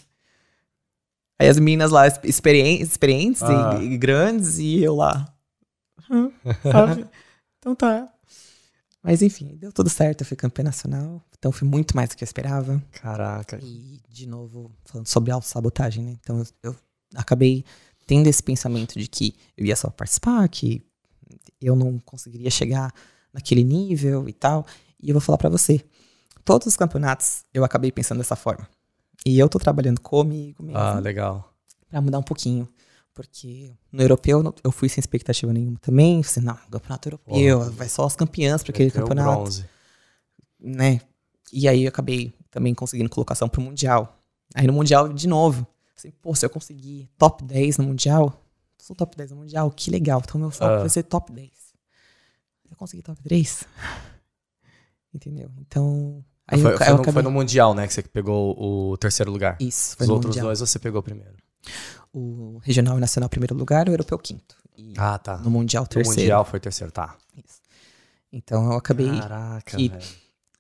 Aí 1.39 1.49
as 1.49 1.59
meninas 1.59 1.91
lá 1.91 2.07
experientes, 2.23 2.91
experientes 2.91 3.43
ah. 3.43 3.79
e, 3.81 3.85
e, 3.85 3.99
grandes, 3.99 4.59
e 4.59 4.83
eu 4.83 4.95
lá. 4.97 5.33
sabe? 6.63 7.07
então 7.59 7.75
tá. 7.75 8.13
Mas 9.03 9.23
enfim, 9.23 9.57
deu 9.57 9.73
tudo 9.73 9.89
certo, 9.89 10.21
eu 10.21 10.27
fui 10.27 10.37
campeã 10.37 10.63
nacional, 10.63 11.23
então 11.39 11.51
fui 11.51 11.67
muito 11.67 11.97
mais 11.97 12.11
do 12.11 12.17
que 12.17 12.23
eu 12.23 12.27
esperava. 12.27 12.83
Caraca. 12.93 13.59
E, 13.63 14.01
de 14.11 14.27
novo, 14.27 14.71
falando 14.85 15.07
sobre 15.07 15.31
autossabotagem, 15.31 16.05
né? 16.05 16.17
Então 16.21 16.39
eu, 16.39 16.47
eu 16.63 16.77
acabei 17.15 17.65
tendo 18.07 18.27
esse 18.27 18.43
pensamento 18.43 18.99
de 18.99 19.09
que 19.09 19.35
eu 19.57 19.65
ia 19.65 19.77
só 19.77 19.89
participar, 19.89 20.47
que 20.49 20.83
eu 21.61 21.77
não 21.77 21.99
conseguiria 21.99 22.51
chegar 22.51 22.93
naquele 23.33 23.63
nível 23.63 24.29
e 24.29 24.33
tal. 24.33 24.67
E 25.03 25.11
eu 25.11 25.15
vou 25.15 25.21
falar 25.21 25.39
para 25.39 25.49
você, 25.49 25.85
todos 26.45 26.67
os 26.67 26.77
campeonatos 26.77 27.45
eu 27.53 27.65
acabei 27.65 27.93
pensando 27.93 28.19
dessa 28.19 28.37
forma. 28.37 28.69
E 29.25 29.39
eu 29.39 29.49
tô 29.49 29.59
trabalhando 29.59 30.01
comigo 30.01 30.63
mesmo. 30.63 30.79
Ah, 30.79 30.99
legal. 30.99 31.53
Pra 31.89 32.01
mudar 32.01 32.19
um 32.19 32.23
pouquinho. 32.23 32.69
Porque 33.13 33.73
no 33.93 34.03
europeu 34.03 34.55
eu 34.65 34.73
fui 34.73 34.89
sem 34.89 35.01
expectativa 35.01 35.53
nenhuma 35.53 35.79
também. 35.79 36.23
Falei, 36.23 36.47
não, 36.47 36.57
campeonato 36.71 37.09
europeu, 37.09 37.71
vai 37.73 37.89
só 37.89 38.07
as 38.07 38.17
campeãs 38.17 38.63
para 38.63 38.71
aquele 38.71 38.89
o 38.89 38.93
campeonato. 38.93 39.41
bronze. 39.43 39.67
Né? 40.59 41.01
E 41.53 41.69
aí 41.69 41.85
eu 41.85 41.89
acabei 41.89 42.33
também 42.51 42.75
conseguindo 42.75 43.11
colocação 43.11 43.49
pro 43.49 43.61
Mundial. 43.61 44.17
Aí 44.55 44.67
no 44.67 44.73
Mundial, 44.73 45.13
de 45.13 45.29
novo. 45.29 45.67
Assim, 45.97 46.11
pô, 46.23 46.35
se 46.35 46.47
eu 46.47 46.51
conseguir 46.51 47.11
top 47.19 47.45
10 47.45 47.79
no 47.79 47.85
Mundial, 47.85 48.43
sou 48.83 48.95
top 48.97 49.17
10 49.17 49.31
no 49.33 49.39
Mundial, 49.39 49.71
que 49.71 49.91
legal. 49.91 50.21
Então 50.25 50.41
meu 50.41 50.51
foco 50.51 50.73
Ah. 50.73 50.79
vai 50.81 50.89
ser 50.89 51.03
top 51.05 51.33
10. 51.33 51.51
Eu 52.71 52.77
consegui 52.77 53.03
top 53.03 53.21
3. 53.23 53.65
Entendeu? 55.15 55.51
Então. 55.59 56.25
Aí 56.47 56.61
foi, 56.61 56.73
eu, 56.73 56.79
foi 56.79 56.87
eu 56.87 56.91
no, 56.91 56.95
acabei. 56.97 57.13
foi 57.15 57.23
no 57.23 57.31
Mundial, 57.31 57.75
né, 57.75 57.87
que 57.87 57.93
você 57.95 58.03
pegou 58.03 58.57
o 58.61 58.97
terceiro 58.97 59.31
lugar. 59.31 59.57
Isso, 59.61 59.97
foi 59.97 60.05
Os 60.05 60.09
no 60.09 60.15
outros 60.15 60.31
Mundial. 60.35 60.47
dois 60.47 60.61
você 60.61 60.79
pegou 60.79 61.03
primeiro. 61.03 61.35
O 62.13 62.59
regional 62.63 62.97
e 62.97 63.01
nacional 63.01 63.29
primeiro 63.29 63.55
lugar, 63.55 63.89
o 63.89 63.93
europeu 63.93 64.19
quinto. 64.19 64.57
E 64.77 64.95
Ah, 64.97 65.19
tá. 65.19 65.37
no 65.39 65.51
Mundial 65.51 65.85
No 65.85 65.89
terceiro. 65.89 66.21
Mundial 66.21 66.45
foi 66.45 66.59
terceiro, 66.59 66.93
tá. 66.93 67.17
Isso. 67.37 67.61
Então 68.33 68.73
eu 68.73 68.79
acabei. 68.79 69.09
Caraca, 69.21 69.77
que- 69.77 69.89
velho. 69.89 70.05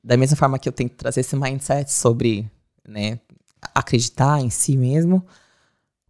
da 0.02 0.16
mesma 0.16 0.36
forma 0.36 0.58
que 0.58 0.68
eu 0.68 0.72
tento 0.72 0.94
trazer 0.96 1.20
esse 1.20 1.34
mindset 1.36 1.92
sobre, 1.92 2.48
né, 2.86 3.18
acreditar 3.74 4.40
em 4.40 4.48
si 4.50 4.76
mesmo, 4.76 5.26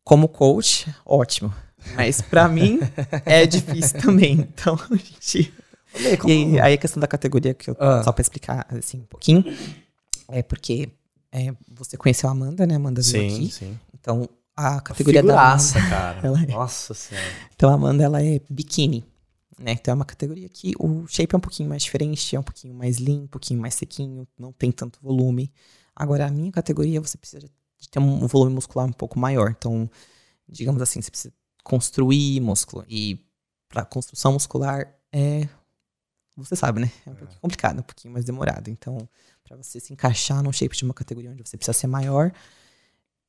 como 0.04 0.28
coach, 0.28 0.94
ótimo. 1.04 1.52
Mas 1.94 2.20
pra 2.20 2.48
mim 2.48 2.78
é 3.24 3.46
difícil 3.46 4.00
também. 4.00 4.32
Então, 4.40 4.74
a 4.74 4.96
gente. 4.96 5.52
Como- 6.18 6.32
E 6.32 6.60
aí, 6.60 6.74
a 6.74 6.78
questão 6.78 7.00
da 7.00 7.06
categoria 7.06 7.52
que 7.54 7.70
eu 7.70 7.76
Ah. 7.80 8.02
só 8.04 8.12
pra 8.12 8.22
explicar 8.22 8.66
assim 8.70 8.98
um 8.98 9.04
pouquinho, 9.06 9.44
é 10.28 10.42
porque 10.42 10.88
é, 11.32 11.52
você 11.68 11.96
conheceu 11.96 12.28
a 12.28 12.32
Amanda, 12.32 12.66
né? 12.66 12.74
Amanda 12.76 13.00
veio 13.02 13.30
Sim, 13.30 13.36
aqui. 13.36 13.50
sim. 13.52 13.78
Então 13.98 14.28
a 14.56 14.80
categoria 14.80 15.22
da 15.22 15.52
Amanda, 15.52 15.72
cara. 15.88 16.20
Ela 16.26 16.42
é. 16.42 16.46
Nossa 16.46 16.94
senhora. 16.94 17.26
então 17.54 17.70
a 17.70 17.74
Amanda 17.74 18.02
ela 18.04 18.22
é 18.22 18.40
biquíni, 18.50 19.04
né? 19.58 19.72
Então 19.72 19.92
é 19.92 19.94
uma 19.94 20.04
categoria 20.04 20.48
que 20.48 20.72
o 20.78 21.06
shape 21.08 21.34
é 21.34 21.38
um 21.38 21.40
pouquinho 21.40 21.68
mais 21.68 21.82
diferente, 21.82 22.36
é 22.36 22.38
um 22.40 22.42
pouquinho 22.42 22.74
mais 22.74 22.98
limpo, 22.98 23.24
um 23.24 23.28
pouquinho 23.28 23.60
mais 23.60 23.74
sequinho, 23.74 24.26
não 24.38 24.52
tem 24.52 24.70
tanto 24.70 24.98
volume. 25.02 25.50
Agora 25.94 26.26
a 26.26 26.30
minha 26.30 26.50
categoria 26.52 27.00
você 27.00 27.16
precisa 27.18 27.40
de 27.40 27.88
ter 27.90 27.98
um 27.98 28.26
volume 28.26 28.54
muscular 28.54 28.86
um 28.86 28.92
pouco 28.92 29.18
maior. 29.18 29.54
Então, 29.56 29.90
digamos 30.48 30.80
assim, 30.82 31.00
você 31.00 31.10
precisa 31.10 31.32
construir 31.62 32.40
músculo 32.40 32.84
e 32.88 33.18
para 33.68 33.84
construção 33.84 34.32
muscular 34.32 34.92
é 35.12 35.48
você 36.36 36.56
sabe, 36.56 36.80
né? 36.80 36.90
É 37.06 37.10
um 37.10 37.14
pouquinho 37.14 37.40
complicado, 37.40 37.78
um 37.80 37.82
pouquinho 37.82 38.14
mais 38.14 38.24
demorado. 38.24 38.70
Então, 38.70 39.08
para 39.44 39.56
você 39.56 39.78
se 39.78 39.92
encaixar 39.92 40.42
no 40.42 40.52
shape 40.52 40.76
de 40.76 40.84
uma 40.84 40.94
categoria 40.94 41.30
onde 41.30 41.42
você 41.46 41.56
precisa 41.56 41.76
ser 41.76 41.86
maior 41.86 42.32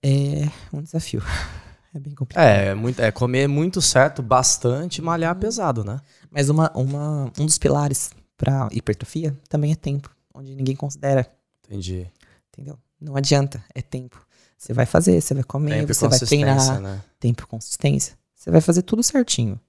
é 0.04 0.50
um 0.74 0.82
desafio. 0.82 1.22
É 1.94 2.00
bem 2.00 2.16
complicado. 2.16 2.46
É, 2.46 2.68
é 2.68 2.74
muito, 2.74 3.02
é 3.02 3.12
comer 3.12 3.50
muito 3.50 3.82
certo, 3.82 4.24
bastante, 4.24 5.02
malhar 5.02 5.36
pesado, 5.36 5.84
né? 5.84 6.00
Mas 6.30 6.48
uma, 6.48 6.72
uma, 6.74 7.30
um 7.38 7.46
dos 7.46 7.58
pilares 7.58 8.12
para 8.38 8.70
hipertrofia 8.72 9.38
também 9.50 9.74
é 9.74 9.76
tempo, 9.76 10.10
onde 10.34 10.56
ninguém 10.56 10.74
considera, 10.74 11.30
Entendi. 11.66 12.10
entendeu? 12.48 12.80
Não 12.98 13.18
adianta, 13.18 13.62
é 13.76 13.82
tempo. 13.82 14.26
Você 14.58 14.72
vai 14.72 14.86
fazer, 14.86 15.20
você 15.20 15.34
vai 15.34 15.44
comer, 15.44 15.80
Tempo 15.82 15.94
você 15.94 16.08
vai 16.08 16.20
treinar, 16.20 16.80
né? 16.80 17.02
tempo 17.20 17.44
e 17.44 17.48
consistência. 17.48 18.18
Você 18.42 18.50
vai 18.50 18.60
fazer 18.60 18.82
tudo 18.82 19.04
certinho. 19.04 19.62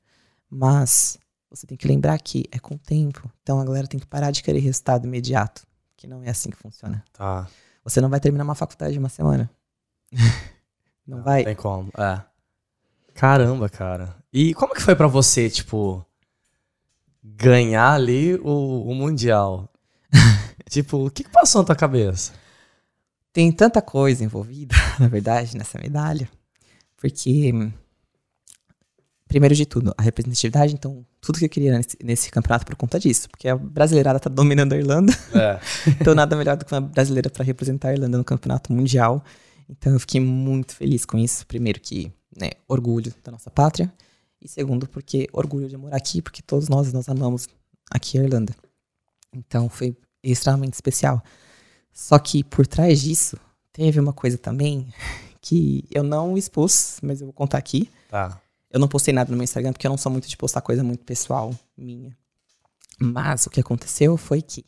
Mas 0.49 1.19
você 1.51 1.67
tem 1.67 1.77
que 1.77 1.87
lembrar 1.87 2.19
que 2.19 2.47
é 2.51 2.59
com 2.59 2.79
tempo. 2.79 3.31
Então 3.43 3.61
a 3.61 3.65
galera 3.67 3.87
tem 3.87 4.01
que 4.01 4.07
parar 4.07 4.31
de 4.31 4.43
querer 4.43 4.61
resultado 4.61 5.07
imediato, 5.07 5.67
que 5.95 6.07
não 6.07 6.23
é 6.23 6.31
assim 6.31 6.49
que 6.49 6.57
funciona. 6.57 7.05
Tá. 7.13 7.47
Você 7.85 8.01
não 8.01 8.09
vai 8.09 8.19
terminar 8.19 8.45
uma 8.45 8.55
faculdade 8.55 8.95
em 8.95 8.99
uma 8.99 9.11
semana. 9.11 9.51
não 11.07 11.23
vai. 11.23 11.45
Tem 11.45 11.55
como. 11.55 11.91
É. 11.99 12.23
Caramba, 13.13 13.69
cara. 13.69 14.17
E 14.33 14.55
como 14.55 14.73
que 14.73 14.81
foi 14.81 14.97
pra 14.97 15.07
você, 15.07 15.51
tipo, 15.51 16.03
ganhar 17.23 17.93
ali 17.93 18.37
o, 18.37 18.89
o 18.89 18.95
Mundial? 18.95 19.71
tipo, 20.71 21.09
o 21.09 21.11
que, 21.11 21.25
que 21.25 21.31
passou 21.31 21.61
na 21.61 21.67
tua 21.67 21.77
cabeça? 21.77 22.33
Tem 23.35 23.53
tanta 23.53 23.83
coisa 23.83 24.25
envolvida, 24.25 24.75
na 24.99 25.09
verdade, 25.09 25.59
nessa 25.59 25.79
medalha. 25.79 26.27
Porque, 26.97 27.53
primeiro 29.33 29.55
de 29.55 29.65
tudo, 29.65 29.95
a 29.97 30.03
representatividade, 30.03 30.75
então, 30.75 31.07
tudo 31.19 31.39
que 31.39 31.47
eu 31.47 31.49
queria 31.49 31.75
nesse, 31.75 31.97
nesse 32.05 32.31
campeonato 32.31 32.67
por 32.67 32.77
conta 32.77 33.01
disso. 33.01 33.31
Porque 33.31 33.49
a 33.49 33.57
brasileirada 33.57 34.21
tá 34.21 34.29
dominando 34.29 34.75
a 34.75 34.77
Irlanda, 34.77 35.11
É. 35.35 35.59
então 35.99 36.15
nada 36.15 36.37
melhor 36.37 36.55
do 36.55 36.67
que 36.67 36.73
uma 36.75 36.83
brasileira 36.83 37.31
para 37.31 37.43
representar 37.43 37.89
a 37.89 37.93
Irlanda 37.95 38.19
no 38.19 38.25
campeonato 38.25 38.71
mundial. 38.71 39.25
Então 39.71 39.95
eu 39.95 39.99
fiquei 39.99 40.21
muito 40.21 40.75
feliz 40.75 41.07
com 41.07 41.17
isso. 41.17 41.47
Primeiro 41.47 41.81
que, 41.81 42.13
né, 42.39 42.51
orgulho 42.69 43.11
da 43.25 43.33
nossa 43.33 43.51
pátria. 43.51 43.91
E 44.39 44.47
segundo, 44.47 44.87
porque 44.87 45.27
orgulho 45.33 45.67
de 45.67 45.79
morar 45.79 45.97
aqui, 45.97 46.21
porque 46.21 46.43
todos 46.43 46.69
nós, 46.69 46.93
nós 46.93 47.09
amamos 47.09 47.49
aqui 47.91 48.19
a 48.19 48.23
Irlanda. 48.23 48.55
Então 49.35 49.67
foi 49.67 49.97
extremamente 50.23 50.75
especial. 50.75 51.23
Só 51.91 52.19
que 52.19 52.45
por 52.45 52.67
trás 52.67 53.01
disso, 53.01 53.39
teve 53.73 53.99
uma 53.99 54.13
coisa 54.13 54.37
também 54.37 54.93
que 55.41 55.87
eu 55.91 56.03
não 56.03 56.37
expus, 56.37 56.99
mas 57.03 57.23
eu 57.23 57.29
vou 57.29 57.33
contar 57.33 57.57
aqui. 57.57 57.89
Tá. 58.11 58.39
Eu 58.73 58.81
não 58.81 58.89
postei 58.89 59.13
nada 59.13 59.31
no 59.31 59.37
meu 59.37 59.45
Instagram 59.45 59.73
porque 59.73 59.87
eu 59.87 59.91
não 59.91 59.99
sou 59.99 60.11
muito 60.11 60.27
de 60.29 60.37
postar 60.37 60.63
coisa 60.63 60.83
muito 60.83 61.05
pessoal 61.05 61.55
minha. 61.77 62.17
Mas 62.99 63.47
o 63.47 63.51
que 63.51 63.61
aconteceu 63.61 64.17
foi 64.17 64.41
que 64.41 64.65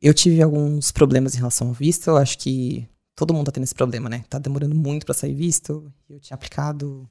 eu 0.00 0.14
tive 0.14 0.40
alguns 0.40 0.92
problemas 0.92 1.34
em 1.34 1.38
relação 1.38 1.68
ao 1.68 1.74
visto. 1.74 2.08
Eu 2.08 2.16
acho 2.16 2.38
que 2.38 2.86
todo 3.16 3.34
mundo 3.34 3.46
tá 3.46 3.52
tendo 3.52 3.64
esse 3.64 3.74
problema, 3.74 4.08
né? 4.08 4.24
Tá 4.28 4.38
demorando 4.38 4.74
muito 4.74 5.04
pra 5.04 5.14
sair 5.14 5.34
visto. 5.34 5.92
Eu 6.08 6.20
tinha 6.20 6.34
aplicado 6.34 7.08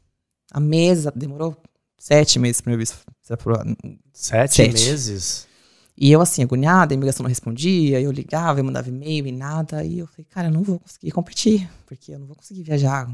a 0.52 0.60
mesa, 0.60 1.12
demorou 1.16 1.56
sete 1.98 2.40
meses 2.40 2.62
pro 2.62 2.72
meu 2.72 2.80
visto 2.80 2.98
ser 3.22 3.34
aprovado. 3.34 3.76
Sete, 4.14 4.56
Sete. 4.56 4.74
meses? 4.74 5.48
E 5.96 6.12
eu, 6.12 6.22
assim, 6.22 6.42
agoniada, 6.42 6.94
a 6.94 6.96
imigração 6.96 7.24
não 7.24 7.30
respondia, 7.30 8.00
eu 8.00 8.10
ligava, 8.10 8.60
eu 8.60 8.64
mandava 8.64 8.88
e-mail 8.88 9.28
e 9.28 9.32
nada. 9.34 9.84
E 9.84 10.00
eu 10.00 10.08
falei, 10.08 10.26
cara, 10.30 10.48
eu 10.48 10.52
não 10.52 10.64
vou 10.64 10.80
conseguir 10.80 11.12
competir, 11.12 11.70
porque 11.86 12.14
eu 12.14 12.20
não 12.20 12.26
vou 12.26 12.38
conseguir 12.38 12.64
viajar 12.64 13.06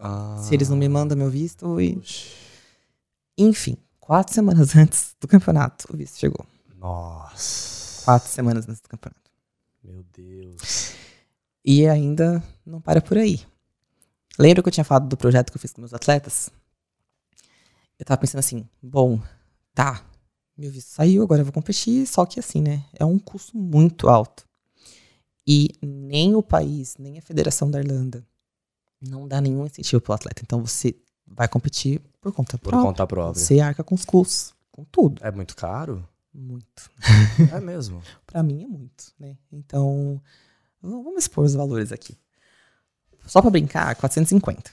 Ah. 0.00 0.38
se 0.42 0.54
eles 0.54 0.70
não 0.70 0.76
me 0.76 0.88
mandam 0.88 1.16
meu 1.16 1.30
visto. 1.30 1.78
E... 1.80 2.00
Enfim, 3.36 3.76
quatro 3.98 4.34
semanas 4.34 4.74
antes 4.74 5.14
do 5.20 5.28
campeonato, 5.28 5.86
o 5.92 5.96
visto 5.96 6.18
chegou. 6.18 6.46
Nossa. 6.76 8.04
Quatro 8.04 8.28
semanas 8.30 8.66
antes 8.66 8.80
do 8.80 8.88
campeonato. 8.88 9.30
Meu 9.84 10.02
Deus. 10.12 10.92
E 11.62 11.86
ainda 11.86 12.42
não 12.64 12.80
para 12.80 13.02
por 13.02 13.18
aí. 13.18 13.40
Lembra 14.38 14.62
que 14.62 14.68
eu 14.68 14.72
tinha 14.72 14.84
falado 14.84 15.06
do 15.06 15.16
projeto 15.16 15.50
que 15.50 15.56
eu 15.58 15.60
fiz 15.60 15.72
com 15.72 15.82
meus 15.82 15.92
atletas? 15.92 16.48
Eu 17.98 18.06
tava 18.06 18.18
pensando 18.18 18.38
assim, 18.38 18.66
bom, 18.82 19.20
tá, 19.74 20.02
meu 20.56 20.70
visto 20.70 20.88
saiu, 20.88 21.22
agora 21.22 21.42
eu 21.42 21.44
vou 21.44 21.52
competir, 21.52 22.06
só 22.06 22.24
que 22.24 22.40
assim, 22.40 22.62
né, 22.62 22.82
é 22.94 23.04
um 23.04 23.18
custo 23.18 23.58
muito 23.58 24.08
alto. 24.08 24.48
E 25.46 25.68
nem 25.82 26.34
o 26.34 26.42
país, 26.42 26.96
nem 26.98 27.18
a 27.18 27.22
Federação 27.22 27.70
da 27.70 27.78
Irlanda 27.78 28.26
não 29.00 29.26
dá 29.28 29.40
nenhum 29.40 29.64
incentivo 29.66 30.00
pro 30.00 30.12
atleta. 30.12 30.42
Então 30.44 30.64
você 30.64 30.94
vai 31.26 31.48
competir 31.48 32.00
por 32.20 32.32
conta 32.32 32.58
Por 32.58 32.70
própria. 32.70 32.82
conta 32.90 33.06
própria. 33.06 33.42
Você 33.42 33.60
arca 33.60 33.82
com 33.84 33.94
os 33.94 34.04
custos, 34.04 34.52
com 34.70 34.84
tudo. 34.84 35.20
É 35.24 35.30
muito 35.30 35.56
caro? 35.56 36.06
Muito. 36.32 36.90
É 37.52 37.60
mesmo. 37.60 38.02
Pra 38.26 38.42
mim 38.42 38.62
é 38.62 38.66
muito, 38.66 39.12
né? 39.18 39.36
Então, 39.50 40.20
vamos 40.80 41.24
expor 41.24 41.44
os 41.44 41.54
valores 41.54 41.90
aqui. 41.92 42.16
Só 43.26 43.40
pra 43.42 43.50
brincar, 43.50 43.94
450 43.96 44.70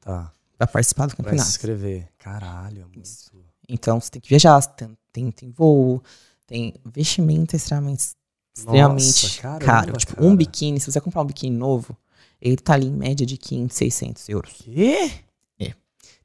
Tá. 0.00 0.32
pra 0.56 0.66
participar 0.66 1.06
do 1.06 1.10
Pra 1.10 1.16
se 1.16 1.22
campeonato. 1.24 1.48
inscrever. 1.50 2.08
Caralho, 2.18 2.82
é 2.82 2.84
muito. 2.84 3.02
Isso. 3.04 3.30
Então, 3.68 4.00
você 4.00 4.10
tem 4.10 4.20
que 4.20 4.28
viajar, 4.28 4.60
tem, 4.62 4.96
tem, 5.12 5.30
tem 5.30 5.50
voo, 5.50 6.02
tem 6.46 6.74
investimento 6.84 7.54
extremamente, 7.54 8.14
extremamente 8.56 9.22
Nossa, 9.24 9.40
caramba, 9.42 9.64
caro. 9.64 9.96
Tipo, 9.98 10.14
cara. 10.16 10.26
um 10.26 10.34
biquíni, 10.36 10.80
se 10.80 10.90
você 10.90 11.00
comprar 11.00 11.22
um 11.22 11.26
biquíni 11.26 11.56
novo, 11.56 11.96
ele 12.40 12.56
tá 12.56 12.74
ali 12.74 12.86
em 12.86 12.92
média 12.92 13.26
de 13.26 13.36
500, 13.36 13.76
600 13.76 14.28
euros. 14.28 14.52
Quê? 14.64 15.24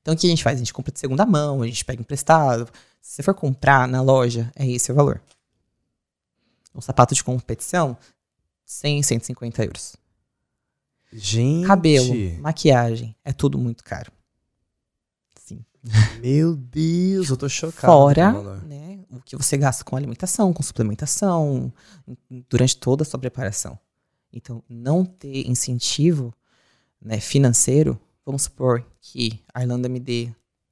Então, 0.03 0.13
o 0.13 0.17
que 0.17 0.27
a 0.27 0.29
gente 0.29 0.43
faz? 0.43 0.57
A 0.57 0.59
gente 0.59 0.73
compra 0.73 0.91
de 0.91 0.99
segunda 0.99 1.25
mão, 1.25 1.61
a 1.61 1.65
gente 1.65 1.83
pega 1.85 2.01
emprestado. 2.01 2.69
Se 3.01 3.15
você 3.15 3.23
for 3.23 3.33
comprar 3.33 3.87
na 3.87 4.01
loja, 4.01 4.51
é 4.53 4.67
esse 4.67 4.91
o 4.91 4.95
valor. 4.95 5.21
Um 6.75 6.81
sapato 6.81 7.15
de 7.15 7.23
competição, 7.23 7.97
100, 8.65 9.01
150 9.01 9.63
euros. 9.63 9.95
Gente. 11.11 11.67
Cabelo, 11.67 12.13
maquiagem, 12.41 13.15
é 13.23 13.31
tudo 13.31 13.57
muito 13.57 13.81
caro. 13.83 14.11
Sim. 15.39 15.63
Meu 16.19 16.55
Deus, 16.55 17.29
eu 17.29 17.37
tô 17.37 17.47
chocado. 17.47 17.93
Fora, 17.93 18.33
né, 18.63 18.99
o 19.09 19.21
que 19.21 19.37
você 19.37 19.55
gasta 19.55 19.85
com 19.85 19.95
alimentação, 19.95 20.51
com 20.51 20.63
suplementação, 20.63 21.71
durante 22.49 22.75
toda 22.75 23.03
a 23.03 23.05
sua 23.05 23.19
preparação. 23.19 23.79
Então, 24.33 24.63
não 24.67 25.05
ter 25.05 25.47
incentivo 25.47 26.33
né, 27.01 27.19
financeiro, 27.19 27.99
vamos 28.25 28.43
supor 28.43 28.85
que 28.99 29.39
a 29.53 29.61
Irlanda 29.61 29.87
me 29.87 29.99
dê, 29.99 30.29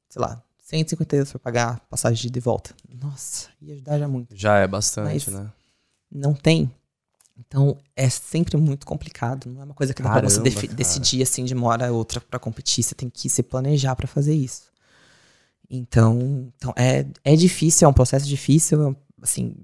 sei 0.09 0.21
lá, 0.21 0.41
150 0.63 1.15
euros 1.15 1.31
para 1.31 1.39
pagar 1.39 1.69
a 1.75 1.79
passagem 1.81 2.19
de 2.21 2.27
ida 2.27 2.37
e 2.39 2.41
volta. 2.41 2.73
Nossa, 2.89 3.49
ia 3.61 3.73
ajudar 3.73 3.99
já 3.99 4.07
muito. 4.07 4.35
Já 4.35 4.57
é 4.57 4.67
bastante, 4.67 5.29
Mas- 5.29 5.39
né? 5.39 5.51
Não 6.11 6.33
tem. 6.33 6.69
Então, 7.37 7.77
é 7.95 8.09
sempre 8.09 8.55
muito 8.57 8.85
complicado. 8.85 9.49
Não 9.49 9.61
é 9.61 9.65
uma 9.65 9.73
coisa 9.73 9.93
que 9.93 10.01
dá 10.01 10.11
pra 10.11 10.21
você 10.21 10.41
cara. 10.41 10.73
decidir 10.73 11.21
assim 11.23 11.43
de 11.45 11.53
uma 11.53 11.67
hora 11.67 11.87
a 11.87 11.91
outra 11.91 12.19
para 12.21 12.37
competir. 12.39 12.83
Você 12.83 12.93
tem 12.93 13.09
que 13.09 13.29
se 13.29 13.41
planejar 13.41 13.95
para 13.95 14.07
fazer 14.07 14.33
isso. 14.35 14.63
Então, 15.69 16.51
então 16.55 16.73
é, 16.75 17.05
é 17.23 17.35
difícil, 17.35 17.85
é 17.85 17.89
um 17.89 17.93
processo 17.93 18.27
difícil. 18.27 18.95
Assim, 19.21 19.55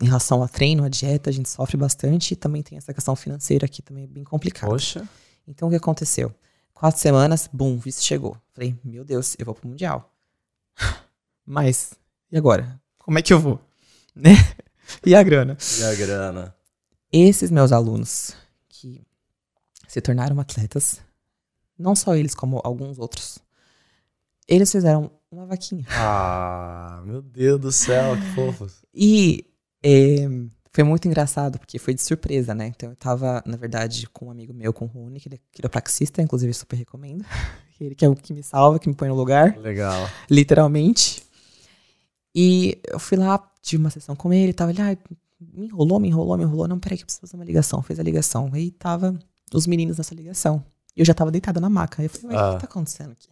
em 0.00 0.06
relação 0.06 0.42
a 0.42 0.48
treino, 0.48 0.84
a 0.84 0.88
dieta, 0.88 1.30
a 1.30 1.32
gente 1.32 1.48
sofre 1.48 1.76
bastante. 1.76 2.32
E 2.32 2.36
também 2.36 2.62
tem 2.62 2.78
essa 2.78 2.92
questão 2.92 3.14
financeira 3.14 3.66
aqui 3.66 3.82
também 3.82 4.04
é 4.04 4.06
bem 4.06 4.24
complicada. 4.24 4.70
Poxa. 4.70 5.08
Então, 5.46 5.68
o 5.68 5.70
que 5.70 5.76
aconteceu? 5.76 6.34
Quatro 6.72 7.00
semanas, 7.00 7.48
bum, 7.52 7.74
o 7.74 7.78
visto 7.78 8.02
chegou. 8.02 8.36
Falei, 8.52 8.76
meu 8.84 9.04
Deus, 9.04 9.36
eu 9.38 9.44
vou 9.46 9.54
pro 9.54 9.68
Mundial. 9.68 10.12
Mas, 11.46 11.94
e 12.30 12.36
agora? 12.36 12.80
Como 12.98 13.18
é 13.18 13.22
que 13.22 13.32
eu 13.32 13.40
vou? 13.40 13.60
Né? 14.16 14.30
E 15.04 15.12
a 15.12 15.22
grana? 15.24 15.56
E 15.80 15.82
a 15.82 15.92
grana? 15.96 16.54
Esses 17.10 17.50
meus 17.50 17.72
alunos 17.72 18.32
que 18.68 19.02
se 19.88 20.00
tornaram 20.00 20.38
atletas, 20.38 21.00
não 21.76 21.96
só 21.96 22.14
eles, 22.14 22.32
como 22.32 22.60
alguns 22.62 22.96
outros, 23.00 23.40
eles 24.46 24.70
fizeram 24.70 25.10
uma 25.32 25.46
vaquinha. 25.46 25.84
Ah, 25.90 27.02
meu 27.04 27.20
Deus 27.20 27.60
do 27.60 27.72
céu, 27.72 28.14
que 28.14 28.34
fofos. 28.36 28.84
E 28.94 29.44
é, 29.84 30.26
foi 30.72 30.82
muito 30.84 31.06
engraçado, 31.06 31.58
porque 31.58 31.78
foi 31.78 31.94
de 31.94 32.02
surpresa, 32.02 32.54
né? 32.54 32.66
Então 32.68 32.90
eu 32.90 32.96
tava, 32.96 33.42
na 33.46 33.56
verdade, 33.56 34.08
com 34.08 34.26
um 34.26 34.30
amigo 34.30 34.52
meu, 34.54 34.72
com 34.72 34.86
o 34.86 34.88
Rony, 34.88 35.20
que 35.20 35.28
ele 35.28 35.36
é 35.36 35.38
quiropraxista, 35.52 36.22
inclusive 36.22 36.52
super 36.54 36.76
recomendo. 36.76 37.24
Ele 37.80 37.92
que 37.96 38.04
é 38.04 38.08
o 38.08 38.14
que 38.14 38.32
me 38.32 38.40
salva, 38.42 38.78
que 38.78 38.88
me 38.88 38.94
põe 38.94 39.08
no 39.08 39.16
lugar, 39.16 39.58
Legal. 39.58 40.08
literalmente. 40.30 41.24
E 42.32 42.78
eu 42.86 43.00
fui 43.00 43.18
lá, 43.18 43.36
tive 43.60 43.82
uma 43.82 43.90
sessão 43.90 44.14
com 44.14 44.32
ele, 44.32 44.52
tava 44.52 44.70
ele, 44.70 44.80
ah, 44.80 44.96
me 45.40 45.66
enrolou, 45.66 45.98
me 45.98 46.06
enrolou, 46.08 46.36
me 46.36 46.44
enrolou. 46.44 46.68
Não, 46.68 46.78
peraí 46.78 46.96
que 46.96 47.02
eu 47.02 47.06
preciso 47.06 47.20
fazer 47.22 47.34
uma 47.36 47.44
ligação. 47.44 47.82
Fez 47.82 47.98
a 47.98 48.02
ligação. 48.02 48.48
Aí 48.52 48.70
tava 48.70 49.18
os 49.52 49.66
meninos 49.66 49.98
nessa 49.98 50.14
ligação. 50.14 50.64
E 50.96 51.00
eu 51.00 51.04
já 51.04 51.12
tava 51.14 51.32
deitada 51.32 51.60
na 51.60 51.68
maca. 51.68 52.00
Aí 52.00 52.06
eu 52.06 52.10
falei, 52.10 52.36
ué, 52.36 52.42
o 52.42 52.46
Ah. 52.46 52.54
que 52.54 52.60
tá 52.60 52.66
acontecendo 52.66 53.10
aqui? 53.10 53.28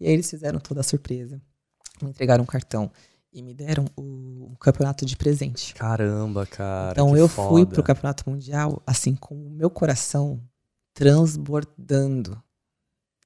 E 0.00 0.06
aí 0.08 0.12
eles 0.12 0.28
fizeram 0.28 0.58
toda 0.58 0.80
a 0.80 0.84
surpresa. 0.84 1.40
Me 2.02 2.10
entregaram 2.10 2.42
um 2.42 2.46
cartão 2.46 2.90
e 3.34 3.42
me 3.42 3.52
deram 3.52 3.84
o, 3.96 4.50
um 4.52 4.54
campeonato 4.60 5.04
de 5.04 5.16
presente. 5.16 5.74
Caramba, 5.74 6.46
cara. 6.46 6.92
Então 6.92 7.16
eu 7.16 7.28
fui 7.28 7.62
foda. 7.62 7.66
pro 7.66 7.82
campeonato 7.82 8.30
mundial, 8.30 8.80
assim, 8.86 9.14
com 9.16 9.34
o 9.34 9.50
meu 9.50 9.68
coração 9.68 10.40
transbordando. 10.94 12.40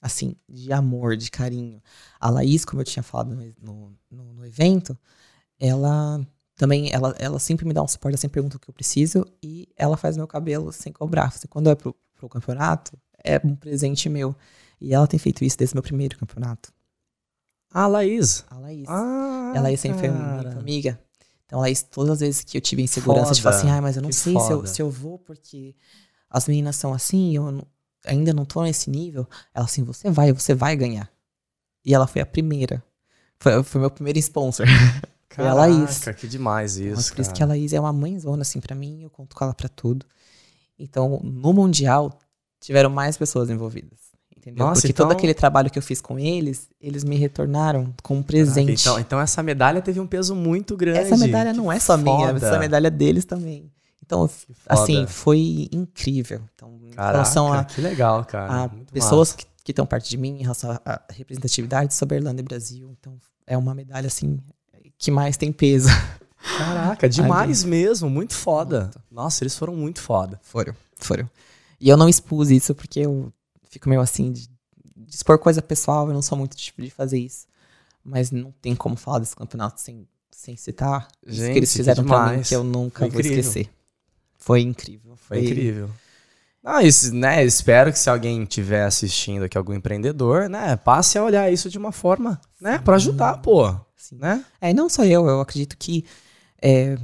Assim, 0.01 0.35
de 0.47 0.71
amor, 0.71 1.15
de 1.17 1.29
carinho. 1.29 1.81
A 2.19 2.29
Laís, 2.29 2.63
como 2.65 2.81
eu 2.81 2.85
tinha 2.85 3.03
falado 3.03 3.35
no, 3.35 3.97
no, 4.09 4.33
no- 4.33 4.45
evento, 4.45 4.97
ela 5.59 6.25
também, 6.55 6.89
ela, 6.91 7.13
ela 7.19 7.37
sempre 7.37 7.65
me 7.65 7.73
dá 7.73 7.83
um 7.83 7.87
suporte, 7.87 8.13
ela 8.13 8.21
sempre 8.21 8.35
pergunta 8.35 8.57
o 8.57 8.59
que 8.59 8.69
eu 8.69 8.73
preciso 8.73 9.25
e 9.43 9.67
ela 9.75 9.97
faz 9.97 10.15
meu 10.15 10.25
cabelo 10.27 10.71
sem 10.71 10.91
cobrar. 10.93 11.25
Assim, 11.25 11.47
quando 11.49 11.69
é 11.69 11.75
pro, 11.75 11.93
pro 12.15 12.29
campeonato, 12.29 12.97
é 13.23 13.39
um 13.45 13.55
presente 13.55 14.07
meu. 14.09 14.33
E 14.79 14.93
ela 14.93 15.05
tem 15.05 15.19
feito 15.19 15.43
isso 15.43 15.57
desde 15.57 15.73
o 15.73 15.77
meu 15.77 15.83
primeiro 15.83 16.17
campeonato. 16.17 16.71
Ah, 17.71 17.87
Laís. 17.87 18.45
A 18.49 18.57
Laís. 18.57 18.85
Ah, 18.87 19.53
Ela 19.55 19.67
aí 19.69 19.77
sempre 19.77 19.99
foi 19.99 20.09
cara. 20.09 20.41
muito 20.43 20.57
amiga. 20.59 20.99
Então, 21.45 21.59
Laís, 21.59 21.81
todas 21.83 22.13
as 22.13 22.19
vezes 22.19 22.43
que 22.43 22.57
eu 22.57 22.61
tive 22.61 22.81
insegurança 22.83 23.33
de 23.33 23.41
falar 23.41 23.55
assim, 23.55 23.67
Foda, 23.67 23.77
ah, 23.77 23.81
mas 23.81 23.95
eu 23.95 24.01
não 24.01 24.09
que 24.09 24.15
sei 24.15 24.33
se 24.33 24.51
eu, 24.51 24.57
foda. 24.57 24.67
se 24.67 24.81
eu 24.81 24.89
vou 24.89 25.17
porque 25.19 25.75
as 26.29 26.47
meninas 26.47 26.75
são 26.75 26.93
assim, 26.93 27.35
eu 27.35 27.51
não- 27.51 27.67
ainda 28.05 28.33
não 28.33 28.45
tô 28.45 28.61
nesse 28.63 28.89
nível. 28.89 29.27
Ela 29.53 29.65
assim, 29.65 29.83
você 29.83 30.09
vai, 30.11 30.31
você 30.31 30.53
vai 30.53 30.75
ganhar. 30.75 31.11
E 31.85 31.93
ela 31.93 32.05
foi 32.07 32.21
a 32.21 32.25
primeira. 32.25 32.83
Foi, 33.39 33.63
foi 33.63 33.81
meu 33.81 33.89
primeiro 33.91 34.19
sponsor. 34.19 34.65
Foi 35.31 35.47
a 35.47 35.53
Laís. 35.53 35.99
Caraca, 35.99 36.13
que 36.19 36.27
demais 36.27 36.77
isso, 36.77 36.95
Mas 36.95 37.09
por 37.11 37.21
isso 37.21 37.29
cara. 37.29 37.37
que 37.37 37.43
a 37.43 37.45
Laís 37.45 37.71
é 37.71 37.79
uma 37.79 37.93
mãezona, 37.93 38.41
assim, 38.41 38.59
pra 38.59 38.75
mim. 38.75 39.03
Eu 39.03 39.09
conto 39.11 39.35
com 39.35 39.43
ela 39.45 39.53
pra 39.53 39.69
tudo. 39.69 40.05
Então, 40.77 41.19
no 41.23 41.53
Mundial, 41.53 42.17
tiveram 42.59 42.89
mais 42.89 43.15
pessoas 43.15 43.49
envolvidas. 43.49 43.99
Entendeu? 44.39 44.65
Nossa, 44.65 44.81
Porque 44.81 44.91
então- 44.93 45.07
todo 45.07 45.17
aquele 45.17 45.33
trabalho 45.33 45.69
que 45.69 45.77
eu 45.77 45.83
fiz 45.83 45.99
com 46.01 46.17
eles, 46.17 46.69
eles 46.79 47.03
me 47.03 47.17
retornaram 47.17 47.93
com 48.01 48.15
um 48.17 48.23
presente. 48.23 48.81
Então, 48.81 48.97
então 48.99 49.19
essa 49.19 49.43
medalha 49.43 49.81
teve 49.81 49.99
um 49.99 50.07
peso 50.07 50.33
muito 50.33 50.77
grande. 50.77 50.99
Essa 50.99 51.17
medalha 51.17 51.51
não 51.53 51.69
é 51.71 51.77
só 51.79 51.97
minha, 51.97 52.27
foda. 52.33 52.47
essa 52.47 52.57
medalha 52.57 52.87
é 52.87 52.91
deles 52.91 53.25
também. 53.25 53.69
Então, 54.05 54.27
assim, 54.67 55.05
foi 55.05 55.67
incrível. 55.71 56.41
Então, 56.55 56.79
em 56.83 56.91
Caraca, 56.91 57.11
relação 57.11 57.53
a, 57.53 57.63
que 57.63 57.79
legal, 57.81 58.23
cara. 58.25 58.51
a 58.63 58.67
Muito 58.69 58.91
pessoas 58.93 59.29
massa. 59.29 59.37
que 59.37 59.49
que 59.61 59.71
estão 59.71 59.85
perto 59.85 60.09
de 60.09 60.17
mim, 60.17 60.39
em 60.39 60.41
relação 60.41 60.71
à- 60.83 61.01
representatividade 61.11 61.93
sobre 61.93 62.15
a 62.15 62.17
Irlanda 62.19 62.41
e 62.41 62.43
Brasil. 62.43 62.89
Então, 62.99 63.13
é 63.45 63.55
uma 63.55 63.75
medalha, 63.75 64.07
assim, 64.07 64.39
que 64.97 65.11
mais 65.11 65.37
tem 65.37 65.51
peso. 65.51 65.89
Caraca, 66.57 67.07
demais 67.09 67.63
mesmo. 67.63 68.09
Muito 68.09 68.33
foda. 68.33 68.89
Nossa, 69.11 69.43
eles 69.43 69.55
foram 69.55 69.75
muito 69.75 70.01
foda. 70.01 70.39
Foram, 70.41 70.73
foram. 70.95 71.29
E 71.79 71.87
eu 71.87 71.95
não 71.97 72.09
expus 72.09 72.49
isso 72.49 72.73
porque 72.73 73.01
eu 73.01 73.31
fico 73.69 73.87
meio 73.87 74.01
assim, 74.01 74.31
de, 74.31 74.49
de 74.95 75.15
expor 75.15 75.39
coisa 75.39 75.61
pessoal, 75.61 76.07
eu 76.07 76.13
não 76.13 76.21
sou 76.21 76.37
muito 76.37 76.57
tipo 76.57 76.81
de 76.81 76.89
fazer 76.89 77.19
isso. 77.19 77.47
Mas 78.03 78.31
não 78.31 78.51
tem 78.61 78.75
como 78.75 78.95
falar 78.95 79.19
desse 79.19 79.35
campeonato 79.35 79.79
sem, 79.79 80.07
sem 80.31 80.55
citar 80.55 81.07
isso 81.25 81.37
Gente, 81.37 81.53
que 81.53 81.59
eles 81.59 81.71
que 81.71 81.77
fizeram 81.77 82.03
pra 82.03 82.31
mim, 82.31 82.41
que 82.41 82.55
eu 82.55 82.63
nunca 82.63 82.99
Foi 82.99 83.09
vou 83.09 83.19
incrível. 83.19 83.39
esquecer. 83.39 83.69
Foi 84.37 84.61
incrível. 84.61 85.15
Foi 85.15 85.43
incrível. 85.43 85.89
Ah, 86.63 86.83
isso, 86.83 87.13
né? 87.13 87.43
Espero 87.43 87.91
que 87.91 87.99
se 87.99 88.09
alguém 88.09 88.43
estiver 88.43 88.83
assistindo 88.83 89.43
aqui, 89.43 89.57
algum 89.57 89.73
empreendedor, 89.73 90.49
né? 90.49 90.75
Passe 90.75 91.17
a 91.17 91.23
olhar 91.23 91.51
isso 91.51 91.69
de 91.69 91.77
uma 91.77 91.91
forma, 91.91 92.39
né? 92.59 92.79
Pra 92.79 92.95
ajudar, 92.95 93.37
pô. 93.37 93.69
Sim. 93.95 94.17
Né? 94.17 94.43
É, 94.59 94.73
não 94.73 94.89
só 94.89 95.05
eu, 95.05 95.27
eu 95.27 95.39
acredito 95.39 95.77
que. 95.77 96.05
é, 96.61 96.97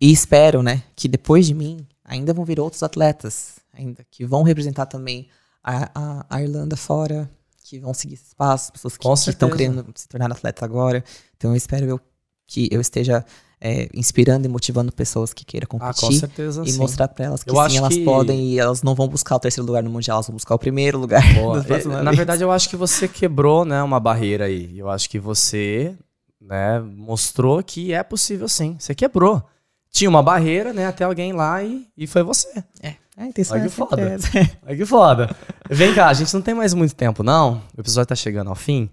e 0.00 0.12
espero, 0.12 0.62
né, 0.62 0.84
que 0.94 1.08
depois 1.08 1.46
de 1.46 1.54
mim 1.54 1.86
ainda 2.04 2.32
vão 2.32 2.44
vir 2.44 2.60
outros 2.60 2.82
atletas, 2.82 3.56
ainda 3.72 4.06
que 4.10 4.24
vão 4.24 4.42
representar 4.42 4.86
também 4.86 5.28
a, 5.68 5.90
a, 5.94 6.26
a 6.30 6.42
Irlanda 6.42 6.76
fora, 6.76 7.28
que 7.64 7.78
vão 7.78 7.92
seguir 7.92 8.14
esse 8.14 8.24
espaço, 8.28 8.72
pessoas 8.72 8.96
que 8.96 9.06
estão 9.30 9.50
querendo 9.50 9.84
se 9.94 10.08
tornar 10.08 10.32
atleta 10.32 10.64
agora. 10.64 11.04
Então 11.36 11.50
eu 11.50 11.56
espero 11.56 11.84
eu, 11.86 12.00
que 12.46 12.68
eu 12.72 12.80
esteja 12.80 13.24
é, 13.60 13.88
inspirando 13.92 14.46
e 14.46 14.48
motivando 14.48 14.90
pessoas 14.90 15.32
que 15.34 15.44
queiram 15.44 15.66
Ah, 15.66 15.92
com 15.92 16.00
competir. 16.00 16.20
certeza 16.20 16.62
e 16.64 16.72
sim. 16.72 16.78
mostrar 16.78 17.08
pra 17.08 17.26
elas 17.26 17.42
que 17.44 17.50
Eu 17.50 17.68
sim, 17.68 17.76
elas 17.76 17.94
que- 17.94 18.04
podem 18.04 18.52
e 18.52 18.58
elas 18.58 18.82
não 18.82 18.94
vão 18.94 19.06
buscar 19.08 19.36
o 19.36 19.40
terceiro 19.40 19.66
lugar 19.66 19.82
no 19.82 19.90
Mundial, 19.90 20.16
elas 20.16 20.26
vão 20.28 20.34
buscar 20.36 20.54
o 20.54 20.58
primeiro 20.58 20.98
lugar. 20.98 21.22
É, 21.68 22.02
Na 22.02 22.12
verdade, 22.12 22.42
eu 22.42 22.50
acho 22.50 22.68
que 22.70 22.76
você 22.76 23.06
quebrou, 23.06 23.64
né, 23.64 23.82
uma 23.82 24.00
barreira 24.00 24.46
aí. 24.46 24.78
Eu 24.78 24.88
acho 24.88 25.10
que 25.10 25.18
você, 25.18 25.94
né, 26.40 26.80
mostrou 26.80 27.62
que 27.62 27.92
é 27.92 28.02
possível 28.02 28.48
sim. 28.48 28.76
Você 28.78 28.94
quebrou. 28.94 29.42
Tinha 29.90 30.08
uma 30.08 30.22
barreira, 30.22 30.72
né, 30.72 30.86
até 30.86 31.04
alguém 31.04 31.32
lá 31.32 31.62
e, 31.62 31.86
e 31.96 32.06
foi 32.06 32.22
você. 32.22 32.62
É, 32.82 32.94
a 33.18 33.26
intenção 33.26 33.56
Olha 33.56 33.64
é 33.64 33.68
que 33.68 33.74
foda. 33.74 34.02
essa. 34.02 34.28
Olha 34.66 34.76
que 34.76 34.86
foda. 34.86 35.36
Vem 35.68 35.94
cá, 35.94 36.08
a 36.08 36.14
gente 36.14 36.32
não 36.32 36.40
tem 36.42 36.54
mais 36.54 36.72
muito 36.74 36.94
tempo, 36.94 37.22
não. 37.22 37.62
O 37.76 37.80
episódio 37.80 38.08
tá 38.08 38.14
chegando 38.14 38.48
ao 38.48 38.54
fim. 38.54 38.88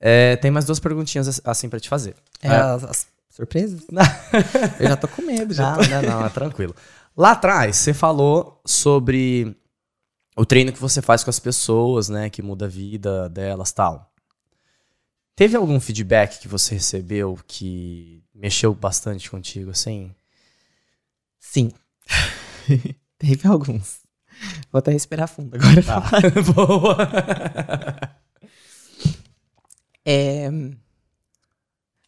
É, 0.00 0.36
tem 0.36 0.50
mais 0.50 0.64
duas 0.64 0.80
perguntinhas 0.80 1.40
assim 1.44 1.68
pra 1.68 1.78
te 1.78 1.88
fazer. 1.88 2.14
É, 2.42 2.48
É. 2.48 2.56
as, 2.56 2.84
as 2.84 3.06
surpresas? 3.28 3.82
eu 4.80 4.88
já 4.88 4.96
tô 4.96 5.06
com 5.08 5.22
medo, 5.22 5.54
já. 5.54 5.76
Não, 5.88 6.02
não, 6.02 6.20
não, 6.20 6.26
é 6.26 6.28
tranquilo. 6.30 6.74
Lá 7.16 7.32
atrás, 7.32 7.76
você 7.76 7.92
falou 7.94 8.60
sobre 8.64 9.54
o 10.36 10.44
treino 10.46 10.72
que 10.72 10.80
você 10.80 11.02
faz 11.02 11.22
com 11.22 11.30
as 11.30 11.38
pessoas, 11.38 12.08
né? 12.08 12.30
Que 12.30 12.40
muda 12.42 12.64
a 12.64 12.68
vida 12.68 13.28
delas 13.28 13.72
tal. 13.72 14.10
Teve 15.36 15.56
algum 15.56 15.78
feedback 15.80 16.38
que 16.40 16.48
você 16.48 16.74
recebeu 16.74 17.38
que 17.46 18.22
mexeu 18.34 18.74
bastante 18.74 19.30
contigo, 19.30 19.70
assim? 19.70 20.14
Sim. 21.38 21.70
Teve 23.20 23.46
alguns. 23.48 24.00
Vou 24.72 24.78
até 24.78 24.90
respirar 24.90 25.28
fundo 25.28 25.54
agora. 25.56 25.82
Tá. 25.82 26.02
Boa. 26.54 26.96
É, 30.04 30.48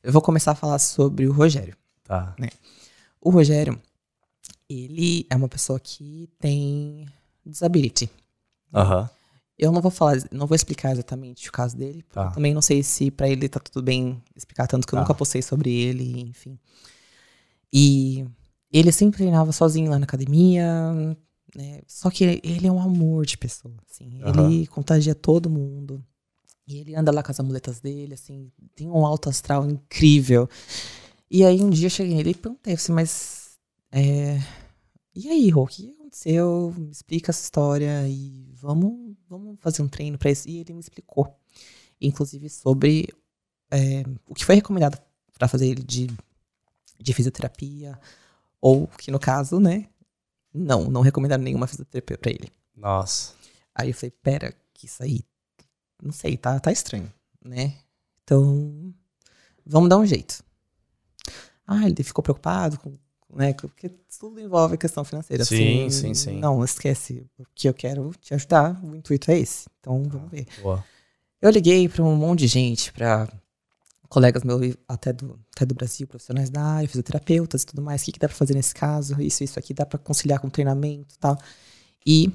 eu 0.02 0.12
vou 0.12 0.22
começar 0.22 0.52
a 0.52 0.54
falar 0.54 0.78
sobre 0.78 1.26
o 1.26 1.32
Rogério. 1.32 1.76
Tá. 2.04 2.34
O 3.20 3.30
Rogério, 3.30 3.80
ele 4.68 5.26
é 5.30 5.36
uma 5.36 5.48
pessoa 5.48 5.78
que 5.78 6.28
tem 6.38 7.06
disability. 7.44 8.10
Aham. 8.74 9.08
Eu 9.58 9.70
não 9.70 9.82
vou 9.82 9.90
falar, 9.90 10.16
não 10.32 10.46
vou 10.46 10.56
explicar 10.56 10.90
exatamente 10.92 11.48
o 11.48 11.52
caso 11.52 11.76
dele. 11.76 12.02
porque 12.02 12.14
Tá. 12.14 12.24
eu 12.24 12.32
também 12.32 12.54
não 12.54 12.62
sei 12.62 12.82
se 12.82 13.10
pra 13.10 13.28
ele 13.28 13.48
tá 13.48 13.60
tudo 13.60 13.82
bem 13.84 14.20
explicar 14.34 14.66
tanto 14.66 14.86
que 14.86 14.94
eu 14.94 14.96
Tá. 14.96 15.02
nunca 15.02 15.14
postei 15.14 15.42
sobre 15.42 15.70
ele, 15.70 16.20
enfim. 16.22 16.58
E 17.72 18.26
ele 18.72 18.92
sempre 18.92 19.18
treinava 19.18 19.52
sozinho 19.52 19.90
lá 19.90 19.98
na 19.98 20.04
academia, 20.04 21.16
né? 21.54 21.80
Só 21.86 22.10
que 22.10 22.24
ele, 22.24 22.40
ele 22.42 22.66
é 22.66 22.72
um 22.72 22.80
amor 22.80 23.26
de 23.26 23.36
pessoa, 23.36 23.74
assim. 23.90 24.22
Aham. 24.22 24.50
Ele 24.50 24.66
contagia 24.66 25.14
todo 25.14 25.50
mundo. 25.50 26.02
E 26.66 26.78
ele 26.78 26.94
anda 26.94 27.10
lá 27.10 27.22
com 27.22 27.30
as 27.30 27.40
amuletas 27.40 27.80
dele, 27.80 28.14
assim, 28.14 28.50
tem 28.74 28.88
um 28.88 29.04
alto 29.04 29.28
astral 29.28 29.68
incrível. 29.68 30.48
E 31.30 31.44
aí 31.44 31.60
um 31.60 31.70
dia 31.70 31.86
eu 31.86 31.90
cheguei 31.90 32.14
nele 32.14 32.30
e 32.30 32.34
perguntei 32.34 32.74
assim, 32.74 32.92
mas. 32.92 33.58
É, 33.90 34.38
e 35.14 35.28
aí, 35.28 35.50
Rô, 35.50 35.64
o 35.64 35.66
que 35.66 35.90
aconteceu? 35.90 36.74
Me 36.76 36.90
explica 36.90 37.30
essa 37.30 37.42
história 37.42 38.08
e 38.08 38.52
vamos, 38.54 39.16
vamos 39.28 39.58
fazer 39.60 39.82
um 39.82 39.88
treino 39.88 40.16
para 40.16 40.30
isso. 40.30 40.48
E 40.48 40.58
ele 40.58 40.72
me 40.72 40.80
explicou, 40.80 41.34
inclusive, 42.00 42.48
sobre 42.48 43.08
é, 43.70 44.04
o 44.26 44.34
que 44.34 44.44
foi 44.44 44.54
recomendado 44.54 44.98
para 45.36 45.48
fazer 45.48 45.66
ele 45.66 45.82
de, 45.82 46.08
de 47.00 47.12
fisioterapia, 47.12 47.98
ou 48.62 48.86
que 48.86 49.10
no 49.10 49.18
caso, 49.18 49.58
né? 49.58 49.88
Não, 50.54 50.84
não 50.84 51.00
recomendaram 51.00 51.42
nenhuma 51.42 51.66
fisioterapia 51.66 52.16
para 52.16 52.30
ele. 52.30 52.48
Nossa. 52.76 53.34
Aí 53.74 53.90
eu 53.90 53.94
falei, 53.94 54.12
pera, 54.22 54.54
que 54.72 54.86
isso 54.86 55.02
aí, 55.02 55.24
não 56.00 56.12
sei, 56.12 56.36
tá, 56.36 56.60
tá 56.60 56.70
estranho, 56.70 57.12
né? 57.44 57.74
Então, 58.22 58.94
vamos 59.66 59.88
dar 59.88 59.98
um 59.98 60.06
jeito. 60.06 60.44
Ah, 61.66 61.86
ele 61.86 62.02
ficou 62.04 62.22
preocupado 62.22 62.78
com, 62.78 62.92
né? 63.34 63.52
Porque 63.54 63.88
tudo 64.18 64.40
envolve 64.40 64.74
a 64.74 64.78
questão 64.78 65.04
financeira. 65.04 65.44
Sim, 65.44 65.86
assim, 65.86 66.14
sim, 66.14 66.14
sim. 66.14 66.38
Não, 66.38 66.62
esquece. 66.62 67.26
O 67.38 67.44
que 67.54 67.68
eu 67.68 67.74
quero 67.74 68.12
te 68.20 68.34
ajudar, 68.34 68.78
o 68.84 68.94
intuito 68.94 69.30
é 69.30 69.38
esse. 69.38 69.66
Então, 69.80 70.02
vamos 70.04 70.30
ver. 70.30 70.46
Boa. 70.60 70.84
Eu 71.40 71.50
liguei 71.50 71.88
para 71.88 72.04
um 72.04 72.14
monte 72.14 72.40
de 72.40 72.46
gente, 72.46 72.92
para 72.92 73.28
colegas 74.12 74.44
meus 74.44 74.76
até 74.86 75.10
do, 75.10 75.40
até 75.56 75.64
do 75.64 75.74
Brasil, 75.74 76.06
profissionais 76.06 76.50
da 76.50 76.62
área, 76.62 76.86
fisioterapeutas 76.86 77.62
e 77.62 77.66
tudo 77.66 77.80
mais. 77.80 78.02
O 78.02 78.04
que, 78.04 78.12
que 78.12 78.18
dá 78.18 78.28
para 78.28 78.36
fazer 78.36 78.52
nesse 78.52 78.74
caso? 78.74 79.18
Isso, 79.22 79.42
isso 79.42 79.58
aqui 79.58 79.72
dá 79.72 79.86
para 79.86 79.98
conciliar 79.98 80.38
com 80.38 80.50
treinamento 80.50 81.14
e 81.14 81.18
tal. 81.18 81.38
E, 82.06 82.30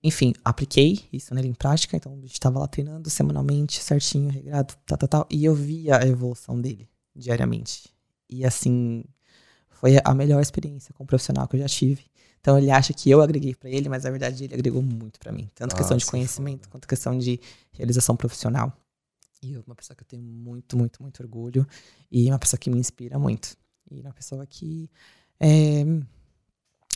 enfim, 0.00 0.32
apliquei 0.44 1.00
isso 1.12 1.34
nele 1.34 1.48
em 1.48 1.54
prática. 1.54 1.96
Então, 1.96 2.12
a 2.12 2.20
gente 2.20 2.34
estava 2.34 2.60
lá 2.60 2.68
treinando 2.68 3.10
semanalmente, 3.10 3.82
certinho, 3.82 4.30
regrado, 4.30 4.74
tal, 4.86 4.96
tal, 4.96 5.08
tal. 5.08 5.26
E 5.28 5.44
eu 5.44 5.56
via 5.56 5.98
a 5.98 6.06
evolução 6.06 6.60
dele 6.60 6.88
diariamente. 7.16 7.92
E, 8.30 8.44
assim, 8.44 9.02
foi 9.70 9.98
a 10.04 10.14
melhor 10.14 10.40
experiência 10.40 10.94
com 10.94 11.02
o 11.02 11.06
profissional 11.06 11.48
que 11.48 11.56
eu 11.56 11.60
já 11.60 11.66
tive. 11.66 12.04
Então 12.40 12.56
ele 12.56 12.70
acha 12.70 12.92
que 12.92 13.10
eu 13.10 13.20
agreguei 13.20 13.56
para 13.56 13.70
ele, 13.70 13.88
mas 13.88 14.04
na 14.04 14.10
verdade 14.10 14.44
ele 14.44 14.54
agregou 14.54 14.82
muito 14.82 15.18
para 15.20 15.30
mim, 15.30 15.48
tanto 15.54 15.76
questão 15.76 15.96
de 15.96 16.02
Nossa, 16.02 16.10
conhecimento 16.10 16.68
quanto 16.68 16.88
questão 16.88 17.16
de 17.16 17.40
realização 17.72 18.16
profissional. 18.16 18.76
E 19.42 19.56
uma 19.56 19.74
pessoa 19.74 19.96
que 19.96 20.02
eu 20.02 20.06
tenho 20.06 20.22
muito, 20.22 20.76
muito, 20.78 21.02
muito 21.02 21.20
orgulho 21.22 21.66
e 22.10 22.28
uma 22.30 22.38
pessoa 22.38 22.58
que 22.58 22.70
me 22.70 22.78
inspira 22.78 23.18
muito. 23.18 23.56
E 23.90 24.00
uma 24.00 24.12
pessoa 24.12 24.46
que 24.46 24.88
é, 25.40 25.84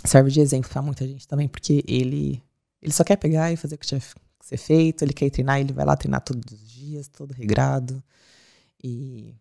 serve 0.05 0.31
de 0.31 0.41
exemplo 0.41 0.71
para 0.71 0.81
muita 0.81 1.07
gente 1.07 1.27
também, 1.27 1.49
porque 1.49 1.83
ele 1.87 2.41
ele 2.81 2.93
só 2.93 3.03
quer 3.03 3.17
pegar 3.17 3.51
e 3.53 3.57
fazer 3.57 3.75
o 3.75 3.79
que 3.79 3.87
tinha 3.87 4.01
que 4.01 4.07
ser 4.41 4.57
feito, 4.57 5.03
ele 5.03 5.13
quer 5.13 5.29
treinar, 5.31 5.59
ele 5.61 5.73
vai 5.73 5.85
lá 5.85 5.97
treinar 5.97 6.21
todos 6.21 6.53
os 6.53 6.71
dias, 6.71 7.09
todo 7.09 7.33
regrado. 7.33 8.01
E 8.83 9.35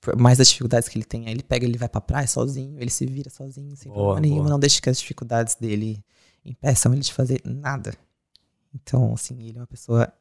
por 0.00 0.16
mais 0.16 0.36
das 0.38 0.48
dificuldades 0.48 0.88
que 0.88 0.98
ele 0.98 1.04
tem, 1.04 1.28
ele 1.28 1.42
pega, 1.42 1.64
ele 1.64 1.78
vai 1.78 1.88
pra 1.88 2.00
praia 2.00 2.26
sozinho, 2.26 2.78
ele 2.78 2.90
se 2.90 3.06
vira 3.06 3.30
sozinho, 3.30 3.74
sem 3.76 3.90
Boa, 3.90 4.14
problema 4.14 4.20
nenhuma, 4.20 4.42
boa. 4.42 4.50
não 4.50 4.58
deixa 4.58 4.80
que 4.82 4.90
as 4.90 4.98
dificuldades 4.98 5.54
dele 5.54 6.02
impeçam 6.44 6.92
ele 6.92 7.02
de 7.02 7.12
fazer 7.12 7.40
nada. 7.44 7.94
Então, 8.74 9.14
assim, 9.14 9.42
ele 9.48 9.58
é 9.58 9.60
uma 9.60 9.66
pessoa 9.66 10.12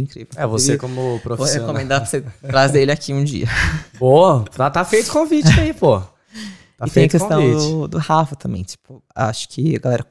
incrível. 0.00 0.28
É, 0.36 0.46
você 0.46 0.76
como 0.78 0.94
Vou 0.94 1.20
profissional. 1.20 1.66
recomendar 1.68 2.00
pra 2.00 2.08
você 2.08 2.20
trazer 2.40 2.82
ele 2.82 2.92
aqui 2.92 3.12
um 3.12 3.22
dia. 3.24 3.46
Boa, 3.98 4.44
tá, 4.44 4.70
tá 4.70 4.84
feito 4.84 5.08
o 5.08 5.12
convite 5.12 5.48
aí, 5.60 5.72
pô. 5.74 6.00
Tá 6.00 6.86
e 6.86 6.90
tem 6.90 7.04
a 7.04 7.08
feito 7.08 7.10
o 7.16 7.18
questão 7.20 7.40
convite. 7.42 7.70
do, 7.72 7.88
do 7.88 7.98
Rafa 7.98 8.34
também. 8.36 8.62
Tipo, 8.62 9.02
acho 9.14 9.48
que 9.48 9.76
a 9.76 9.78
galera 9.78 10.06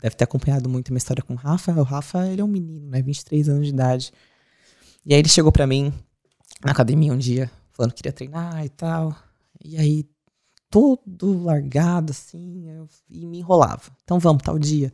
deve 0.00 0.16
ter 0.16 0.24
acompanhado 0.24 0.68
muito 0.68 0.88
a 0.88 0.92
minha 0.92 0.98
história 0.98 1.22
com 1.22 1.34
o 1.34 1.36
Rafa. 1.36 1.72
O 1.72 1.82
Rafa, 1.82 2.26
ele 2.28 2.40
é 2.40 2.44
um 2.44 2.48
menino, 2.48 2.88
né? 2.88 3.02
23 3.02 3.48
anos 3.48 3.66
de 3.66 3.72
idade. 3.72 4.12
E 5.04 5.12
aí 5.12 5.20
ele 5.20 5.28
chegou 5.28 5.52
pra 5.52 5.66
mim 5.66 5.92
na 6.64 6.72
academia 6.72 7.12
um 7.12 7.18
dia, 7.18 7.50
falando 7.72 7.90
que 7.92 7.96
queria 7.98 8.12
treinar 8.12 8.64
e 8.64 8.68
tal. 8.70 9.14
E 9.62 9.76
aí, 9.76 10.06
todo 10.70 11.42
largado, 11.44 12.10
assim, 12.12 12.70
eu- 12.70 12.88
e 13.10 13.26
me 13.26 13.38
enrolava. 13.40 13.82
Então 14.02 14.18
vamos, 14.18 14.42
tal 14.42 14.58
dia. 14.58 14.90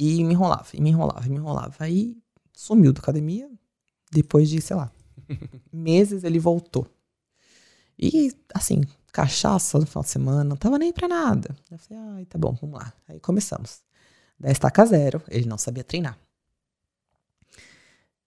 E 0.00 0.24
me 0.24 0.32
enrolava, 0.34 0.66
e 0.74 0.80
me 0.80 0.90
enrolava, 0.90 1.26
e 1.26 1.30
me 1.30 1.36
enrolava. 1.36 1.74
Aí 1.78 2.16
sumiu 2.52 2.92
da 2.92 3.00
academia. 3.00 3.50
Depois 4.10 4.48
de, 4.48 4.60
sei 4.60 4.76
lá, 4.76 4.92
meses 5.72 6.24
ele 6.24 6.38
voltou. 6.38 6.86
E, 7.98 8.32
assim, 8.54 8.82
cachaça 9.12 9.78
no 9.78 9.86
final 9.86 10.02
de 10.02 10.10
semana, 10.10 10.44
não 10.44 10.56
tava 10.56 10.78
nem 10.78 10.92
pra 10.92 11.06
nada. 11.06 11.54
Eu 11.70 11.78
falei, 11.78 12.02
ai, 12.14 12.24
tá 12.26 12.38
bom, 12.38 12.56
vamos 12.60 12.78
lá. 12.78 12.92
Aí 13.06 13.20
começamos. 13.20 13.82
Da 14.38 14.50
estaca 14.50 14.84
zero, 14.84 15.22
ele 15.28 15.46
não 15.46 15.56
sabia 15.56 15.84
treinar. 15.84 16.18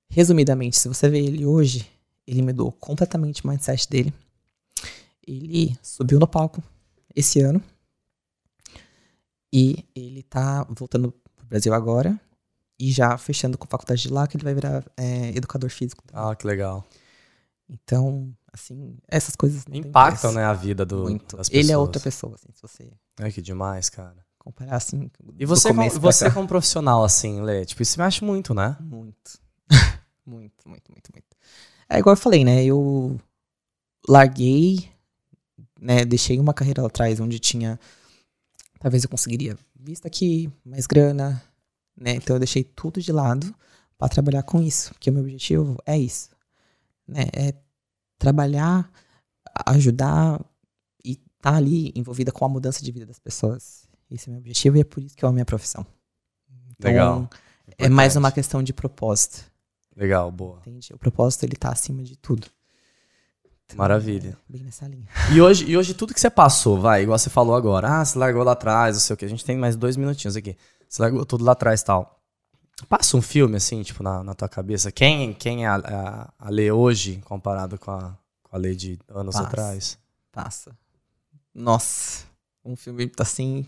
Resumidamente, 0.10 0.80
se 0.80 0.88
você 0.88 1.10
vê 1.10 1.20
ele 1.20 1.46
hoje, 1.46 1.86
ele 2.26 2.42
mudou 2.42 2.72
completamente 2.72 3.44
o 3.44 3.48
mindset 3.48 3.90
dele. 3.90 4.14
Ele 5.28 5.78
subiu 5.82 6.20
no 6.20 6.28
palco 6.28 6.64
esse 7.16 7.42
ano. 7.42 7.62
E 9.52 9.84
ele 9.96 10.24
tá 10.24 10.64
voltando 10.70 11.12
pro 11.36 11.46
Brasil 11.48 11.74
agora. 11.74 12.20
E 12.80 12.92
já 12.92 13.18
fechando 13.18 13.58
com 13.58 13.66
a 13.66 13.68
faculdade 13.68 14.02
de 14.02 14.10
lá, 14.10 14.28
que 14.28 14.36
ele 14.36 14.44
vai 14.44 14.54
virar 14.54 14.84
é, 14.98 15.30
educador 15.30 15.70
físico. 15.70 16.04
também. 16.06 16.30
Ah, 16.32 16.36
que 16.36 16.46
legal. 16.46 16.86
Então, 17.70 18.34
assim, 18.52 18.98
essas 19.08 19.36
coisas 19.36 19.64
Impactam, 19.72 20.32
né, 20.34 20.44
a 20.44 20.54
vida 20.54 20.86
do, 20.86 21.04
Muito. 21.04 21.38
das 21.38 21.50
pessoas. 21.50 21.64
Ele 21.66 21.72
é 21.72 21.78
outra 21.78 22.02
pessoa, 22.02 22.36
assim, 22.36 22.50
se 22.54 22.62
você 22.62 22.92
É 23.20 23.32
que 23.32 23.42
demais, 23.42 23.90
cara. 23.90 24.18
comparar 24.38 24.76
assim. 24.76 25.10
E 25.40 25.46
você, 25.46 25.70
começo 25.70 26.00
pra 26.00 26.12
você 26.12 26.26
cá. 26.26 26.32
como 26.32 26.48
profissional, 26.48 27.04
assim, 27.04 27.42
Lê, 27.42 27.66
tipo, 27.66 27.82
isso 27.82 28.00
mexe 28.00 28.24
muito, 28.24 28.54
né? 28.54 28.78
Muito. 28.80 29.40
muito, 30.26 30.68
muito, 30.68 30.92
muito, 30.92 31.12
muito. 31.14 31.26
É 31.90 32.00
igual 32.00 32.14
eu 32.16 32.20
falei, 32.20 32.44
né? 32.44 32.64
Eu 32.64 33.20
larguei, 34.08 34.92
né? 35.80 36.06
Deixei 36.06 36.40
uma 36.40 36.54
carreira 36.54 36.82
lá 36.82 36.88
atrás 36.88 37.20
onde 37.20 37.40
tinha. 37.40 37.80
Talvez 38.80 39.04
eu 39.04 39.10
conseguiria 39.10 39.58
vista 39.80 40.08
aqui, 40.08 40.52
mais 40.64 40.86
grana, 40.86 41.42
né? 41.96 42.16
Então 42.16 42.36
eu 42.36 42.40
deixei 42.40 42.64
tudo 42.64 43.02
de 43.02 43.12
lado 43.12 43.54
para 43.98 44.10
trabalhar 44.10 44.44
com 44.44 44.62
isso, 44.62 44.94
porque 44.94 45.10
o 45.10 45.14
meu 45.14 45.24
objetivo 45.24 45.78
é 45.86 45.98
isso, 45.98 46.30
né? 47.08 47.26
É 47.34 47.54
trabalhar, 48.18 48.92
ajudar 49.66 50.44
e 51.04 51.12
estar 51.12 51.52
tá 51.52 51.56
ali 51.56 51.92
envolvida 51.96 52.32
com 52.32 52.46
a 52.46 52.50
mudança 52.50 52.84
de 52.84 52.92
vida 52.92 53.06
das 53.06 53.20
pessoas. 53.20 53.88
Esse 54.10 54.28
é 54.28 54.30
o 54.30 54.34
meu 54.34 54.40
objetivo 54.40 54.78
e 54.78 54.82
é 54.82 54.84
por 54.84 55.02
isso 55.02 55.16
que 55.16 55.24
eu 55.24 55.30
amo 55.30 55.36
a 55.36 55.38
minha 55.38 55.46
profissão. 55.46 55.86
Então, 56.72 56.92
Legal. 56.92 57.30
É 57.78 57.90
mais 57.90 58.14
Importante. 58.14 58.18
uma 58.18 58.32
questão 58.32 58.64
de 58.64 58.74
propósito. 58.74 59.44
Legal, 59.96 60.32
boa. 60.32 60.60
Entende? 60.60 60.94
O 60.94 61.00
propósito, 61.00 61.44
ele 61.44 61.56
tá 61.56 61.70
acima 61.70 62.04
de 62.04 62.16
tudo. 62.16 62.48
Então, 63.66 63.78
Maravilha. 63.78 64.38
é 64.50 64.52
bem 64.52 64.64
nessa 64.64 64.88
linha. 64.88 65.08
E 65.34 65.42
hoje, 65.42 65.66
e 65.66 65.76
hoje 65.76 65.94
tudo 65.94 66.14
que 66.14 66.20
você 66.20 66.30
passou, 66.30 66.80
vai, 66.80 67.04
igual 67.04 67.18
você 67.18 67.30
falou 67.30 67.56
agora, 67.56 68.02
ah, 68.02 68.06
você 68.06 68.18
largou 68.20 68.44
lá 68.44 68.52
atrás, 68.52 68.96
não 68.96 69.02
sei 69.02 69.14
o 69.14 69.18
que, 69.18 69.26
a 69.26 69.30
gente 69.30 69.44
tem 69.44 69.58
mais 69.58 69.76
dois 69.76 69.98
minutinhos 69.98 70.36
aqui. 70.36 70.56
Você 70.88 71.02
largou 71.02 71.26
tudo 71.26 71.44
lá 71.44 71.54
atrás 71.54 71.82
e 71.82 71.86
tal. 71.86 72.20
Passa 72.90 73.16
um 73.16 73.22
filme, 73.22 73.56
assim, 73.56 73.82
tipo, 73.84 74.04
na, 74.04 74.24
na 74.24 74.34
tua 74.34 74.50
cabeça. 74.50 74.92
Quem, 74.92 75.34
quem 75.34 75.66
é 75.66 75.68
a, 75.68 75.76
a, 75.76 76.34
a 76.48 76.50
Lê 76.50 76.72
hoje 76.72 77.22
comparado 77.26 77.78
com 77.80 77.92
a, 77.92 78.18
com 78.44 78.56
a 78.56 78.60
Lê 78.60 78.76
de 78.76 79.00
anos 79.10 79.36
Passa. 79.36 79.48
atrás? 79.48 79.98
Passa. 80.32 80.78
Nossa. 81.54 82.26
Um 82.64 82.76
filme 82.76 83.10
assim. 83.20 83.66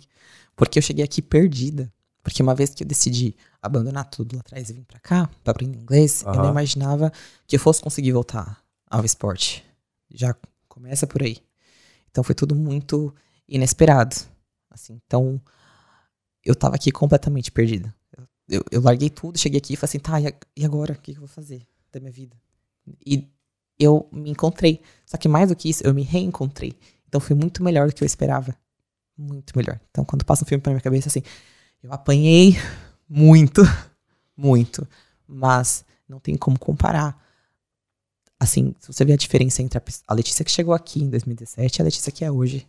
Porque 0.55 0.77
eu 0.77 0.83
cheguei 0.83 1.05
aqui 1.05 1.21
perdida. 1.21 1.91
Porque 2.21 2.43
uma 2.43 2.53
vez 2.53 2.75
que 2.75 2.83
eu 2.83 2.87
decidi 2.87 3.33
abandonar 3.61 4.03
tudo 4.09 4.35
lá 4.35 4.41
atrás 4.41 4.69
e 4.69 4.73
vir 4.73 4.83
pra 4.83 4.99
cá, 4.99 5.29
pra 5.45 5.51
aprender 5.51 5.77
inglês, 5.77 6.23
eu 6.23 6.33
não 6.33 6.49
imaginava 6.49 7.09
que 7.47 7.55
eu 7.55 7.59
fosse 7.59 7.81
conseguir 7.81 8.11
voltar 8.11 8.61
ao 8.89 9.05
esporte. 9.05 9.63
Já 10.13 10.35
começa 10.67 11.07
por 11.07 11.23
aí. 11.23 11.37
Então 12.11 12.25
foi 12.25 12.35
tudo 12.35 12.53
muito 12.53 13.15
inesperado. 13.47 14.13
Assim, 14.69 14.99
então 15.05 15.41
eu 16.47 16.55
tava 16.55 16.75
aqui 16.75 16.91
completamente 16.91 17.51
perdida. 17.51 17.93
Eu, 18.47 18.63
eu 18.71 18.81
larguei 18.81 19.09
tudo, 19.09 19.37
cheguei 19.37 19.57
aqui 19.57 19.73
e 19.73 19.75
falei 19.75 19.89
assim, 19.89 19.99
tá, 19.99 20.13
e 20.55 20.65
agora? 20.65 20.93
O 20.93 20.97
que 20.97 21.11
eu 21.11 21.19
vou 21.19 21.27
fazer 21.27 21.67
da 21.91 21.99
minha 21.99 22.11
vida? 22.11 22.37
E 23.05 23.27
eu 23.77 24.07
me 24.13 24.29
encontrei. 24.29 24.81
Só 25.05 25.17
que 25.17 25.27
mais 25.27 25.49
do 25.49 25.55
que 25.55 25.69
isso, 25.69 25.85
eu 25.85 25.93
me 25.93 26.03
reencontrei. 26.03 26.73
Então 27.05 27.19
foi 27.19 27.35
muito 27.35 27.61
melhor 27.61 27.89
do 27.89 27.93
que 27.93 28.01
eu 28.01 28.05
esperava. 28.05 28.55
Muito 29.17 29.57
melhor. 29.57 29.77
Então 29.91 30.05
quando 30.05 30.23
passa 30.23 30.45
um 30.45 30.47
filme 30.47 30.61
pela 30.61 30.75
minha 30.75 30.81
cabeça, 30.81 31.09
assim, 31.09 31.21
eu 31.83 31.91
apanhei 31.91 32.55
muito, 33.09 33.61
muito. 34.35 34.87
Mas 35.27 35.83
não 36.07 36.21
tem 36.21 36.37
como 36.37 36.57
comparar. 36.57 37.21
Assim, 38.39 38.73
se 38.79 38.87
você 38.87 39.03
ver 39.03 39.13
a 39.13 39.17
diferença 39.17 39.61
entre 39.61 39.77
a, 39.77 39.81
a 40.07 40.13
Letícia 40.13 40.45
que 40.45 40.51
chegou 40.51 40.73
aqui 40.73 41.03
em 41.03 41.09
2017 41.09 41.79
e 41.79 41.81
a 41.81 41.83
Letícia 41.83 42.11
que 42.13 42.23
é 42.23 42.31
hoje, 42.31 42.65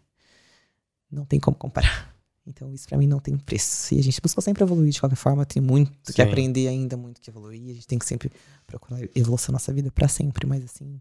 não 1.09 1.25
tem 1.25 1.39
como 1.39 1.57
comparar. 1.57 2.18
Então 2.49 2.73
isso 2.73 2.89
pra 2.89 2.97
mim 2.97 3.07
não 3.07 3.21
tem 3.21 3.37
preço. 3.37 3.95
E 3.95 3.99
a 3.99 4.03
gente 4.03 4.21
busca 4.21 4.41
sempre 4.41 4.63
evoluir 4.63 4.91
de 4.91 5.01
qualquer 5.01 5.17
forma, 5.17 5.45
tem 5.45 5.63
muito 5.63 5.93
que 6.05 6.13
Sim. 6.13 6.23
aprender 6.23 6.67
ainda, 6.67 6.97
muito 6.97 7.21
que 7.21 7.29
evoluir. 7.29 7.71
A 7.71 7.75
gente 7.75 7.87
tem 7.87 7.99
que 7.99 8.07
sempre 8.07 8.33
procurar 8.67 9.01
evolução 9.15 9.53
na 9.53 9.57
nossa 9.57 9.73
vida 9.73 9.91
pra 9.91 10.09
sempre, 10.09 10.47
mas 10.47 10.65
assim, 10.65 11.01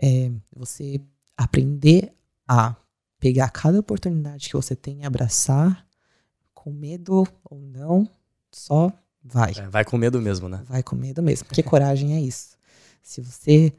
é, 0.00 0.30
você 0.54 1.00
aprender 1.36 2.12
a 2.46 2.76
pegar 3.18 3.50
cada 3.50 3.80
oportunidade 3.80 4.48
que 4.48 4.54
você 4.54 4.76
tem 4.76 5.00
e 5.00 5.04
abraçar, 5.04 5.86
com 6.54 6.72
medo 6.72 7.26
ou 7.44 7.60
não, 7.60 8.08
só 8.50 8.92
vai. 9.22 9.52
É, 9.56 9.68
vai 9.68 9.84
com 9.84 9.98
medo 9.98 10.20
mesmo, 10.20 10.48
né? 10.48 10.62
Vai 10.66 10.82
com 10.82 10.94
medo 10.96 11.22
mesmo, 11.22 11.46
porque 11.46 11.62
coragem 11.62 12.14
é 12.14 12.20
isso. 12.20 12.56
Se 13.02 13.20
você 13.20 13.72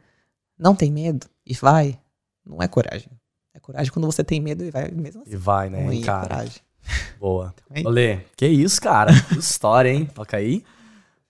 não 0.57 0.75
tem 0.75 0.91
medo 0.91 1.27
e 1.45 1.53
vai, 1.53 1.99
não 2.45 2.61
é 2.61 2.67
coragem. 2.67 3.09
É 3.53 3.59
coragem 3.59 3.91
quando 3.91 4.05
você 4.05 4.23
tem 4.23 4.39
medo 4.39 4.63
e 4.63 4.71
vai 4.71 4.89
mesmo 4.91 5.21
assim. 5.21 5.33
E 5.33 5.35
vai, 5.35 5.69
né, 5.69 5.83
Não 5.83 5.91
é 5.91 6.01
cara? 6.01 6.27
coragem. 6.27 6.61
Boa. 7.19 7.53
Olê, 7.85 8.19
que 8.35 8.47
isso, 8.47 8.81
cara? 8.81 9.11
Que 9.13 9.39
história, 9.39 9.89
hein? 9.89 10.05
Toca 10.13 10.37
aí. 10.37 10.63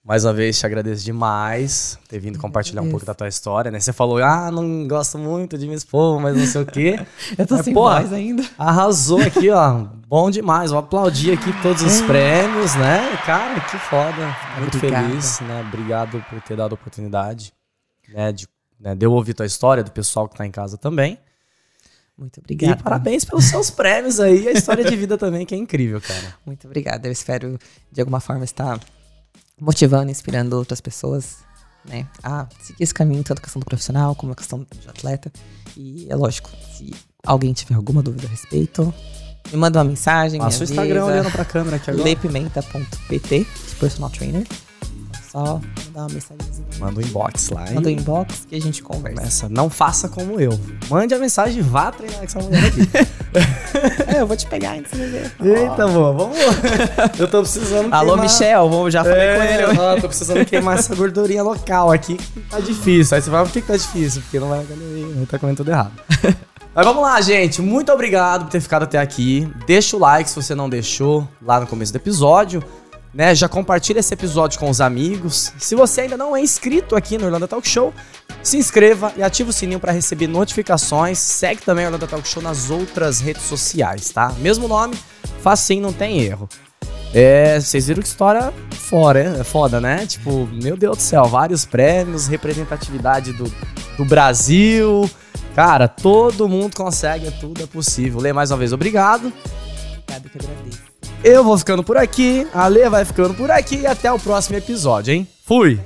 Mais 0.07 0.23
uma 0.23 0.31
vez, 0.31 0.57
te 0.57 0.65
agradeço 0.65 1.03
demais 1.03 1.99
ter 2.07 2.17
vindo 2.17 2.39
compartilhar 2.39 2.81
um 2.81 2.89
pouco 2.89 3.05
da 3.05 3.13
tua 3.13 3.27
história, 3.27 3.69
né? 3.69 3.77
Você 3.77 3.91
falou, 3.91 4.23
ah, 4.23 4.49
não 4.49 4.87
gosto 4.87 5.17
muito 5.17 5.57
de 5.57 5.67
me 5.67 5.75
expor, 5.75 6.17
mas 6.21 6.37
não 6.37 6.45
sei 6.45 6.61
o 6.61 6.65
quê. 6.65 7.05
Eu 7.37 7.45
tô 7.45 7.55
Mas, 7.55 7.65
sem 7.65 7.73
porra, 7.73 7.99
voz 7.99 8.13
ainda. 8.13 8.41
Arrasou 8.57 9.19
aqui, 9.19 9.49
ó. 9.49 9.85
Bom 10.07 10.31
demais. 10.31 10.71
Vou 10.71 10.79
aplaudir 10.79 11.33
aqui 11.33 11.51
todos 11.61 11.81
os 11.81 11.99
prêmios, 12.07 12.73
né? 12.75 13.01
Cara, 13.25 13.59
que 13.59 13.77
foda. 13.77 14.33
Muito 14.59 14.77
Obrigada. 14.77 15.09
feliz, 15.09 15.41
né? 15.41 15.65
Obrigado 15.67 16.25
por 16.29 16.41
ter 16.41 16.55
dado 16.55 16.71
a 16.71 16.75
oportunidade, 16.75 17.51
né? 18.07 18.31
De, 18.31 18.47
né, 18.79 18.95
de 18.95 19.05
eu 19.05 19.11
ouvir 19.11 19.33
tua 19.33 19.45
história, 19.45 19.83
do 19.83 19.91
pessoal 19.91 20.29
que 20.29 20.37
tá 20.37 20.45
em 20.45 20.51
casa 20.51 20.77
também. 20.77 21.19
Muito 22.17 22.37
E 22.37 22.39
obrigada. 22.39 22.81
parabéns 22.83 23.23
pelos 23.23 23.45
seus 23.45 23.69
prêmios 23.69 24.19
aí, 24.19 24.43
e 24.45 24.47
a 24.47 24.51
história 24.53 24.83
de 24.83 24.95
vida 24.95 25.17
também, 25.17 25.45
que 25.45 25.53
é 25.53 25.57
incrível, 25.57 26.01
cara. 26.01 26.35
Muito 26.45 26.65
obrigada. 26.65 27.07
Eu 27.07 27.11
espero, 27.11 27.59
de 27.91 28.01
alguma 28.01 28.19
forma, 28.19 28.43
estar 28.43 28.79
motivando, 29.59 30.09
inspirando 30.09 30.55
outras 30.55 30.81
pessoas, 30.81 31.37
né? 31.85 32.07
A 32.23 32.47
seguir 32.59 32.83
esse 32.83 32.93
caminho, 32.93 33.23
tanto 33.23 33.39
a 33.39 33.41
questão 33.41 33.59
do 33.59 33.65
profissional 33.65 34.15
como 34.15 34.31
a 34.31 34.35
questão 34.35 34.59
de 34.59 34.89
atleta. 34.89 35.31
E 35.75 36.07
é 36.09 36.15
lógico, 36.15 36.49
se 36.75 36.91
alguém 37.23 37.53
tiver 37.53 37.75
alguma 37.75 38.01
dúvida 38.01 38.25
a 38.27 38.29
respeito, 38.29 38.91
me 39.51 39.57
manda 39.57 39.77
uma 39.79 39.85
mensagem. 39.85 40.39
Passa 40.39 40.61
o 40.61 40.63
Instagram 40.63 41.05
olhando 41.05 41.31
pra 41.31 41.45
câmera 41.45 41.75
aqui 41.77 41.91
agora. 41.91 42.03
lepimenta.pt, 42.03 43.45
personal 43.79 44.09
trainer. 44.09 44.45
Só 45.31 45.59
mandar 45.87 46.01
uma 46.01 46.07
mensagenzinha. 46.09 46.67
Manda 46.79 46.99
um 46.99 47.03
inbox 47.03 47.49
lá, 47.49 47.65
Manda 47.71 47.89
um 47.89 47.91
inbox 47.91 48.45
que 48.47 48.55
a 48.55 48.61
gente 48.61 48.81
conversa. 48.81 49.19
Começa. 49.19 49.49
Não 49.49 49.69
faça 49.69 50.07
como 50.07 50.39
eu. 50.39 50.57
Mande 50.89 51.13
a 51.13 51.19
mensagem 51.19 51.59
e 51.59 51.61
vá 51.61 51.91
treinar 51.91 52.19
com 52.19 52.25
essa 52.25 52.39
mulher 52.39 52.63
aqui. 52.65 52.81
É, 54.07 54.21
eu 54.21 54.25
vou 54.27 54.35
te 54.35 54.47
pegar 54.47 54.71
antes 54.71 54.91
de 54.91 55.05
ver. 55.05 55.31
Eita, 55.43 55.87
boa, 55.87 56.11
vamos 56.13 56.37
lá. 56.39 57.11
Eu 57.19 57.27
tô 57.27 57.41
precisando 57.41 57.93
Alô, 57.93 58.13
queimar- 58.13 58.23
Michel, 58.25 58.69
vou, 58.69 58.89
já 58.89 59.03
falei 59.03 59.17
com 59.35 59.43
É, 59.43 59.53
ele. 59.71 59.79
ó, 59.79 59.95
tô 60.01 60.07
precisando 60.07 60.43
queimar 60.45 60.79
essa 60.79 60.95
gordurinha 60.95 61.43
local 61.43 61.91
aqui. 61.91 62.17
Tá 62.49 62.59
difícil. 62.59 63.15
Aí 63.15 63.21
você 63.21 63.29
fala, 63.29 63.43
por 63.45 63.51
que, 63.51 63.61
que 63.61 63.67
tá 63.67 63.77
difícil? 63.77 64.21
Porque 64.23 64.39
não 64.39 64.49
vai 64.49 64.59
na 64.59 64.63
galeria, 64.65 65.05
vai 65.13 65.25
tá 65.27 65.37
comendo 65.37 65.57
tudo 65.57 65.69
errado. 65.69 65.91
Mas 66.73 66.85
vamos 66.85 67.03
lá, 67.03 67.19
gente. 67.21 67.61
Muito 67.61 67.91
obrigado 67.91 68.45
por 68.45 68.51
ter 68.51 68.61
ficado 68.61 68.83
até 68.83 68.97
aqui. 68.97 69.47
Deixa 69.67 69.95
o 69.95 69.99
like 69.99 70.29
se 70.29 70.35
você 70.35 70.55
não 70.55 70.67
deixou 70.69 71.27
lá 71.41 71.59
no 71.59 71.67
começo 71.67 71.91
do 71.91 71.97
episódio. 71.97 72.63
Né, 73.17 73.33
já 73.33 73.49
compartilha 73.49 73.97
esse 73.97 74.13
episódio 74.13 74.59
com 74.59 74.69
os 74.69 74.79
amigos. 74.79 75.51
Se 75.57 75.73
você 75.73 76.01
ainda 76.01 76.15
não 76.15 76.37
é 76.37 76.39
inscrito 76.39 76.95
aqui 76.95 77.17
no 77.17 77.25
Orlando 77.25 77.47
Talk 77.47 77.67
Show, 77.67 77.91
se 78.43 78.57
inscreva 78.57 79.11
e 79.17 79.23
ativa 79.23 79.49
o 79.49 79.53
sininho 79.53 79.79
para 79.79 79.91
receber 79.91 80.27
notificações. 80.27 81.17
Segue 81.17 81.63
também 81.63 81.85
o 81.85 81.87
Orlando 81.87 82.07
Talk 82.07 82.27
Show 82.27 82.43
nas 82.43 82.69
outras 82.69 83.19
redes 83.19 83.41
sociais, 83.41 84.11
tá? 84.11 84.31
Mesmo 84.37 84.67
nome, 84.67 84.95
facinho, 85.41 85.81
não 85.81 85.91
tem 85.91 86.21
erro. 86.21 86.47
É, 87.11 87.59
vocês 87.59 87.87
viram 87.87 88.03
que 88.03 88.07
história 88.07 88.53
fora, 88.69 89.39
é 89.39 89.43
foda, 89.43 89.81
né? 89.81 90.05
Tipo, 90.05 90.47
meu 90.53 90.77
Deus 90.77 90.97
do 90.97 91.01
céu, 91.01 91.25
vários 91.25 91.65
prêmios, 91.65 92.27
representatividade 92.27 93.33
do, 93.33 93.51
do 93.97 94.05
Brasil. 94.05 95.09
Cara, 95.55 95.87
todo 95.87 96.47
mundo 96.47 96.75
consegue, 96.75 97.25
é 97.25 97.31
tudo 97.31 97.63
é 97.63 97.65
possível. 97.65 98.19
Lê 98.19 98.31
mais 98.31 98.51
uma 98.51 98.57
vez, 98.57 98.73
obrigado. 98.73 99.33
Obrigada 100.03 100.29
que 100.29 100.37
agradeço. 100.37 100.86
Eu 101.23 101.43
vou 101.43 101.57
ficando 101.57 101.83
por 101.83 101.97
aqui, 101.97 102.47
a 102.53 102.67
Lê 102.67 102.87
vai 102.89 103.03
ficando 103.03 103.33
por 103.33 103.49
aqui 103.51 103.79
e 103.79 103.87
até 103.87 104.11
o 104.11 104.19
próximo 104.19 104.57
episódio, 104.57 105.13
hein? 105.13 105.27
Fui! 105.43 105.79